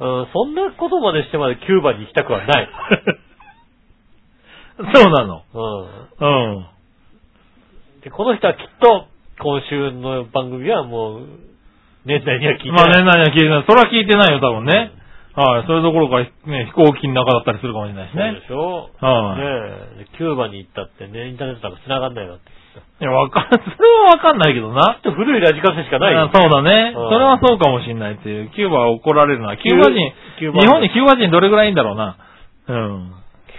[0.00, 2.68] うんそんなことまでしてまでキューバに行きたくはない。
[4.76, 5.42] そうなの。
[5.54, 6.66] うんうん。
[8.02, 9.06] でこの人はきっと、
[9.40, 11.26] 今週の番組はもう、
[12.04, 13.04] 年内には聞いてまあね、ない。
[13.04, 13.64] 何は聞いてない。
[13.66, 14.92] それは聞いてないよ、多分ね。
[15.34, 15.66] はい。
[15.66, 18.46] それどころか、ね、飛行機の中だったりするかもしれないしそうねで。
[18.46, 22.54] しょはいねえでキューバに行ったってね、インターネットなんか繋がんないなって。
[23.00, 25.00] いや、わかん、それはわかんないけどな。
[25.02, 26.30] ちょっと古いラジカセしかないよあ。
[26.32, 26.94] そうだね。
[26.94, 28.50] うんそれはそうかもしんないっていう。
[28.50, 29.56] キューバは怒られるな。
[29.56, 32.16] キューバ人、日本にキューバ人どれぐらいいんだろうな。
[32.68, 33.12] うん。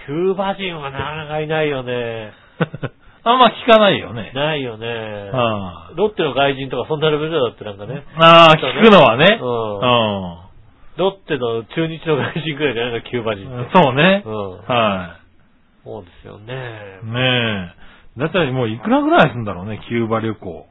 [0.06, 2.32] キューバ人はなかなかいないよね。
[3.28, 4.30] あんま聞かないよね。
[4.36, 4.86] ないよね。
[5.34, 8.04] あロッテの外人とかそんなレベルだってなんかね。
[8.14, 9.26] あー、聞くのはね。
[9.40, 13.60] ううロッテの中日の外人くらいじゃないの、キューバ人ん。
[13.62, 13.70] って。
[13.74, 14.22] そうね。
[14.24, 14.50] うん。
[14.62, 15.18] は
[15.84, 16.54] そうですよね。
[17.02, 17.06] い。
[17.06, 17.72] ね
[18.16, 18.20] え。
[18.20, 20.66] だったらもういくらぐらいするんだろうね、キューバ旅行。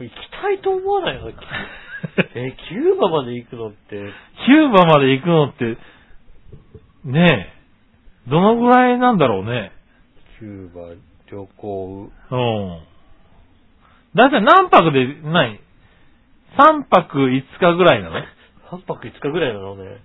[0.00, 1.30] 行きたいと思わないの？
[2.36, 4.12] え、キューバまで行くのって、
[4.44, 5.78] キューバまで行くのって、
[7.06, 7.50] ね
[8.26, 9.72] え、どのぐらいなんだろうね。
[10.38, 10.94] キューバ
[11.30, 12.82] 旅行、うん。
[14.14, 15.60] だいたい何泊で、ない
[16.58, 18.16] ?3 泊5日ぐらいなの？
[18.70, 19.76] 3泊5日ぐらいなの？
[19.76, 19.98] ね。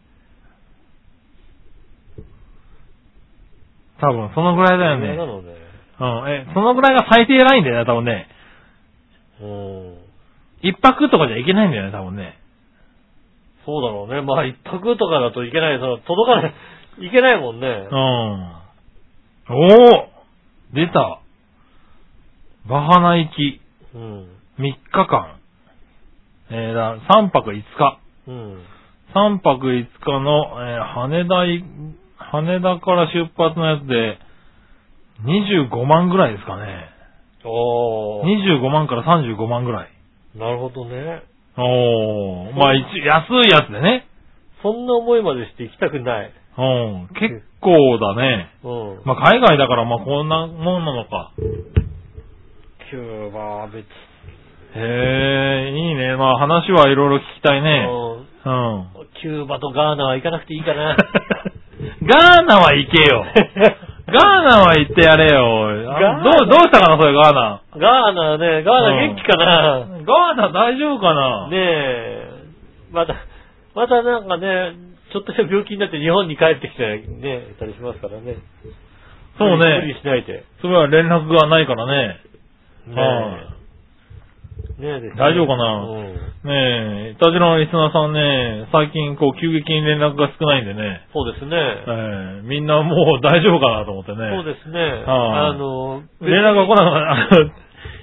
[4.00, 5.16] 多分、そのぐらいだよね。
[5.16, 5.54] なのね。
[6.00, 6.32] うん。
[6.32, 8.28] え、そのぐらいが最低ラインだよね、多分ね。
[9.42, 9.98] うん。
[10.64, 12.40] 一泊とかじゃいけないんだよね、多分ね。
[13.66, 14.22] そうだろうね。
[14.22, 16.54] まあ一泊とかだといけない、その届かない、
[17.08, 17.96] いけないもんねう。
[17.96, 18.62] ん。
[19.50, 19.56] お
[20.08, 20.11] お
[20.74, 21.22] 出た。
[22.70, 23.62] バハナ行き、
[23.96, 24.28] うん。
[24.60, 25.40] 3日間。
[26.50, 28.00] えー、だ、3泊5日。
[28.28, 28.64] うん。
[29.14, 31.64] 3泊5日の、えー羽田い、
[32.18, 34.20] 羽田から出発のやつで、
[35.26, 36.90] 25万ぐらいですかね。
[37.44, 38.60] おー。
[38.62, 39.90] 25万から35万ぐらい。
[40.36, 41.24] なるほどね。
[41.58, 42.56] おー。
[42.56, 44.08] まあ、一安いやつでね。
[44.62, 46.34] そんな思いまでして行きたくない。
[46.58, 47.08] うん。
[47.16, 48.50] 結構だね。
[48.64, 49.02] うん。
[49.06, 51.32] まあ、海外だから、まあ、こんなもんなのか。
[52.90, 53.86] キューバは別
[54.76, 56.16] へえ、いいね。
[56.18, 57.88] まあ、話はいろいろ聞きたいね。
[57.90, 58.88] うんうん。
[59.22, 60.98] キューバとガーナは行かなくていいかな。
[62.04, 63.26] ガーナは行けよ。
[64.08, 65.70] ガーナは行ってやれよ。
[65.92, 67.62] あガーナどう、どうしたかな、それ、ガーナ。
[67.78, 69.86] ガーナね、ガーナ元気かな。
[70.04, 72.32] ガーナ大丈夫かなねえ、
[72.92, 73.16] また、
[73.76, 74.74] またなんかね、
[75.12, 78.36] ちょっとした病気になって日本に帰ってきてね、いたりしますからね。
[79.38, 80.44] そうね無理しないで。
[80.62, 82.20] それは連絡がないからね。
[82.88, 84.82] ねはえ。
[84.82, 85.86] ねえですね大丈夫かな？
[85.86, 86.14] うん。
[86.44, 91.56] ねえ、いたじらのリスナーさんね、最近こう急激に連絡が少ないんでね、そうですね。
[91.58, 94.18] ええみんなもう大丈夫かなと思ってね。
[94.36, 94.80] そうですね。
[94.80, 97.52] はいあの、連絡が来なくなあの、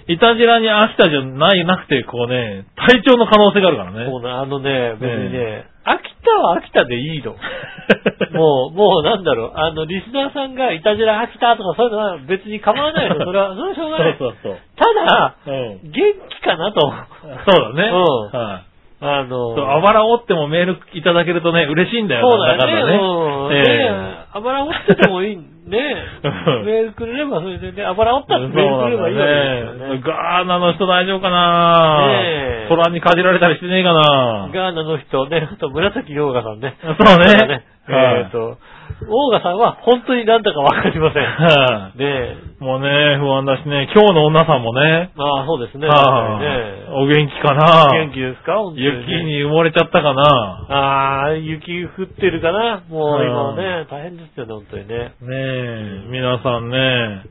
[0.07, 4.07] いたじらに秋田じゃない、なくて、こうね、体調の可能性があるからね。
[4.09, 7.35] そうな、あのね、別にねえ、秋田は秋田でいいの？
[8.33, 13.15] もう、もうなんだろう、あの、リスナーさんがいたじら秋田とかそういうのは別に構わないの。
[13.17, 14.17] それは、それはしょうがない。
[14.19, 15.55] そうそうただ、そう。
[15.55, 15.91] うん。
[15.91, 16.81] 元気かなと。
[16.81, 17.91] そうだね。
[17.91, 18.69] うんはい。
[19.01, 22.59] あの、そう、あばら折ってもメールいただけるとね、嬉しいんだよそうだよね。
[22.59, 22.97] だからね。
[22.97, 23.55] うん。
[23.55, 25.39] ええねあばら折っててもいい。
[25.69, 26.29] ねえ、
[26.65, 30.01] メールくれればそれでね、あばらおったってメールくればいいわけですよね。
[30.01, 32.09] ガーナの人大丈夫かな？
[32.09, 32.67] ねえ。
[32.69, 34.51] 虎にかじられたりしてねえかな？
[34.53, 36.77] ガーナの人ね、あと紫洋河さんね。
[36.83, 37.65] そうね。
[37.87, 38.25] はい。
[38.25, 38.59] えっと、
[39.07, 41.23] オーガさんは本当になんだかわかりません。
[41.23, 42.37] はねえ。
[42.61, 45.87] いもうね、不安だしね、今日の女さんもね、ああ、そうですね。
[45.87, 47.93] はいねお元気かな？
[47.93, 48.55] 元気ですか？
[48.75, 48.91] 雪
[49.25, 50.23] に埋もれちゃったかな？
[50.69, 52.83] ああ、雪降ってるかな？
[52.89, 54.95] もう今ね、大変ですよね、本当にね。
[54.99, 57.23] ねえ、皆さんね、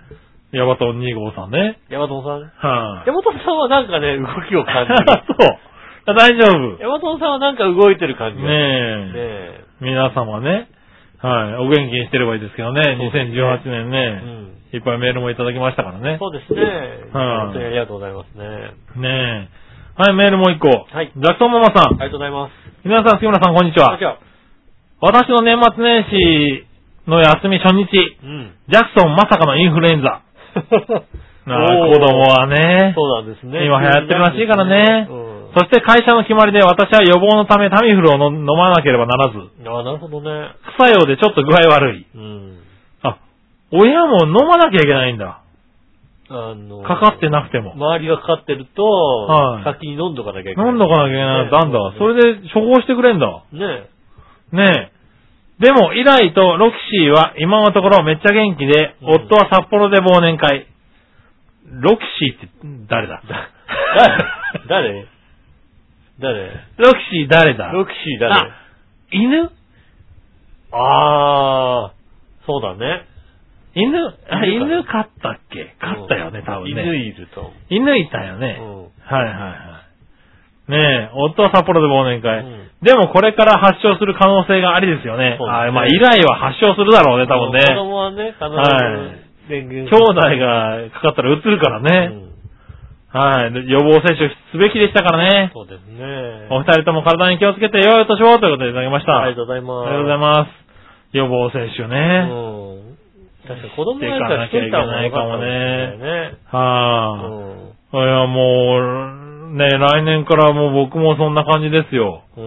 [0.53, 1.79] ヤバトン2号さんね。
[1.89, 2.41] ヤマトンさん？
[2.41, 4.97] はい、ヤマトンさんはなんかね、動きを感じる。
[6.07, 6.15] そう。
[6.15, 6.81] 大丈夫。
[6.81, 8.47] ヤマトンさんはなんか動いてる感じが。
[8.47, 9.63] ねねえ。
[9.81, 10.69] 皆様ね、
[11.17, 13.81] はい、お元気にしてればいいですけどね、そうですね2018年え。
[13.81, 14.11] うね、
[14.73, 14.77] ん。
[14.77, 16.17] いっぱいメールもいただきましたからね。
[16.19, 17.09] そうですね。
[17.13, 18.45] 本当にありがとうございますね。
[19.01, 19.67] ねえ。
[19.97, 20.69] はい、メールもう一個。
[20.69, 21.97] はいジャクソンママさん。
[21.97, 22.53] ありがとうございます。
[22.85, 24.05] 皆さん、杉村さん、こんにちはあじ。
[24.05, 24.19] ゃあ、
[25.01, 26.67] 私の年末年始
[27.09, 27.81] の休み初日、
[28.21, 28.53] うん。
[28.69, 30.21] ジャクソンまさかのインフルエンザ。
[31.47, 32.93] なあ子供はね。
[32.93, 33.65] そうなんですね。
[33.65, 35.26] 今流行ってるらしいからねうん。
[35.57, 40.53] そして会社の決まりで私は予防のためタミフルをの飲まなければならず、ああ、なるほどね。
[40.77, 42.05] 副作用でちょっと具合悪い。
[42.13, 42.59] うん。
[43.01, 43.17] あ、
[43.71, 45.41] 親も飲まなきゃいけないんだ。
[46.29, 47.73] あの、かかってなくても。
[47.73, 50.69] 周りがかかってると、はい先に飲んどかなきゃいけない。
[50.69, 51.45] 飲んどかなきゃいけない。
[51.45, 51.79] ねなんだ。
[51.97, 53.25] それで処方してくれんだ。
[53.51, 53.89] ね
[54.51, 55.63] ねえ。
[55.63, 60.67] でも、イライとロキシーは今のところめっちゃ元気で、うん夫は札幌で忘年会。
[61.81, 63.23] ロキシーって誰だ？
[64.69, 65.03] 誰？
[65.03, 65.16] 誰？
[66.19, 66.51] 誰？
[66.77, 67.71] ロキシー誰だ？
[67.71, 68.33] ロキシー誰？
[68.35, 68.49] あ
[69.11, 69.51] 犬？
[70.71, 73.05] あー、そうだね。
[73.75, 73.97] 犬？
[74.29, 75.75] あ、犬飼ったっけ？
[75.79, 76.83] 飼ったよね、多分ね。
[76.83, 77.51] 犬いると。
[77.69, 78.57] 犬いたよね。
[78.59, 78.83] うん。
[78.83, 79.83] はいはいは
[80.67, 80.71] い。
[80.71, 82.39] ねえ、夫は札幌で忘年会。
[82.39, 85.31] うんでもこれから発症する可能性がありですよね。
[85.31, 87.61] ねあまあ、イライは発症するだろうね、多分ね。
[87.61, 92.05] 子供はね、必ず電源兄弟がかかったらうつるからうね。
[92.05, 92.26] ん
[93.09, 93.53] はい。
[93.53, 95.51] で予防接種すべきでしたからね。
[95.53, 96.47] そうですね。
[96.51, 99.23] お二人とも体に気をつけてよいお年をということでいただきました。
[99.23, 99.87] ありがとうございます。
[99.87, 100.67] ありがとうございます。
[101.13, 102.27] 予防接種ね。
[102.29, 102.33] う
[102.83, 102.97] ん。
[103.47, 106.35] 確かに子供がいたらしといかったんですよね。
[106.51, 107.99] はうん。
[107.99, 108.03] あ。
[108.03, 112.23] いや、もう、ね、来年からもう僕もそんな感じですよ。
[112.35, 112.43] うん。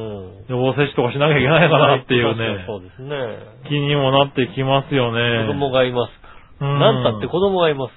[0.49, 2.65] 予防接種とかしなきゃいけないかなっていうね。
[2.67, 3.17] そうですね。
[3.69, 5.47] 気にもなってきますよね。
[5.49, 6.13] 子供がいます。
[6.61, 7.93] うんなんたって子供がいます。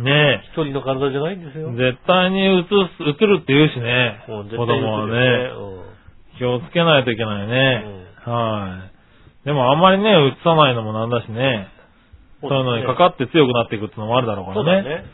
[0.00, 1.70] ね一人の体じゃないんですよ。
[1.72, 4.24] 絶対にうつす、うつるって言うしね。
[4.28, 5.50] うん子供はね。
[6.34, 7.84] 絶気をつけないといけないね。
[8.26, 8.90] は
[9.44, 9.46] い。
[9.46, 11.68] でもあんまりね、うつさないのもなんだしね。
[12.40, 14.82] 対そういうのにかかって強くなっていくってのもあるだろうからね。
[14.82, 14.94] そうだね。
[14.94, 15.04] はい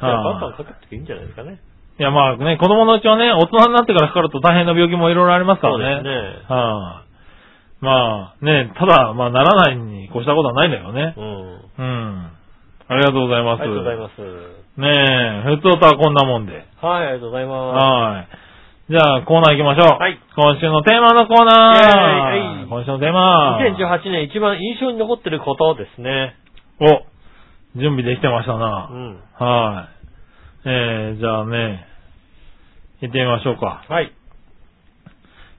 [0.00, 1.58] バンバンかかっていいんじゃないですかね。
[1.98, 5.94] いやまあね、子供のうちはね、大人になってからかかると大変な病気もいろいろありますからね。
[5.96, 6.54] そうですね。
[6.54, 7.04] は
[7.80, 11.14] い、まあね、ただ、まあならないに越したことはないんだよね。
[11.18, 11.84] うん。
[11.84, 12.30] うん。
[12.90, 13.62] ありがとうございます。
[13.62, 14.18] ありがとうございます。
[14.82, 14.90] ね
[15.46, 16.66] え、普通とはこんなもんで。
[16.82, 18.28] はい、ありがとうございまはい。
[18.90, 19.98] じゃあ、コーナー行きましょう。
[19.98, 21.78] はい今週のテーマのコーナー。
[21.78, 23.60] ーイはい今週のテーマ。
[23.62, 23.80] す。
[23.80, 26.34] 2018年一番印象に残ってることですね。
[26.80, 28.66] お、準備できてましたうな。
[28.66, 29.22] ん。
[29.38, 29.88] は
[30.66, 30.68] い。
[30.68, 31.86] えー、じゃあね、
[33.02, 33.84] 行ってみましょうか。
[33.88, 34.10] はい。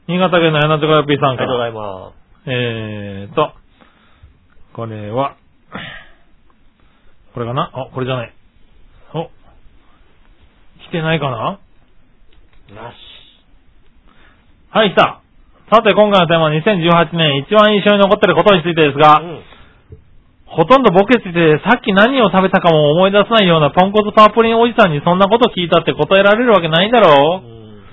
[0.10, 1.70] 新潟県の柳田よぴーさんかありがとうござら。
[1.70, 2.12] いま
[2.48, 3.54] えーと、
[4.74, 5.38] これは、
[7.34, 7.72] これかな？
[7.74, 8.34] あ、これじゃない。
[9.14, 9.30] お、
[10.88, 11.60] 来てないかな？
[12.68, 12.74] す。
[12.74, 12.96] なし。
[14.72, 15.22] はい、来た。
[15.72, 19.42] さて、今回のテーマは2018年一番印象に残っていることについてですが、うん。
[20.46, 27.84] ほとんどボケてて、さっき何を食べたかも思い出せないようなポンコツパープリンおじさんにそんなこと聞いたって答えられるわけないんだろう、うん。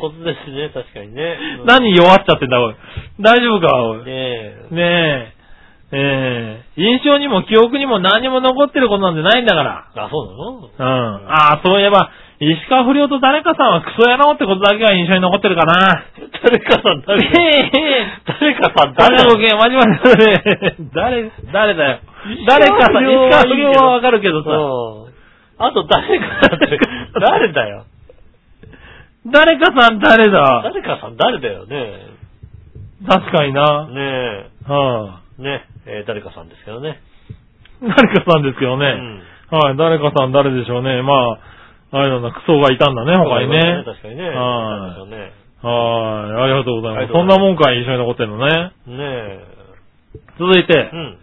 [0.00, 1.38] ポンコツですね、確かにね。
[1.60, 2.76] うん何弱っちゃってんだ、おい。
[3.18, 4.04] 大丈夫か、おい。
[4.04, 4.04] ね
[4.70, 5.34] ねえ。
[5.90, 9.90] え、ええ印象にも記憶にも何も残ってることなんてないんだから。
[9.96, 10.86] あ、そううん。
[11.26, 12.08] ああ、そういえば、
[12.38, 15.74] 石川不良と誰かさんはクソ野郎ってことだけが印象に残ってるかな。
[15.74, 17.18] なの誰かさん、え
[17.66, 19.16] え誰かさん、誰？
[19.16, 19.98] だ誰だごけん、まじまじ
[20.94, 21.98] 誰、誰だよ。
[22.46, 24.54] 誰かさん、石川不良はわかるけどさ、う
[25.10, 25.12] ん。
[25.58, 26.78] あと誰かさんって、
[27.20, 27.86] 誰だよ。
[29.26, 30.62] 誰かさん誰だ？
[30.62, 32.06] 誰かさん誰だよね。
[33.04, 33.88] 確かにな。
[33.88, 34.72] ねえ。
[34.72, 37.00] はねえー誰かさんですけどね。
[37.82, 38.86] い、誰かさんですけどね。
[38.86, 41.00] うんはい、誰かさん誰でしょうね。
[41.00, 41.40] ま
[41.92, 43.82] あ、あれなんだ、クソがいたんだね、他にね。
[43.84, 44.28] 確かにね。
[44.28, 45.32] はいね。
[45.62, 47.00] はい、ありがとうございます。
[47.00, 48.72] ありがとうんなもんか印象に残ってるのね。
[48.86, 49.46] ねえ。
[50.38, 51.18] 続いてう、ん。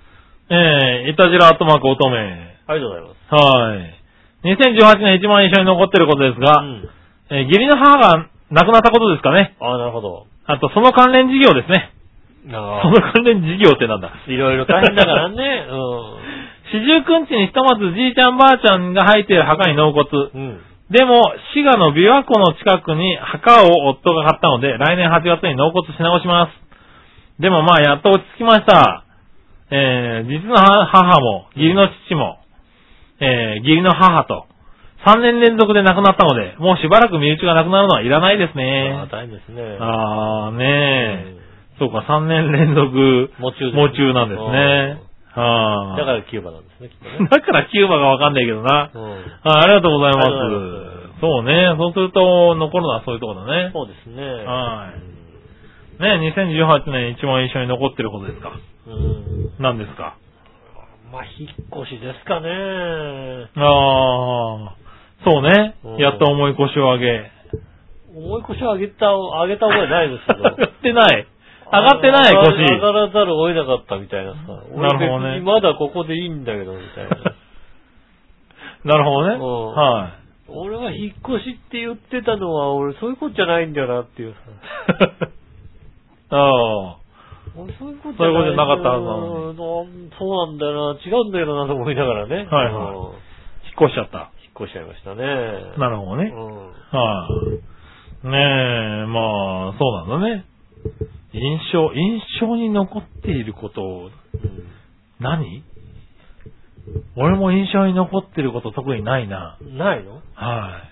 [0.50, 2.18] えー、いたじらアットマーク乙女。
[2.66, 3.46] ありがとうございます。
[3.46, 4.02] はい。
[4.44, 6.90] 2018年一番印象に残ってることですが、うん。
[7.30, 9.56] えー義理の母が亡くなったことですかね。
[9.60, 10.26] ああ、なるほど。
[10.46, 11.94] あと、その関連事業ですね。
[12.52, 14.12] あその関連事業ってなんだ？
[14.28, 15.66] いろいろ大変だからね。
[16.74, 20.08] 四十九日にひとまずじいちゃんばあちゃんが入っている墓に納骨。
[20.12, 20.42] うん。
[20.42, 20.62] うん。
[20.90, 27.42] でも、滋賀の琵琶湖の近くに墓を夫が買ったので、来年8月に納骨し直します。
[27.42, 29.04] でもまあ、やっと落ち着きました。
[29.72, 32.38] えー、実の母も、義理の父も、
[33.20, 34.46] えー、義理の母と、
[35.06, 39.08] 3年連続で亡くなったので、もうしばらく身内がなくなるのはいらないですああ、ね。
[39.12, 39.78] 大変ですね。
[39.80, 41.36] あーねえ、
[41.80, 43.52] そうか、3年連続、も
[43.92, 45.02] 中なんですね。
[45.36, 47.28] はあだからキューバなんですね、きっとね。
[47.30, 48.90] だからキューバがわかんないけどな。
[48.94, 49.12] うん。
[49.44, 51.20] あありがとうございまありがとうございますす。
[51.20, 51.74] そうね。
[51.78, 53.70] そうすると、残るのはそういうところだね。
[53.74, 54.24] そうですね。
[54.24, 55.16] はい
[56.02, 58.52] ね、2018年一番印象に残ってることですか？
[58.88, 59.50] うん。
[59.60, 60.16] 何ですか？
[61.12, 62.50] まあ、引っ越しですかね。
[63.56, 64.74] ああ、
[65.24, 65.98] そうねうん。
[65.98, 67.32] やっと重い腰を上げ。
[68.16, 70.40] 重い腰を上げた、上げた覚えないですけど。
[70.44, 71.28] 上がってない。
[71.72, 72.58] 上がってない腰。
[72.58, 74.40] 上がらざるを得なかったみたいなさ。
[74.76, 77.18] なるほどねまだここでいいんだけど、みたいな。
[78.86, 79.36] なるほどね。
[79.36, 80.12] うんは
[80.48, 85.06] 俺は引っ越しって言ってたのは、俺そういうことじゃないんだよなっていうさ。
[85.06, 85.30] い。
[86.30, 86.96] ああ。
[87.58, 89.86] 俺そういうことそういうことじゃなかったはずなの
[90.20, 92.48] そうなんだよな、違うんだよなと思いながらね。
[92.50, 93.26] はいはいうん
[93.78, 94.32] 引っ越しちゃった。
[94.42, 95.26] 引っ越しちゃいましたね。
[95.78, 96.32] なるほどね。
[96.34, 96.56] うん。
[96.58, 97.28] は
[98.24, 98.30] い。
[98.30, 99.20] ねえ、ま
[99.70, 100.46] あ、そうなんだね。
[101.38, 104.10] 印象、印象に残っていることを、
[105.20, 105.64] 何？
[107.18, 109.58] 俺も印象に残ってること特にないな。
[109.60, 110.22] うんないの？
[110.36, 110.84] は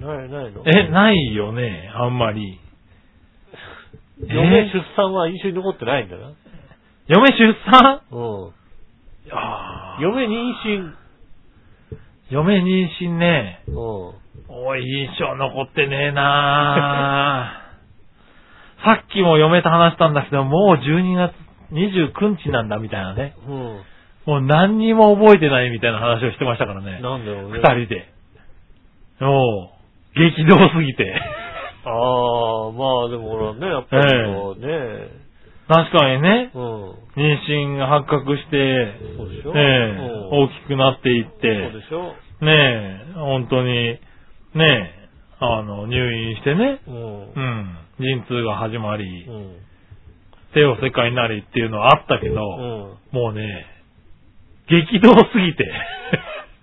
[0.00, 0.60] ない、ないの？
[0.62, 0.64] い。
[0.64, 2.58] え、ないよね、あんまり。
[4.20, 6.32] 嫁出産は印象に残ってないんだな。
[7.08, 8.00] 嫁出産？
[8.10, 8.52] うん。
[9.32, 10.94] あー嫁妊娠。
[12.30, 13.62] 嫁妊娠ね。
[13.68, 13.74] うん。
[14.48, 17.58] おい、印象残ってねえな
[18.84, 21.32] さっきも嫁と話したんだけど、もう12月
[21.72, 23.34] 29日なんだみたいなね。
[23.46, 23.80] うん。
[24.24, 27.00] もう何にも覚えてないみたいな話をしてましたからね。
[27.00, 27.58] なんだろうね。
[27.58, 28.12] 二人で。
[29.20, 29.70] も
[30.14, 31.20] う、激動すぎて。
[31.84, 35.22] ああ、まあでもほらね、やっぱりこうね。
[35.68, 36.90] 確かにね、うん。
[37.16, 42.14] 妊娠が発覚して、そうでしょええうん大きくなっていっそうて、でしょ
[42.44, 42.52] ね
[43.10, 43.98] え、本当に、ね
[44.60, 45.01] え、
[45.44, 46.94] あの、入院してね、うん。
[46.94, 49.56] うん、陣痛が始まり、うん。
[50.54, 53.18] 帝王切開になりっていうのはあったけど、うん。
[53.18, 53.66] もうね、
[54.68, 55.70] 激動すぎて、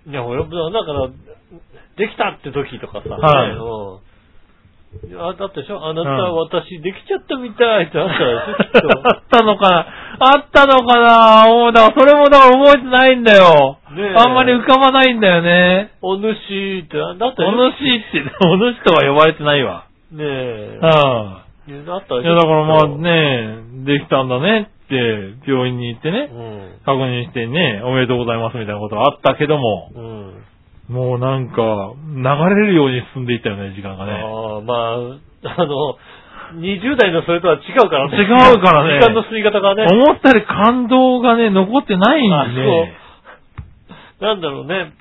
[0.08, 1.08] いや、ほら、だから、
[1.96, 4.09] できたって時とかさ、はいねうん
[5.18, 5.84] あ、だったでしょ？
[5.86, 8.56] あなた、私、できちゃったみたいってあったでしょ？
[8.74, 9.08] きっと。
[9.08, 9.86] あったのかな？
[10.18, 11.48] あったのかな？
[11.48, 13.78] もう、だからそれもだから覚えてないんだよ。
[13.92, 15.90] ねえあんまり浮かばないんだよね。
[16.02, 17.48] お主って、だったでしょ？
[17.48, 19.84] お主って、 お主とは呼ばれてないわ。
[20.12, 20.78] ねえ。
[20.82, 22.32] はいやだったでしょ？
[22.32, 26.60] いや、だからまあね、できたんだねって、病院に行ってね、とうん。
[26.84, 30.32] 確認してね、おめでとうございますみたいなことがあったけども、うん。
[30.90, 32.22] もうなんか、流
[32.54, 34.12] れるように進んでいったよね、時間がね。
[34.12, 34.74] ああ、ま
[35.46, 35.96] あ、あの、
[36.58, 38.16] 20代のそれとは違うからね。
[38.18, 39.86] 違うからね時間の進み方がね。
[39.86, 42.92] 思ったより感動がね、残ってないんで、ね。
[44.20, 44.92] なんだろうね。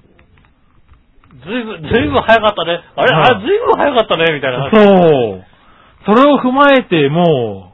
[1.43, 2.81] ずいぶん、ずいぶん早かったね。
[2.95, 4.69] あれ、はいあれ、ずいぶん早かったね、みたいな。
[4.71, 5.45] そう。
[6.05, 7.68] それを踏まえて、もう、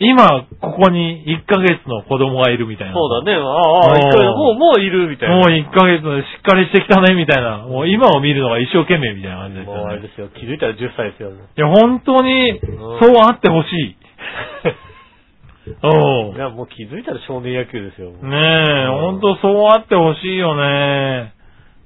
[0.00, 2.94] 今、ここに1ヶ月の子供がいるみたいな。
[2.94, 3.36] そうだね。
[3.36, 5.36] ああ、一回もう、もういる、みたいな。
[5.36, 7.68] もう1ヶ月でしっかりしてきたね、みたいな。
[7.68, 9.92] もう今を見るのが一生懸命みたいな感じですもうよね。
[9.92, 10.28] あれですよ。
[10.32, 11.32] 気づいたら10歳ですよ。
[11.32, 12.58] いや、本当に、
[12.98, 13.96] そうあってほしい。
[15.84, 16.38] うんい。
[16.38, 18.10] や、もう気づいたら少年野球ですよ。
[18.12, 21.34] もうねえ、ほんとそうあってほしいよね。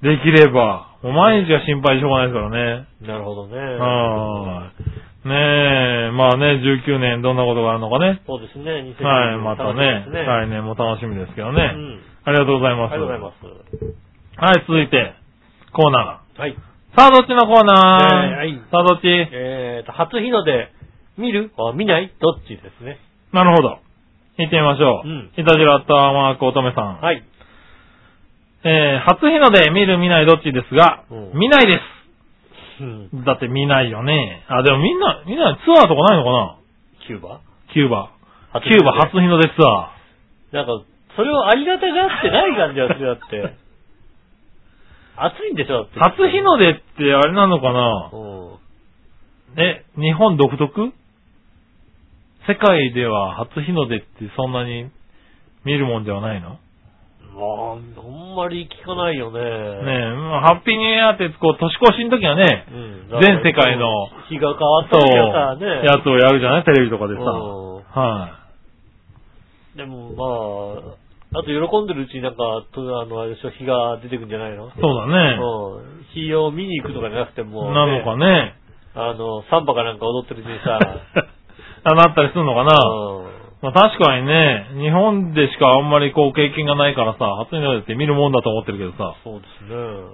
[0.03, 0.95] できれば。
[1.03, 2.87] もう毎日が心配でしょうがないですからね。
[3.03, 3.59] なるほどね。
[3.59, 5.04] はい。
[5.25, 8.21] ねえ、まあね、19年どんなことがあるのかね。
[8.27, 8.71] そうですね。
[9.01, 11.73] 2020はい、またね、来年も楽しみですけどね。
[11.75, 12.01] うん。
[12.25, 12.93] ありがとうございます。
[12.93, 14.45] ありがとうございます。
[14.45, 15.15] はい、続いて、
[15.73, 16.53] コーナはい。
[16.53, 16.57] ー。
[16.97, 19.09] さあ、どっちのコーナー、えーはいさあ、どっち？
[19.09, 20.69] えーと、初日の出、
[21.17, 21.51] 見る？
[21.57, 22.13] あ、見ない？
[22.21, 22.99] どっちですね。
[23.33, 23.79] なるほど。
[24.37, 25.09] 行ってみましょう。
[25.09, 27.01] うんいたじらったマーク乙女さん。
[27.01, 27.23] はい。
[28.65, 31.81] えー、初日の出見る見ないどっちですが、うん見ないです。
[32.81, 33.25] うん。
[33.25, 34.45] だって見ないよね。
[34.49, 36.57] あ、でもみんな、みんなツアーとかないのかな？
[37.07, 37.41] キューバ？
[37.73, 38.11] キューバ。
[38.53, 39.93] 初キューバ初日の出ツア
[40.53, 40.83] なんか、
[41.17, 43.55] それをありがたがってない感じがするだって。
[45.17, 46.01] 暑いんでしょだって。
[46.01, 46.03] ー。
[46.03, 48.11] 初日の出ってあれなのかな？
[48.13, 48.17] う
[49.59, 49.61] ん。
[49.61, 50.93] え、日本独特？
[52.47, 54.07] 世界では初日の出って
[54.37, 54.91] そんなに
[55.65, 56.51] 見るもんではないの？
[56.51, 56.59] ま
[57.37, 59.41] あ、あんまり聞かないよね。
[59.41, 62.67] ねえ、まあハッピーニューイヤーってこう年越しの時はね、
[63.11, 63.21] うん。
[63.21, 63.89] 全世界の
[64.29, 65.67] 日が変わったそう、時はさ、ね。
[65.87, 66.65] やつをやるじゃない？
[66.65, 67.21] テレビとかでさ。
[67.23, 68.41] うんは
[69.77, 74.71] でもまあ、あと喜んでるうちになんか、とあの、あれでしょ、日が出てくんじゃないの？
[74.71, 75.39] そうだね。
[75.43, 76.05] うん。
[76.15, 78.55] 日を見に行くとかじゃなくても、なのかね。
[78.95, 80.79] あの、サンバかなんか踊ってるうちにさ、
[81.85, 82.71] あ、なったりするのかな？
[82.71, 89.17] うんまあ確かにね、日本でしかあんまりこう経験がないからさ、初日の出って見るもんだと思ってるけどさ。
[89.25, 89.65] そうです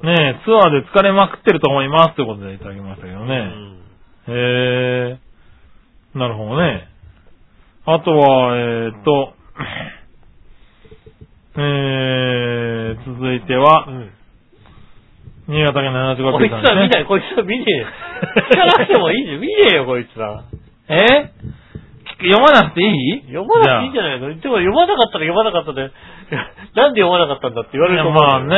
[0.07, 0.15] ね。
[0.15, 3.35] ねえ、ツアーで疲れまくってると思いますということでいただきましたけどね。
[3.35, 5.19] うんへえ。
[6.15, 6.87] なるほどね。
[7.87, 9.35] あとは、えーっと、
[11.59, 14.11] えー、続いては、うん
[15.51, 16.79] 新潟県の75こいつさんですね。
[16.79, 17.87] は見ない、こいつは見ねえよ。
[18.53, 19.41] 聞かなくてもいいじゃん。
[19.41, 20.45] 見ねえよ、こいつは。
[20.87, 21.33] え？
[22.29, 23.23] 読まなくていい？
[23.33, 24.29] 読まなくていいんじゃないの？
[24.29, 25.83] でも読まなかったら読まなかったで、
[26.77, 28.23] なんで読まなかったんだって言われると思う。
[28.23, 28.57] まあね、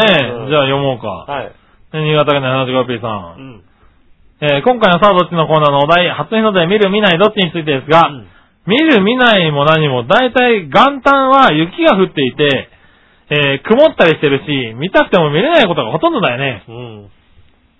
[0.48, 1.08] じゃあ読もうか。
[1.28, 1.52] はい。
[1.92, 3.34] 新潟県の 75P さ。
[3.36, 3.62] うんん。
[4.40, 8.26] えー今回のさあどっちのコーナーのお題、初日の出見る見ないどっちについてですが、うん
[8.64, 12.68] 見る見ないも何も、だいたい元旦は雪が降っていて、
[13.30, 16.62] えー曇ったりしてるし、見たくても見れないことがほとんどだよね。
[16.68, 17.10] うん。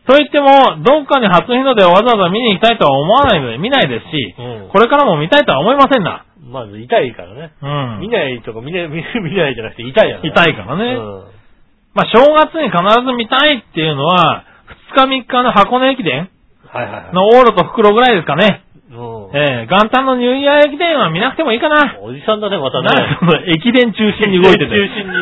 [0.07, 6.25] と言っても、どっかに初日の出をわざわざ見に行きたいとは思わないので見ないですし、うんこれからも見たいとは思いませんな。
[6.43, 7.53] まず痛いからね。
[7.63, 8.01] うん。
[8.01, 10.97] 見ないとか見ない、見ない見ないじゃなくて痛いや痛いからね。
[10.97, 11.43] うん。
[11.95, 14.45] まあ、正月に必ず見たいっていうのは、
[14.97, 16.31] 2日3日の箱根駅伝
[16.67, 17.15] はいはいはい。
[17.15, 18.65] の往路と袋ぐらいですかね。
[18.91, 19.37] うん。
[19.37, 22.01] えー、元旦のニューイヤー駅伝は見なくてもいいかな。
[22.01, 22.89] おじさんだね、またね。
[22.89, 24.69] なんでその駅伝中心に動いてて。
[24.69, 25.13] 中心に。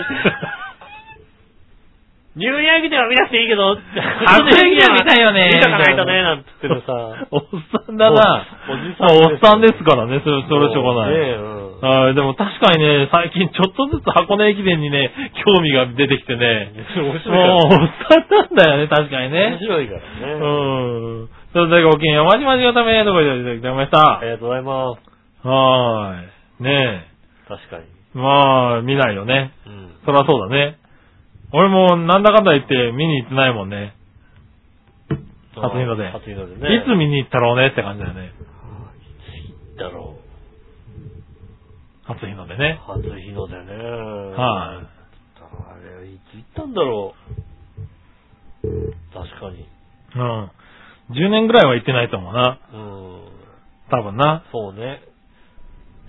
[2.37, 7.27] ニューイヤー駅伝は見なくていいけど、初駅伝は見たいよね見とかないとね、なんつってるさ。
[7.33, 7.43] おっ
[7.87, 8.47] さんだな。
[8.69, 11.15] おおじまあおっさんですからね、それ、それしょうがない。
[11.15, 15.11] ねえうんはい、でも確かにね、最近ちょっとずつ箱根駅伝にね、
[15.45, 16.73] 興味が出てきてね。
[16.95, 17.61] 面白もう、おっ。
[17.69, 19.59] さんなんだよね、確かに面ね。
[19.61, 20.33] 白いからね。
[20.35, 20.47] う
[21.25, 21.29] ん。
[21.53, 24.21] それではごきげんよう、まじまじがため、どこでいただきましたあ。
[24.23, 25.49] りがとうございます。
[25.49, 26.65] はーい。
[26.65, 27.07] ね
[27.49, 27.85] 確かに。
[27.85, 28.19] え。
[28.19, 29.51] まあ、見ないよね。
[29.67, 29.89] うん。
[30.05, 30.77] そりゃそうだね。
[31.53, 33.95] 俺もなんだかんだ言って見に行ってないもんね。
[35.55, 36.09] 初日の出。
[36.11, 36.77] 初日の出ね。
[36.77, 38.33] いつ見に行ったろうねって感じだよね。
[39.77, 40.17] だろ
[42.05, 42.93] 初日の出ねう。。
[42.93, 43.75] 初日の出ね。
[44.37, 45.01] はい。
[45.61, 48.71] あれ、いつ行ったんだろう。
[49.13, 49.67] 確かに。
[50.15, 50.51] うん。
[51.11, 52.61] 10年ぐらいは行ってないと思うな。
[52.73, 53.23] うん。
[53.91, 54.45] 多分な。
[54.53, 55.03] そうね。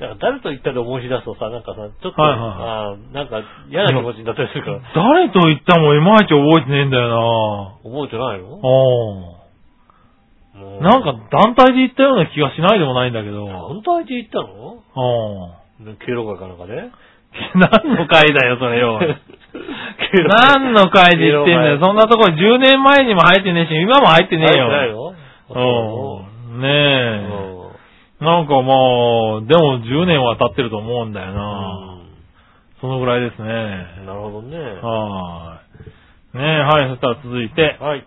[0.01, 8.49] だから誰と言ったら思い出すとさ、なんかさ、ちょっと、はいはいあーなんか嫌な気持ちになったりするから、誰と行ったもいまいち覚えてねえんだよ覚えてないの？
[8.49, 9.37] なお
[10.57, 10.81] もー。
[10.81, 13.45] なんか団体で行ったような気がしないでもないんだけど。
[13.45, 14.81] 本当相手行ったの？
[14.97, 15.95] おー。
[16.01, 16.89] 経路会かなんかで？
[17.55, 18.99] 何の回だよ、それよ。
[20.49, 21.79] 何の回で言ってんだよ。
[21.79, 25.13] そんなところ10年前にも入ってねえし、今も入ってねえ入ってないよ。
[25.53, 26.61] のうん。
[26.61, 27.60] ねえ。
[28.21, 31.97] なんかまあ、でも10年は経ってると思うんだよな。
[32.79, 33.49] そのぐらいですね。
[33.99, 34.57] うんなるほどね。
[34.57, 36.37] はーい。
[36.37, 38.05] ねえ、はい、そしたら続いて、はい。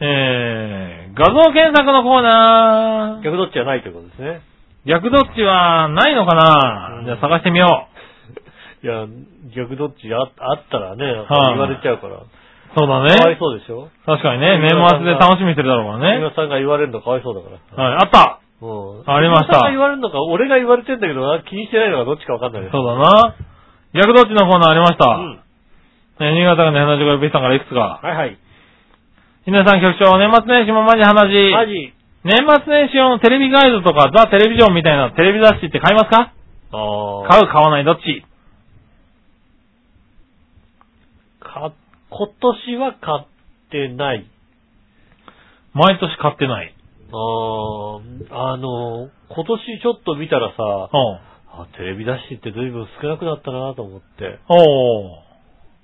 [0.00, 3.22] えー、画像検索のコーナー。
[3.22, 4.40] 逆どっちはないということですね。
[4.86, 7.88] 逆どっちはないのかな、うんじゃあ探してみよ
[8.82, 9.06] いや、
[9.54, 12.14] 逆どっちああったらね、はい言われちゃうから。
[12.14, 12.26] う。
[12.76, 13.36] そうだかわいね。
[13.38, 13.88] そうでしょ？
[14.04, 16.18] 確かにね、年末で楽しみにしてるだろうからね。
[16.18, 17.84] 今さんが言われるのかわいそうだから。
[17.84, 19.10] はい、あったうん。
[19.10, 22.72] ありましたが言われるのか、俺が言われてんだけどな、気にしてないのかどっちかわかんないです。
[22.72, 23.36] そうだな。
[23.94, 25.08] 逆どっちのコーナーありました。
[25.10, 25.40] うん。
[26.20, 28.00] ね新潟県の花地ビさんからいくつか。
[28.02, 28.38] はいはい。
[29.46, 31.52] 皆さん局長、年末年始もマジ話。
[31.54, 31.94] マジ。
[32.24, 36.34] 年末年始用のテレビガイドとかザ・テレビジョンみたいなテレビ雑誌って買いますか？
[36.72, 37.28] ああ。
[37.28, 38.24] 買う買わないどっち？
[41.40, 41.72] か、
[42.10, 43.26] 今年は買っ
[43.70, 44.26] てない。
[45.72, 46.74] 毎年買ってない。
[47.10, 51.62] ああ、あの、今年ちょっと見たらさ、うん。
[51.62, 54.38] あ、テレビ雑誌って随分少なくなったなと思って。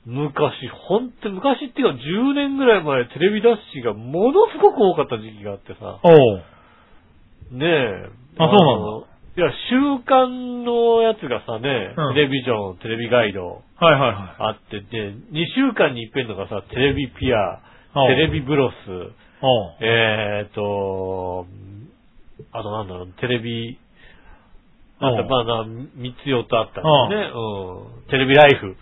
[0.07, 6.01] 昔、ほんと、昔っていうか10年ぐらい前テレビ雑誌がものすごく多かった時期があってさ。
[7.51, 8.25] ねえ。
[8.37, 9.07] あそうなんだの
[9.37, 14.37] いや、週刊のやつがさね、うんテレビジョン、テレビガイドはいはいはい。
[14.39, 17.61] あってて、2週間に一遍のがさ、テレビピア、
[18.07, 19.24] テレビブロス。
[19.81, 21.47] えーと、
[22.53, 23.79] あとなんだろう、テレビ、
[25.01, 25.65] なんだ、おうまあな、
[25.97, 27.31] 三つ四つあったんですね。
[27.35, 28.11] うん。
[28.11, 28.77] テレビライフ。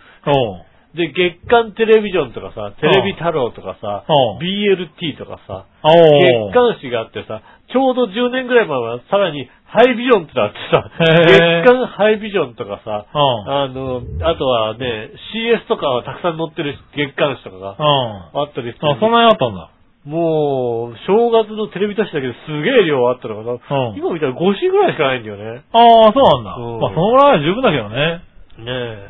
[0.93, 4.05] で、月刊テレビジョンとかさ、テレビ太郎とかさ
[4.37, 5.65] BLT とかさ。
[5.81, 7.41] 月刊誌があってさ、
[7.73, 13.49] ちょうど10年ぐらい前はさらにハイビジョンってのあってさ、へー月刊ハイビジョンとかさ、うん。
[13.49, 18.41] あの、あとはね、CS とかはたくさん載ってる月刊誌とかがうん。
[18.41, 19.71] あったりして、あ、そんなにあったんだ。
[20.05, 23.89] もう、正月のテレビ雑誌だけですげえ量あったのかな。
[23.89, 25.63] うん今見たら5紙ぐらいしかないんだよね。
[25.71, 26.55] ああ、そうなんだ。
[26.55, 28.23] うんまあ、そのぐらいは十分だけどね。
[28.57, 29.09] ね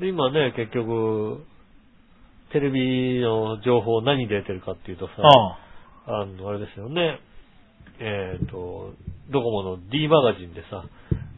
[0.00, 1.44] で、今ね、結局、
[2.52, 5.12] テレビの情報何出てるかっていうとさ、
[6.06, 7.18] ああの、あれですよね。
[7.98, 8.94] えっ、と、
[9.30, 10.84] ドコモの D マガジンでさ、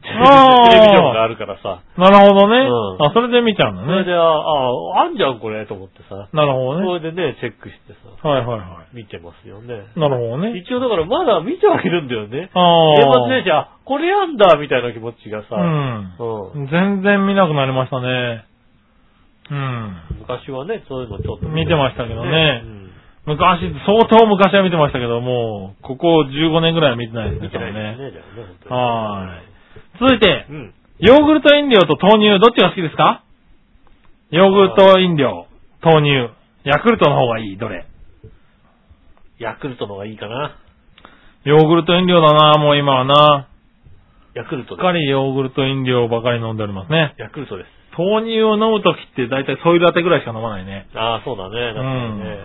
[0.06, 2.00] テレビジョンがあるからさ、あ。
[2.00, 2.68] なるほどね。
[2.68, 3.88] うんあ、それで見ちゃうんだね。
[3.88, 6.86] それで、ああ、あんじゃんこれと思ってさ、なるほどね。
[6.86, 9.74] それでね、チェックしてさ、はいはいは見てますよね。
[9.96, 10.00] い。
[10.00, 10.56] なるほどね。
[10.58, 12.50] 一応だからまだ見てはいるんだよね。
[12.54, 12.94] ああ。
[12.94, 16.14] 年末年始、あ、これやんだみたいな気持ちがさ、うん。
[16.54, 18.44] うん全然見なくなりましたね。
[19.50, 19.96] うん。
[20.20, 22.76] 昔はね、そういうのちょっと見てましたけどねうん
[23.26, 28.70] 昔、相当昔は見てましたけど、もう、ここ15年ぐらいは見てないですね、見てないですね、じゃあね。
[28.70, 29.55] はーい。
[30.00, 30.74] 続いてう、ん。
[30.98, 33.22] ヨーグルト飲料と豆乳、どっちが好きですか？
[34.30, 35.46] ヨーグルト飲料、
[35.82, 37.86] 豆乳、ヤクルトの方がいい、どれ？
[39.38, 40.56] ヤクルトの方がいいかな。
[41.44, 43.48] ヨーグルト飲料だな、もう今はな。
[44.34, 47.14] ヤクルトしっかりヨーグルト飲料ばかり飲んでおりますね。
[47.18, 47.68] ヤクルトです。
[47.96, 50.86] 豆乳を飲むときって大体ソイル当てぐらいしか飲まないね。
[50.94, 51.72] ああ、そうだね。
[51.72, 52.44] 確かにね。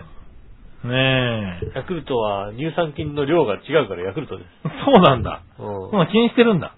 [0.83, 1.71] ねえ。
[1.75, 4.47] ヤクルトは乳酸菌の量が違うからヤクルトです。
[4.85, 5.41] そうなんだ。
[5.59, 6.73] うん気にしてるんだ。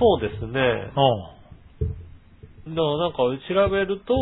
[0.00, 0.90] そうですね。
[0.96, 1.40] おう
[2.66, 3.18] だからなんか
[3.48, 4.14] 調べると、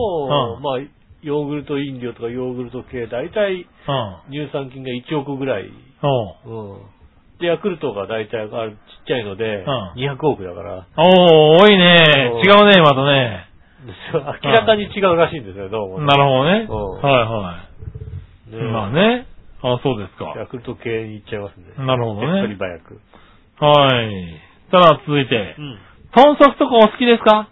[0.59, 0.79] んまあ、
[1.23, 4.33] ヨーグルト飲料とかヨーグルト系、大体うん。
[4.33, 5.71] 乳酸菌が1億ぐらい。
[6.03, 6.81] おううん。
[7.39, 12.31] で、ヤクルトが大体あるちっちゃいので、うん200億だから、おー、多いね。
[12.35, 13.47] おう違うね、またね。
[14.43, 16.07] 明らかに違うらしいんですよ、どうもね。
[16.07, 16.67] なるほどね。
[16.69, 17.61] うんは
[18.51, 18.73] ねいはい。
[18.73, 19.27] まあね。
[19.63, 20.35] あ、そうですか。
[20.37, 21.87] ヤクルト系に行っちゃいますね。
[21.87, 23.01] なるほどね手っ取り早く。
[23.61, 24.48] はい。
[24.71, 25.79] ただ続いてう、ん。
[26.13, 27.49] 豚足とかお好きですか？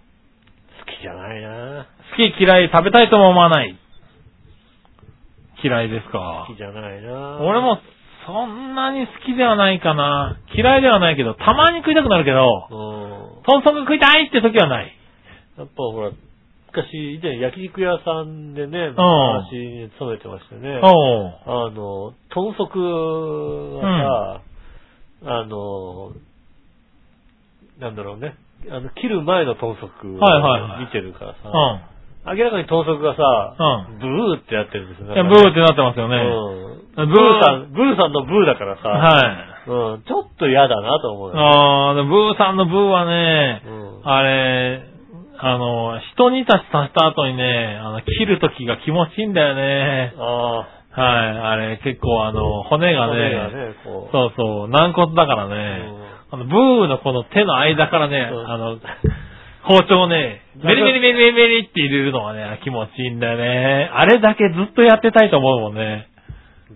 [0.86, 3.76] 好きじゃないな好き嫌い食べたいとも思わない。
[5.62, 6.44] 嫌いですか？
[6.48, 7.78] 好きじゃないな俺も
[8.26, 10.36] そんなに好きではないかな。
[10.52, 13.42] 嫌いではないけど、たまに食いたくなるけど、うん。
[13.44, 14.92] 豚足食いたいって時はない。
[15.56, 16.10] やっぱほら、
[16.66, 20.80] 昔、以前焼肉屋さんでね、ん昔に勤めてましたね。
[20.82, 20.82] あ
[21.70, 22.78] の、豚足
[23.80, 24.40] が
[25.22, 26.10] さ、あの、
[27.78, 28.34] なんだろうね。
[28.70, 31.48] あの、切る前の豚足をはいはいはい見てるからさ、
[32.24, 32.38] うん。
[32.38, 36.16] 明らかに豚足がさ、うブーってやってるんですよいや、ブーってなってますよね。
[36.16, 37.06] うん。
[37.06, 39.70] ブブーーさん、ブーさんのブーだからさ、はい。
[39.70, 41.34] うん、ちょっと嫌だなと思うよ。
[41.36, 44.82] あー、でもブーさんのブーはね、うんあれ、
[45.38, 50.14] あの、一煮立ちさせた後にね、あの、切る時が気持ちいいんだよね。
[50.16, 50.66] あ
[50.96, 54.12] はい、あれ、結構あの、骨あ、がね、骨がね、こう。
[54.12, 55.84] そうそう、軟骨だからね、
[56.30, 58.78] あの、ブーのこの手の間からね、うんあの、
[59.62, 63.90] 包丁をね、メリメリメリメリメリって入れるのがね、気持ちいいんだよね。
[63.92, 66.08] あれだけずっとやってたいと思うもんね。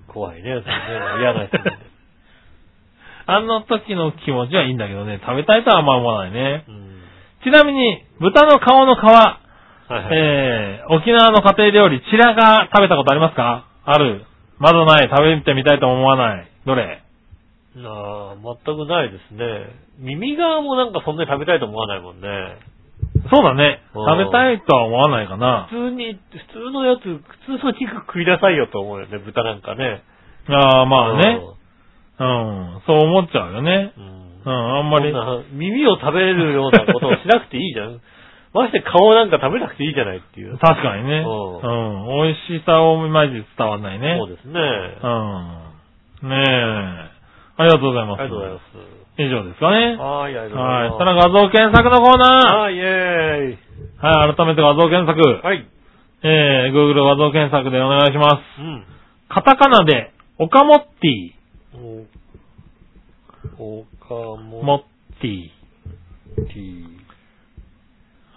[0.09, 0.62] 怖いね、それね
[1.20, 1.78] 嫌な人ね。
[3.27, 6.64] あの時の気持ちはいいんだけどね、食べたいとはあんま思わないね。
[6.68, 6.90] うん
[7.43, 9.40] ちなみに、豚の顔の皮、は
[9.89, 10.09] いはい。
[10.12, 13.66] えー、沖縄の家庭料理、チラが食べたことありますか？
[13.82, 14.27] ある。
[14.59, 15.09] まだない。
[15.09, 16.51] 食べてみたいとも思わない。
[16.66, 17.02] どれ？
[17.76, 19.70] ああ、全くないですね。
[19.98, 22.26] 耳側もなんかそんなに食べたいと思わないもんね。
[23.30, 23.80] そうだね。
[23.94, 25.68] うん食べたいとは思わないかな。
[25.70, 30.02] 普通に、普通のやつ、普通の肉食いなさいよと思うよね、豚なんかね。
[30.48, 31.40] ああ、まあね。
[32.18, 32.82] うん。
[32.86, 33.92] そう思っちゃうよね。
[33.97, 34.20] うん。
[34.44, 35.12] うん、あんまり。
[35.12, 38.01] そんな耳を食べるようなことをしなくていいじゃん。
[38.52, 40.59] まして顔なんか食べなくていいじゃないっていう。
[40.59, 41.20] 確かにね。
[41.20, 42.24] ううん。
[42.24, 44.16] 美味しさをいまいち伝わんないね。
[44.18, 44.60] そうですね。
[46.22, 46.30] うん。
[46.30, 46.44] ね
[47.16, 47.19] え。
[47.60, 48.20] ありがとうございます。
[48.20, 48.62] ありがとうございます。
[49.20, 49.96] 以上ですかね。
[50.00, 50.88] はい、ありがとうございはい。
[50.88, 50.88] ます。
[50.88, 52.56] そしたら画像検索のコーナー。
[52.56, 53.58] はい、イェーイ。
[54.00, 55.20] はい、改めて画像検索。
[55.44, 55.66] はい。
[56.22, 58.36] えー、Google 画像検索でお願いします。
[58.60, 58.86] うん。
[59.28, 61.32] カタカナで、オカモッティ、
[61.78, 62.06] も
[64.62, 64.82] モッ
[65.20, 65.50] ティ、
[66.48, 66.86] ティ。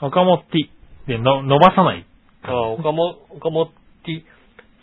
[0.02, 2.06] オカモッティでの伸ばさない。
[2.44, 3.68] あ、おかも、おかも
[4.06, 4.24] ティ、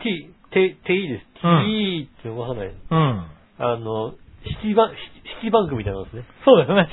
[0.02, 1.26] ティ、テ、ティです。
[1.42, 2.68] テうんィって伸ばさない。
[2.68, 3.26] うん。
[3.58, 4.14] あの、
[4.46, 4.96] シティバン、シ
[5.36, 6.24] シティバンクみたいなのですね。
[6.44, 6.88] そうですね。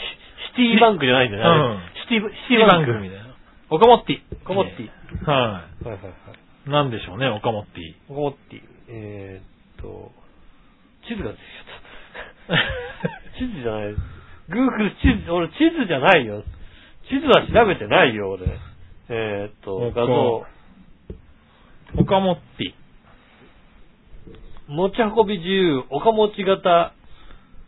[0.55, 1.79] シティバンクじゃないんだよね。
[1.79, 2.91] うんシティ、シシティバンク。
[2.99, 3.35] みたいな。
[3.69, 4.35] オカモッティ。
[4.43, 4.89] オカモッティ。
[5.29, 6.11] ははいはいはい。
[6.67, 6.69] い。
[6.69, 7.95] なんでしょうね、オカモッティ。
[8.11, 8.61] オカモッティ。
[8.89, 10.11] えーっと、
[11.07, 13.39] 地図が出てきちゃった。
[13.39, 13.95] 地図じゃない。
[14.49, 16.43] Google 地図、俺地図じゃないよ。
[17.09, 18.47] 地図は調べてないよ、俺。
[19.09, 20.45] えーっと、画像。
[21.97, 22.73] オカモッティ。
[24.67, 26.93] 持ち運び自由、岡持ち型、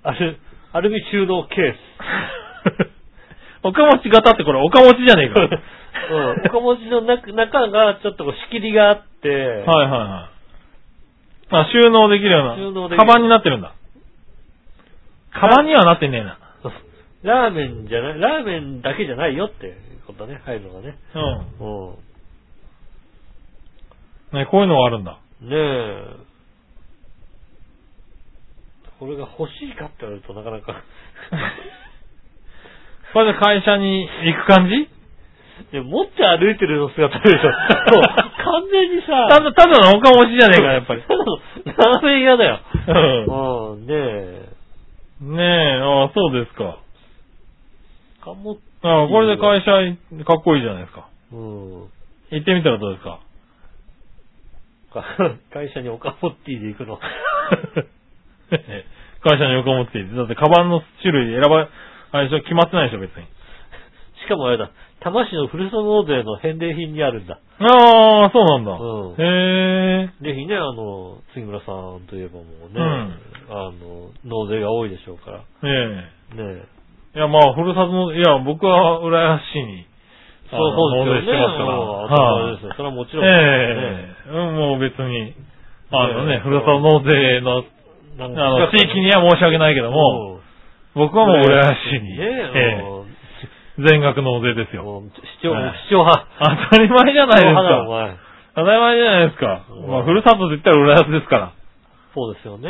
[0.04, 0.38] アル、
[0.74, 1.78] アルミ収納ケース。
[3.64, 5.42] オカモチ型ってこれオカモチじゃねえか。
[6.12, 6.42] うん。
[6.46, 9.44] 岡持ちの中中がちょっとこう仕切りがあって、はいは
[9.88, 10.30] いは
[11.52, 11.52] い。
[11.52, 12.56] あ、収納できるような。
[12.56, 13.74] 収納できるカバンになってるんだ。
[15.34, 16.38] カバンにはなってねえな。
[17.44, 19.74] ラーメンじゃない、ラーメンだけじゃないよって
[20.08, 20.96] ことだね、入るのがね。
[21.16, 21.24] うん。
[21.92, 21.96] う
[24.38, 25.18] ね、こういうのがあるんだ。
[25.44, 25.50] ん。
[25.50, 26.29] ねえ。
[29.00, 30.84] これが欲しいかって言われるとなかなか。
[33.14, 34.76] これで会社に行く感じ？
[34.76, 37.40] いや、持って歩いてるの姿でしょ。
[37.92, 38.02] そう。
[38.02, 41.02] 完全にさ、ただ、ただのおかもしじゃねえか、やっぱり。
[41.02, 41.26] ただの
[41.94, 42.60] ラーメン屋だよ。
[43.28, 44.50] ううん、ねえ。
[45.26, 45.36] ん。
[45.36, 46.78] ねえ、ああ、そうですか。
[48.24, 51.08] かも、ああ、これで会社、かっこいいじゃないですか。
[51.34, 51.40] うん。
[52.32, 53.20] 行ってみたらどうですか？
[54.94, 55.04] か
[55.52, 57.00] 会社にオカモッティで行くの。
[59.22, 60.16] 会社に横持っていて。
[60.16, 61.68] だって、カバンの種類選ば、
[62.12, 63.26] あれでしょ、決まってないでしょ、別に。
[64.24, 64.70] しかもあれだ、
[65.02, 67.40] 多摩市のふるさと納税の返礼品にあるんだ。
[67.60, 68.72] ああ、そうなんだ。
[68.72, 70.10] うんへえ。
[70.22, 73.20] ぜひね、あの、杉村さんといえばもうね、うん
[73.50, 75.40] あの、納税が多いでしょうから。
[75.64, 77.18] えねえ。
[77.18, 79.86] いや、まあ、ふるさとの、いや、僕は浦安市に、
[80.52, 81.38] そうそうですよね。
[81.38, 81.66] 納税してますから。
[81.66, 82.74] もうはいですよ。
[82.74, 83.26] それはもちろん。
[83.26, 85.34] ええうん、もう別に、
[85.92, 87.64] あのね、ねふるさと納税の、
[88.26, 90.40] あの、 地域には申し訳ないけども、うん
[90.96, 93.00] 僕はもう浦安市に、ねえええ
[93.78, 95.04] 全額納税ですよ。
[95.40, 96.26] 市長、はい市長派。
[96.40, 97.62] 当たり前じゃないですか。
[97.88, 98.12] 前。
[98.56, 99.62] 当たり前じゃないですか。
[99.70, 101.52] うんまあ、ふるさとって言ったら浦安ですから。
[102.16, 102.70] そうですよね。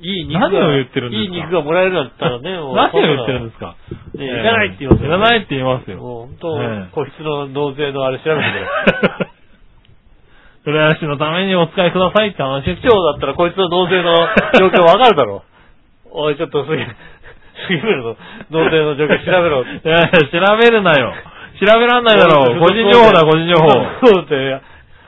[0.00, 1.34] いい肉が、何を言ってるんですか？
[1.36, 3.76] いい肉がもらえるんだったらね、もう何を言ってるんですか？
[4.16, 5.96] ねいらないって言いますよねいらないって言いますよ。
[5.98, 8.42] もう本当、ええ個室の納税のあれ調べて。
[10.68, 14.12] 浦安市のためにお使いくださいって話市長だったらこいつの納税の
[14.60, 15.42] 状況わかるだろ。
[16.12, 16.84] おい、ちょっと杉、
[17.68, 18.16] 杉村の
[18.50, 19.62] 納税の状況調べろ。
[19.64, 21.14] いやいや、調べるなよ。
[21.64, 22.60] 調べらんないだろう。
[22.60, 23.70] 個人情報だ、個人情報。
[24.06, 24.60] そうって、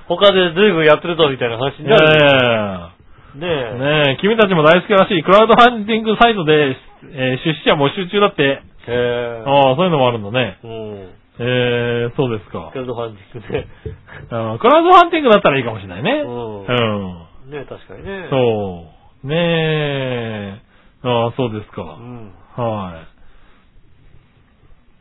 [0.09, 2.05] 他で随分やってるぞみたいな話にないる。
[2.07, 2.91] や
[3.35, 3.79] ねえ。
[3.79, 5.23] ねえ、君たちも大好きらしい。
[5.23, 6.77] クラウドファンディングサイトで、
[7.13, 8.43] えー出資者募集中だって。
[8.43, 9.43] へえ。
[9.47, 10.59] ああ、そういうのもあるんだね。
[10.65, 11.09] うん。
[11.43, 12.79] えー、そうですかク。
[12.79, 13.67] ラウドファンディングね。
[14.31, 16.21] あクラウドファンディングだったらいいかもしれないね。
[16.21, 17.51] うんうん。
[17.51, 18.27] ね確かにね。
[18.29, 18.87] そ
[19.25, 19.27] う。
[19.27, 20.61] ねえ。
[21.03, 21.83] ああ、そうですか。
[21.83, 22.33] うん。
[22.57, 23.05] は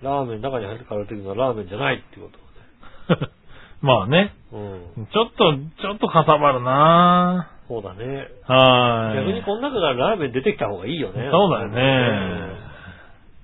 [0.02, 3.30] ラーメン中に入ってから時のラーメンじゃないってことい。
[3.82, 4.34] まあね。
[4.54, 5.08] うん。
[5.08, 8.28] ちょっと、ちょっとかさばるなそうだね。
[8.48, 9.18] はい。
[9.18, 11.30] 逆にこの中からラーメン出てきた方がいいよね。
[11.32, 12.69] そうだよね。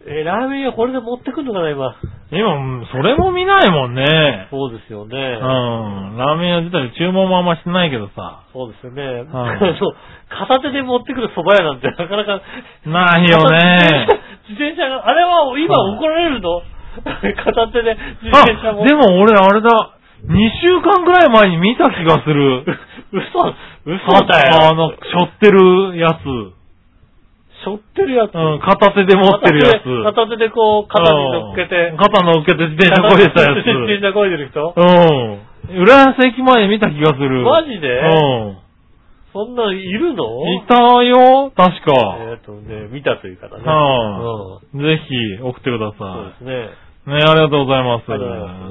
[0.08, 1.96] えーラーメン屋これで持ってくんのかな、今？
[2.30, 4.48] 今、それも見ないもんね。
[4.52, 5.18] そうですよね。
[5.18, 6.18] うん。
[6.18, 8.44] ラーメン屋自体注文もあんましてないけどさ。
[8.54, 9.02] そうですよね。
[9.26, 9.28] う
[10.30, 12.42] 片手で持ってくる蕎麦屋なんてなかなか。
[12.86, 14.08] ないよね。
[14.50, 16.62] 自転車が、あれは今はい怒られるの？
[17.44, 18.86] 片手で自あ、転車も。
[18.86, 19.70] でも俺あれだ。
[20.30, 22.64] 2週間ぐらい前に見た気がする。
[23.12, 23.54] 嘘、
[23.86, 24.70] 嘘だよ。
[24.72, 26.55] あの、背負ってるやつ。
[27.66, 28.36] 背負ってるやつ。
[28.38, 29.90] うん、片手で持ってるやつ。
[30.06, 31.98] 片手で片手でこう、肩に乗っけてうん。
[31.98, 33.66] 肩乗っけて自転車こいでたやつ。
[33.66, 34.74] 自転車こいでる人？
[34.76, 34.82] う
[35.74, 35.82] ん。
[35.82, 37.42] 浦安駅前で見た気がする。
[37.42, 37.90] マジで？
[37.90, 38.06] う
[38.54, 38.58] ん。
[39.34, 40.24] そんなんいるの？
[40.54, 42.18] いたよ、確か。
[42.32, 43.64] えっとね、見たという方ね。
[43.66, 44.82] はうん。
[44.82, 46.70] ぜひ、送ってくだそうさですね。
[47.08, 47.10] い。
[47.10, 48.10] ね、ありがとうございます。
[48.10, 48.18] ま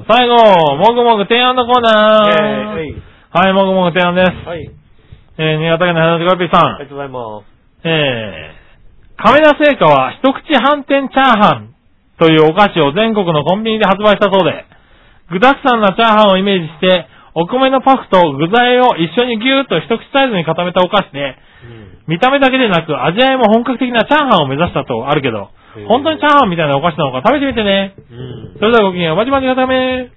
[0.09, 0.37] 最後、
[0.77, 2.31] もぐもぐ提案のコーナー。
[2.31, 4.49] えーはい、もぐもぐ提案です。
[4.49, 4.71] はい。
[5.39, 6.75] えー、新潟県の花地ガピーさん。
[6.77, 7.55] ありがとうございます。
[7.83, 8.64] えー、
[9.17, 11.75] 亀田製菓は一口飯店チャーハン
[12.19, 14.67] というお菓子を全国のコンビニで発売したそうで、
[15.31, 21.35] 具沢山なチャーハンをイメージして、お米のパフと具材を一緒にギューッと一口サイズに固めたお菓子で、
[21.65, 22.15] うん。
[22.15, 25.49] 見た目だけでなく味わいも本格的なチャーハンを目指したとあるけど
[25.89, 27.97] 本当にチャーハンみたいなお菓子なのか食べてみてね。
[27.99, 28.59] うん。
[28.59, 30.13] それではごきげんよう、まじまじがため。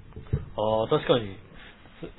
[0.57, 1.33] ああ、確かに。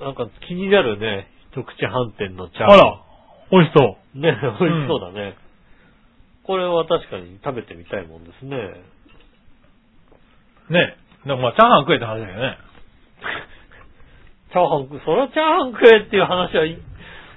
[0.01, 1.27] なんか気になるね。
[1.51, 3.01] 一口飯店のチャーあら、
[3.51, 4.19] 美味しそう。
[4.19, 5.35] ね、美味しそうだね。
[6.49, 8.57] これは確かに食べてみたいもんですね。
[10.73, 10.97] ね。
[11.23, 12.57] でもまあ、チャーハン食えって話だよね。
[14.49, 16.75] チャーハン食、それはチャーハン食えっていう話はい、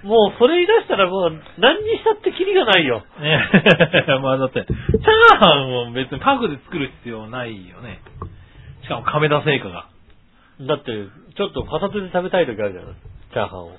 [0.02, 3.04] もうそれ言い出したらもう何にしたってキリがないよ。
[3.20, 3.46] ね
[4.24, 8.00] まあだって、チャーハンを別にパグで作る必要ないよね。
[8.80, 9.88] しかも亀田製菓が。
[10.62, 11.04] だって、
[11.36, 12.94] ちょっと片手で食べたい時あるじゃない
[13.30, 13.72] チャーハンを。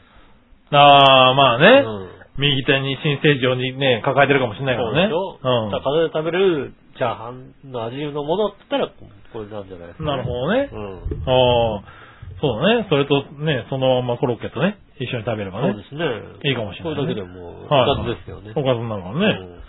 [0.73, 1.83] ああ、まあね。
[1.83, 2.22] うん。
[2.37, 5.09] 右手に新生児をにね、抱えてるかもしれないからね。
[5.09, 8.89] そうでしょ、うんだで食べれるチャーハンの味のものって言ったら、
[9.33, 10.69] これなんじゃないですか、なるほどね。
[10.71, 10.97] うん。
[11.25, 11.83] ああ、
[12.41, 12.87] そうだね。
[12.89, 15.89] それとね、そのままコロッケとね、一緒に食べればねそうで。
[15.89, 16.05] すね。
[16.49, 18.53] いいかもしれないねこれだけでもう、おはいかずですよね。
[18.57, 19.39] おかずになるからね。
[19.41, 19.63] うん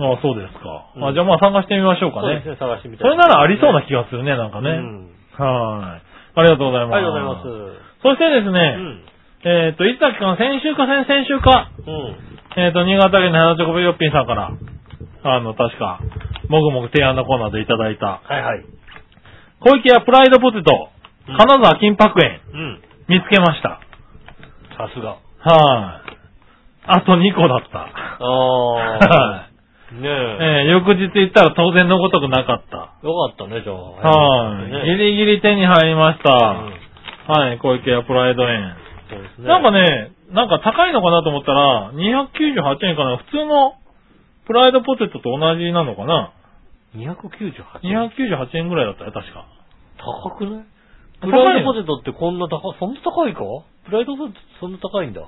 [0.00, 0.64] ああ、そうですか。
[0.96, 2.56] うんあじゃあまあ参加してみましょうかねそうです。
[2.56, 4.70] ね、探してみたそれならありそうな気気がするね、なんかね。
[4.70, 5.12] うん。
[5.36, 6.40] はい。
[6.40, 6.96] ありがとうございます。
[6.96, 7.90] ありがとうございます。
[8.00, 9.09] そしてですね、うん。
[9.42, 12.62] えっ、と、いつだっけかな、先週か先々週か、うん。
[12.62, 14.52] えっ、と、新潟県の花チョコヨッピンさんから、
[15.22, 16.00] あの、確か、
[16.48, 18.64] もぐもぐ提案のコーナーでいただいた、はいはい。
[19.60, 20.90] 小池屋プライドポテト、
[21.28, 22.82] うん金沢金箔園、うん。
[23.08, 23.80] 見つけました。
[24.76, 25.18] さすが。
[25.38, 26.20] はい。
[26.86, 27.78] あと2個だった。
[27.78, 29.48] あはあ。
[29.92, 30.06] ねい。
[30.06, 30.64] え。
[30.64, 32.76] えー翌日行ったら当然のごとくなかった。
[33.06, 33.76] よかったね、じゃあ。
[33.76, 34.66] はい。
[34.66, 36.30] ギねリギリ手に入りました。
[36.34, 36.90] うん
[37.30, 38.74] はい、小池屋プライド園。
[39.10, 39.48] そうですね。
[39.48, 43.16] なんかね、なんか高いのかなと思ったら、298円かな。
[43.18, 43.74] 普通の
[44.46, 46.32] プライドポテトと同じなのかな。
[46.96, 49.46] 298円？298円ぐらいだったよ、確か。
[49.98, 50.64] 高くない？
[51.20, 53.40] プライドポテトってこんな高い、そんな高いか？
[53.84, 55.22] プライドポテトそんな高いんだ。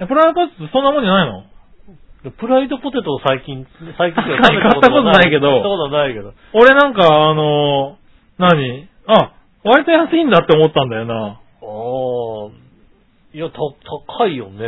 [0.00, 1.44] え、プライドポテトそんなもんじゃないの？
[2.36, 3.64] プライドポテトを最近、
[3.96, 6.34] 最近買ったことないけど買ったことないけど。
[6.52, 8.88] 俺なんか、あのー何？
[9.06, 9.32] あ、
[9.64, 11.14] 割と安いんだって思ったんだよな。
[11.14, 11.38] ああ。
[13.38, 13.58] いや、た、
[14.18, 14.58] 高いよね。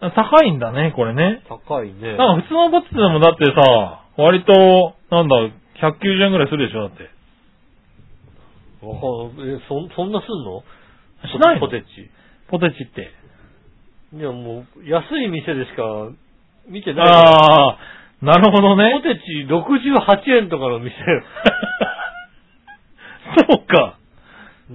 [0.00, 1.42] 高いんだね、これね。
[1.46, 2.16] 高いね。
[2.16, 5.36] なんか普通のポテトでもだってさ、割と、なんだ、
[5.76, 7.10] 190円ぐらいするでしょ、だって。
[8.80, 9.04] わか
[9.36, 10.64] んえ、そん、そんなすんの？
[11.28, 11.60] しないの？
[11.60, 12.10] ポテチ。
[12.48, 13.12] ポテチって。
[14.16, 16.08] いや、もう、安い店でしか
[16.68, 17.06] 見てない。
[17.06, 17.78] ああ、
[18.22, 19.02] なるほどポね。
[19.02, 20.94] テチ68円とかの店。
[23.46, 23.98] そうか。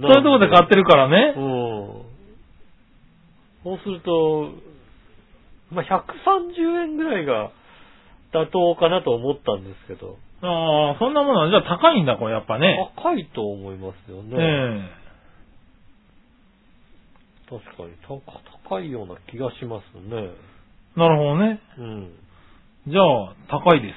[0.00, 2.03] ういうとこで買ってるからうんね。。
[3.64, 4.52] そうすると、
[5.72, 7.50] まあ、130円ぐらいが
[8.32, 12.92] 妥当かなと思ったんですけど、ああ、そんなものは、じゃあ高いんだ、これやっぱね。
[12.96, 14.36] 高いと思いますよね。
[14.36, 15.04] え
[17.48, 18.20] 確かに高
[18.68, 20.34] 高いような気がしますね。
[20.96, 21.60] えなるほどね。
[21.78, 22.12] うん。
[22.86, 23.94] じゃあ、高いです。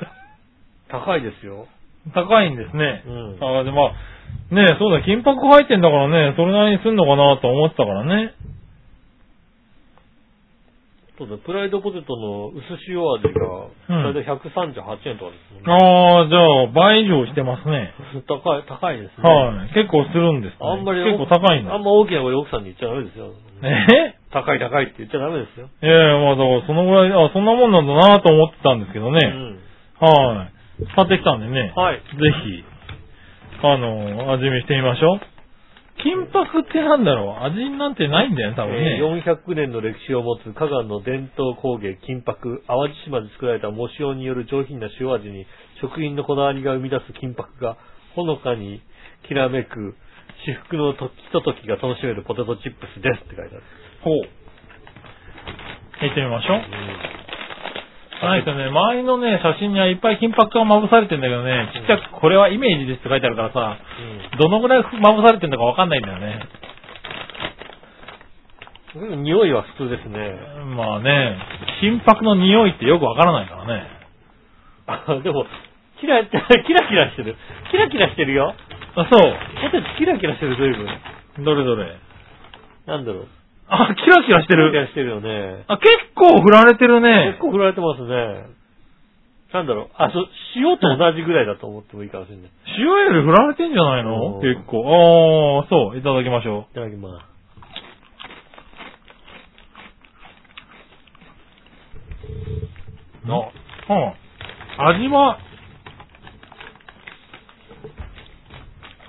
[0.88, 1.66] 高いですよ。
[2.14, 3.04] 高いんですね。
[3.06, 8.34] うんああ、で、まあ、ねえ、そうだ、金箔入ってんだからね、それなりにすんのかなと思ってたからね。
[11.18, 15.66] そうだ、プライドポテトの薄塩味が、うん大体138円とかですもんね。
[15.66, 17.92] ああ、じゃあ、倍以上してますね。
[18.28, 19.28] 高い、高いですね。
[19.28, 19.74] はい。
[19.74, 20.56] 結構するんですね。
[20.60, 21.74] あんまり、結構高いんだ。
[21.74, 23.32] あんま大きな声で奥さんに言っちゃダメですよ。
[23.62, 24.14] え？
[24.30, 25.66] 高い高いって言っちゃダメですよ。
[25.82, 29.18] いやいや、まあだからそのぐらい、あ、そんなもんなんだなと思ってたんですけどね。
[29.26, 29.58] うん。
[29.98, 30.57] はい。
[30.94, 31.72] 買ってきたんでね。
[31.74, 31.96] はい。
[31.96, 32.02] ぜ
[32.44, 32.64] ひ、
[33.62, 35.20] あの、味見してみましょう。
[36.00, 37.44] 金箔ってなんだろう？
[37.44, 38.98] 味なんてないんだよね、多分ね。
[38.98, 45.44] えー400年の歴史を持つ加賀の伝統工芸金箔、淡路島で作られた藻塩による上品な塩味に
[45.80, 47.76] 職人のこだわりが生み出す金箔が
[48.14, 48.80] ほのかに
[49.26, 49.96] きらめく
[50.46, 53.62] 至福のとひとときが楽しめるポテトチップスですって書いてある。
[54.04, 54.14] ほう。
[56.00, 56.62] 行ってみましょう。
[58.26, 63.78] ないとね、周りのね、写真にはいっぱい金箔がまぶされてんだけどね、ちっちゃくこれはイメージですって書いてあるからさ、
[64.38, 66.40] どのぐらいまぶされてんのかわかんないんだよね。
[68.96, 69.12] うん。
[69.12, 70.34] うん匂いは普通ですね。
[70.76, 71.38] まあね、
[71.80, 73.86] 金箔の匂いってよくわからないからね。
[74.86, 75.44] あでも、
[76.00, 77.36] キラ、 キラキラしてる。
[77.70, 78.54] キラキラしてるよ。
[78.96, 79.36] あ、そう。
[79.62, 81.44] ポテチキラキラしてる、随分。
[81.44, 81.96] どれどれ。
[82.86, 83.28] なんだろう。
[83.70, 84.70] あ、キラキラしてる。
[84.72, 85.64] キラキラしてるよね。
[85.68, 87.40] あ、結構振られてるね結。
[87.40, 88.46] 構振られてますね。
[89.52, 89.88] なんだろう。
[89.96, 92.46] あ、そう、塩と同じぐらいだと思ってもいいかもしれない。
[92.46, 94.36] い塩より振られてんじゃないの？
[94.36, 94.84] うん結構。
[95.62, 95.98] ああ、そう。
[95.98, 97.24] いただきましょただきます。
[103.26, 103.30] う。
[103.30, 103.34] あ、
[103.92, 104.14] は
[104.78, 105.38] あ、味は、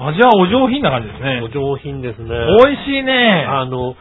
[0.01, 1.49] 味はお上品な感じですねお。
[1.49, 2.29] 上品ですね。
[2.65, 3.45] 美味しいね。
[3.47, 3.95] あの、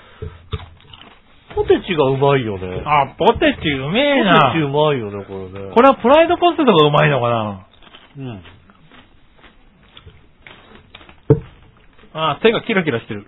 [1.55, 2.83] ポテチがうまいよね。
[2.85, 4.65] あ、ポテチうめえポなテチ。
[4.65, 5.75] うまいよね、これね。
[5.75, 7.67] これはプライドポテトがうまいのかな
[8.17, 8.43] うん。
[12.15, 13.27] あ、手がキラキラしてる。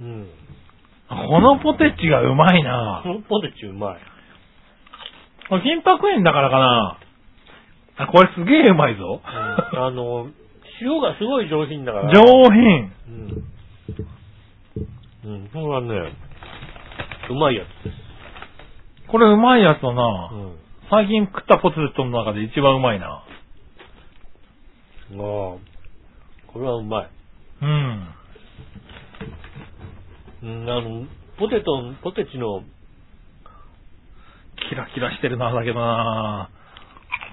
[0.00, 0.28] うん。
[1.08, 4.00] このポテチがうまいなこのポテチうまい。
[5.48, 6.98] これ金箔園だからかな
[7.98, 9.20] あ、これすげえうまいぞ。
[9.24, 10.28] うんあの、
[10.82, 12.12] 塩がすごい上品だから。
[12.12, 12.92] 上品。
[13.08, 13.44] うん。
[15.26, 15.88] うん、これはね、
[17.30, 17.96] うまいやつです。
[19.10, 20.56] これうまいやつだな、うん。
[20.88, 23.06] 最近食ったポテトの中で一番うまいな。
[23.08, 23.24] ああ、
[25.10, 25.58] こ
[26.54, 27.10] れはうまい。
[27.62, 28.08] うん。
[30.42, 31.06] うん、あの、
[31.38, 32.62] ポテト、ポテチの、
[34.68, 36.50] キラキラしてるな、だけどな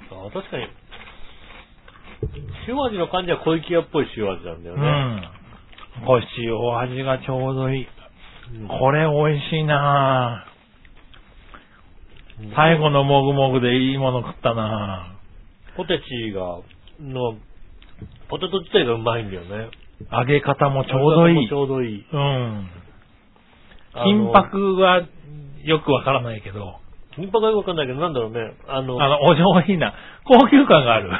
[0.09, 0.67] あ確かに、
[2.67, 5.42] 塩味の感じは小池屋っぽい塩味なんだよう
[5.99, 6.03] ね。
[6.03, 6.05] ん。
[6.05, 7.83] これ塩味がちょうどいい。
[7.83, 7.93] うん
[8.67, 10.45] これ美味しいな
[12.55, 15.17] 最後のもぐもぐでいいもの食ったな
[15.77, 16.59] ポテチが、
[16.99, 17.37] の、
[18.29, 19.69] ポテト自体がうまいんだよね。
[20.11, 21.53] 揚げ方もちょうどいいち。
[21.53, 22.05] ょうどいい。
[22.11, 22.69] うん。
[23.93, 25.01] 金箔は
[25.63, 26.79] よくわからないけど。
[27.15, 28.39] 金箔はよくわかんないけど、なんだろうね。
[28.67, 29.93] あの、あの、お上品な、
[30.25, 31.11] 高級感がある。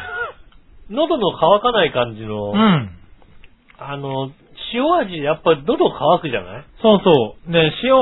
[0.90, 2.90] 喉の乾かない感じの、うん。
[3.78, 4.32] あの、
[4.74, 6.66] 塩味、やっぱり喉乾くじゃない？
[6.82, 7.52] そうそう。
[7.52, 7.96] で、塩、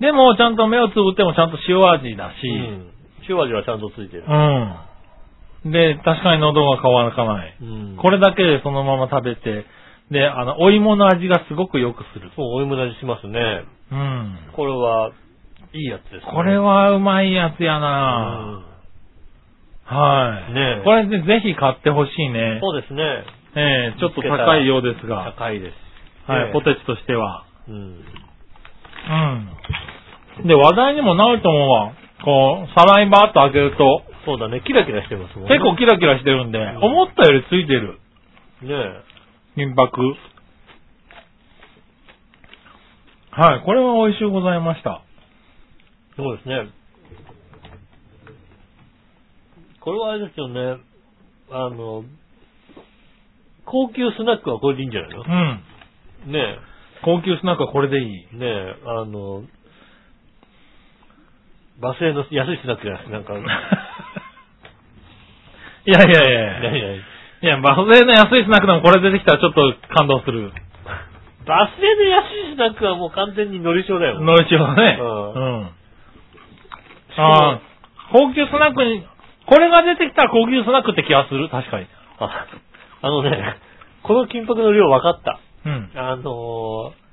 [0.00, 2.90] でもちゃんと目をつぶってもちゃんと塩味だし、うん。
[3.28, 4.24] 塩味はちゃんとついてる。
[4.26, 5.72] うん。
[5.72, 7.56] で、確かに喉が乾かない。
[7.60, 9.66] うんこれだけでそのまま食べて、
[10.10, 12.30] で、あの、お芋の味がすごくよくする。
[12.36, 13.64] そう、お芋の味しますね。
[13.92, 14.38] うん。
[14.54, 15.10] これは、
[15.74, 16.32] いいやつですね。
[16.32, 18.64] これはうまいやつやうな、ん
[19.84, 20.52] はい。
[20.54, 22.58] ねえこれでぜひ買ってほしいね。
[22.62, 23.02] そうですね。
[23.56, 25.32] ええちょっと高いようですが。
[25.36, 25.74] 高いです。
[26.28, 27.44] はい、ねポテチとしては。
[27.68, 28.04] うん。
[30.38, 30.46] うん。
[30.46, 31.92] で、話題にもなると思うわ。
[32.22, 35.56] こう、皿にバーッと開けると、そうだね、キラキラしてますもんね。
[35.56, 37.98] 結構キラキラしてるんで、ん思ったよりついてる。
[38.62, 39.02] ねえ。
[39.54, 40.16] 金箔。
[43.30, 45.02] はい、これは美味しゅうございました。
[46.16, 46.68] そうですね。
[49.80, 50.78] これはあれですよね。
[51.50, 52.04] あの、
[53.64, 55.22] 高級スナックはこれでいいんじゃないの？
[55.22, 55.60] うん。
[56.26, 56.58] ね
[57.02, 58.26] 高級スナックはこれでいい。
[58.32, 59.44] え、ねえ、あの、
[61.80, 63.34] バスへの安いスナックじゃなくて、なんか、
[65.86, 66.70] いやいやいやいや。
[66.70, 66.80] 何？
[66.80, 66.94] 々
[67.40, 70.50] いや、バス税の安いスナックでもこれ出てきたらちょっと感動する。
[71.46, 74.20] バスへの安いスナックはもう完全に乗り証だよ。
[74.20, 74.98] のりしおね。
[75.00, 75.70] ううん。
[77.16, 77.60] ああ、
[78.12, 79.06] 高級スナックに、
[79.46, 81.48] これが出てきたら高級スナックって気がする。
[81.48, 81.86] 確かに。
[82.18, 82.46] あ
[83.02, 83.56] あのね、
[84.02, 85.38] この金箔の量分かった。
[85.68, 85.98] うん。
[85.98, 87.08] あのー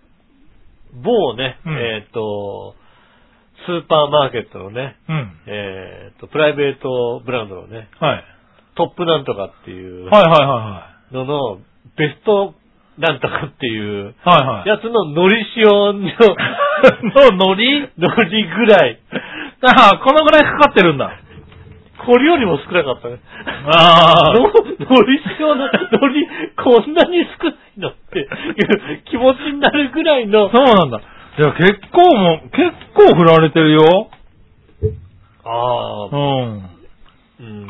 [1.04, 2.76] 某ね、うんえっ、と、
[3.68, 5.32] スーパーマーケットのね、うん。
[5.48, 8.24] えっ、と、プライベートブランドのね、はい。
[8.76, 11.60] トップなんとかっていうはいはいはのの、
[11.98, 12.54] ベスト
[12.98, 14.40] なんとかっていういはい。
[14.40, 14.70] はいはい。
[14.70, 15.92] やつののり塩の、
[17.32, 19.00] の海苔のりぐらい。
[19.62, 21.12] ああ、このぐらいかかってるんだ。
[22.04, 23.20] これよりも少なかったね。
[23.68, 24.34] ああ。
[24.36, 25.56] の、のり塩の、
[26.02, 26.28] のり、
[26.58, 31.02] こんなに少ないのっていう 気持ちになるぐらいの、そうなんだ。
[31.38, 34.10] いや、結構もう、結構振られてるよ。
[35.46, 36.70] ああう、ん。
[37.40, 37.68] うん。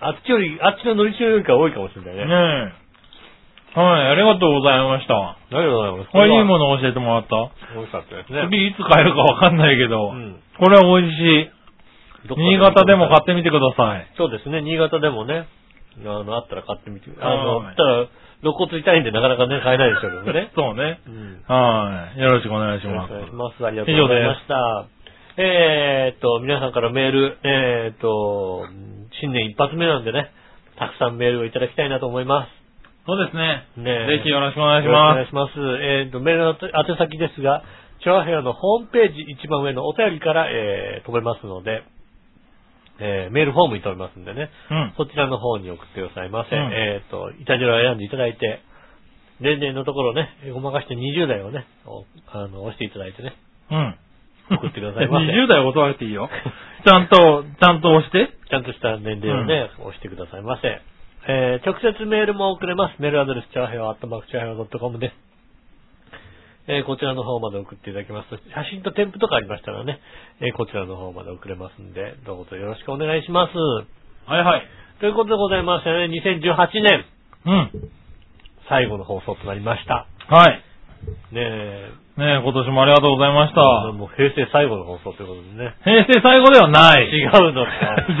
[0.00, 2.72] あっちより、あっちののり塩よりか多いかもしれないねね。
[2.76, 3.80] え。
[3.80, 5.14] はい、ありがとうございました。
[5.14, 6.10] ありがとうございます。
[6.10, 7.50] これいいものの教えてもらった。
[7.74, 8.42] 美味しかったですね。
[8.50, 11.50] 次いつ買えるかわかんないけど、うんこれは美味しい。
[12.28, 14.06] どっか新潟でも買ってみてください。
[14.16, 15.46] そうですね、新潟でもね、
[15.98, 17.10] あの、あったら買ってみて。
[17.20, 18.08] あの、はいただ、
[18.42, 20.50] 肋骨痛いんでなかなかね、買えないでしょうけどね。
[20.56, 21.00] そうね。
[21.06, 21.44] うん。
[21.46, 22.20] はい。
[22.20, 23.08] よろしくお願いしよろます。
[23.08, 23.66] しくお願いします。
[23.66, 24.84] ありがとうございました。
[25.36, 28.66] えーっと、皆さんからメール、えーっと、
[29.20, 30.30] 新年一発目なんでね、
[30.76, 32.60] たくさんメールをいただきたいなと思います。
[33.06, 33.64] そうですね。
[33.76, 35.26] ねぜひよろしくお願いしよろます。
[35.26, 35.82] しくお願いします。
[35.82, 37.62] えーっと、メールの宛先ですが、
[38.02, 41.82] チョアヘアのホームページ一番上のお便りから、えー、飛べますので、
[43.00, 44.94] えーメールフォームに飛べますんでね、うん。
[44.96, 46.56] そちらの方に送ってくださいませ。
[46.56, 48.60] うんえっ、と、イタジェラを選んでいただいて、
[49.40, 53.34] 年齢のところね、ごまかして20代をね、おあの、押していただいてね、
[53.70, 53.98] うん。
[54.56, 56.28] 送ってくださいませ 20代を襲われていいよ。
[56.84, 58.30] ちゃんと、ちゃんと押して。
[58.48, 60.80] ちゃんとした年齢をね、押してくださいませ。
[61.26, 62.94] えー直接メールも送れます。
[62.98, 65.14] メールアドレス、チャーヘオ、アットマークチャーヘオ .com です。
[66.70, 69.98] えーこちらの方まで送っていただきますと、写真と添付とかありましたらね、
[70.40, 73.58] えーこちらの方まで送れますんで、どうぞよろしくお願いします。
[74.30, 74.62] はいはい。
[75.00, 77.04] ということでございましてね、2018年、
[77.46, 77.90] うん。
[78.68, 80.06] 最後の放送となりました。
[80.28, 80.62] はい。
[81.34, 81.90] ねえ、
[82.20, 83.90] ねえ、今年もありがとうございました。
[83.92, 85.74] もう平成最後の放送ということでね。
[85.82, 87.08] 平成最後ではない。
[87.08, 87.70] 違うのか。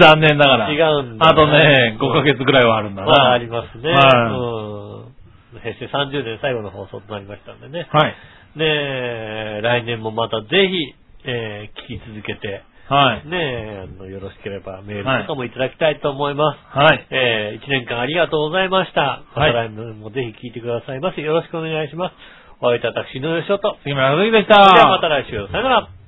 [0.00, 0.72] 残念ながら。
[0.72, 3.08] 違うんだあとね、5ヶ月ぐらいはあるんだな。
[3.08, 3.92] まあ、ありますね。
[3.92, 5.06] は
[5.54, 5.60] うん。
[5.60, 7.86] 平成30年最後の放送となりましたんでね。
[7.92, 8.14] はい。
[8.56, 10.94] ねえ、来年もまたぜひ、
[11.24, 13.28] えー聞き続けて、はい。
[13.28, 16.58] ねえ、あの、よろしければメールとかもいただきたいと思います。
[16.76, 17.06] はい。
[17.10, 19.22] えー、1年間ありがとうございました。
[19.36, 21.22] まはいた来年もぜひ聞いてくださいませ。
[21.22, 22.14] よろしくお願いします。
[22.60, 23.78] お会いいたい私、井上翔と。
[23.84, 24.54] 杉村和之でした。
[24.74, 25.99] ではまた来週、さよなら。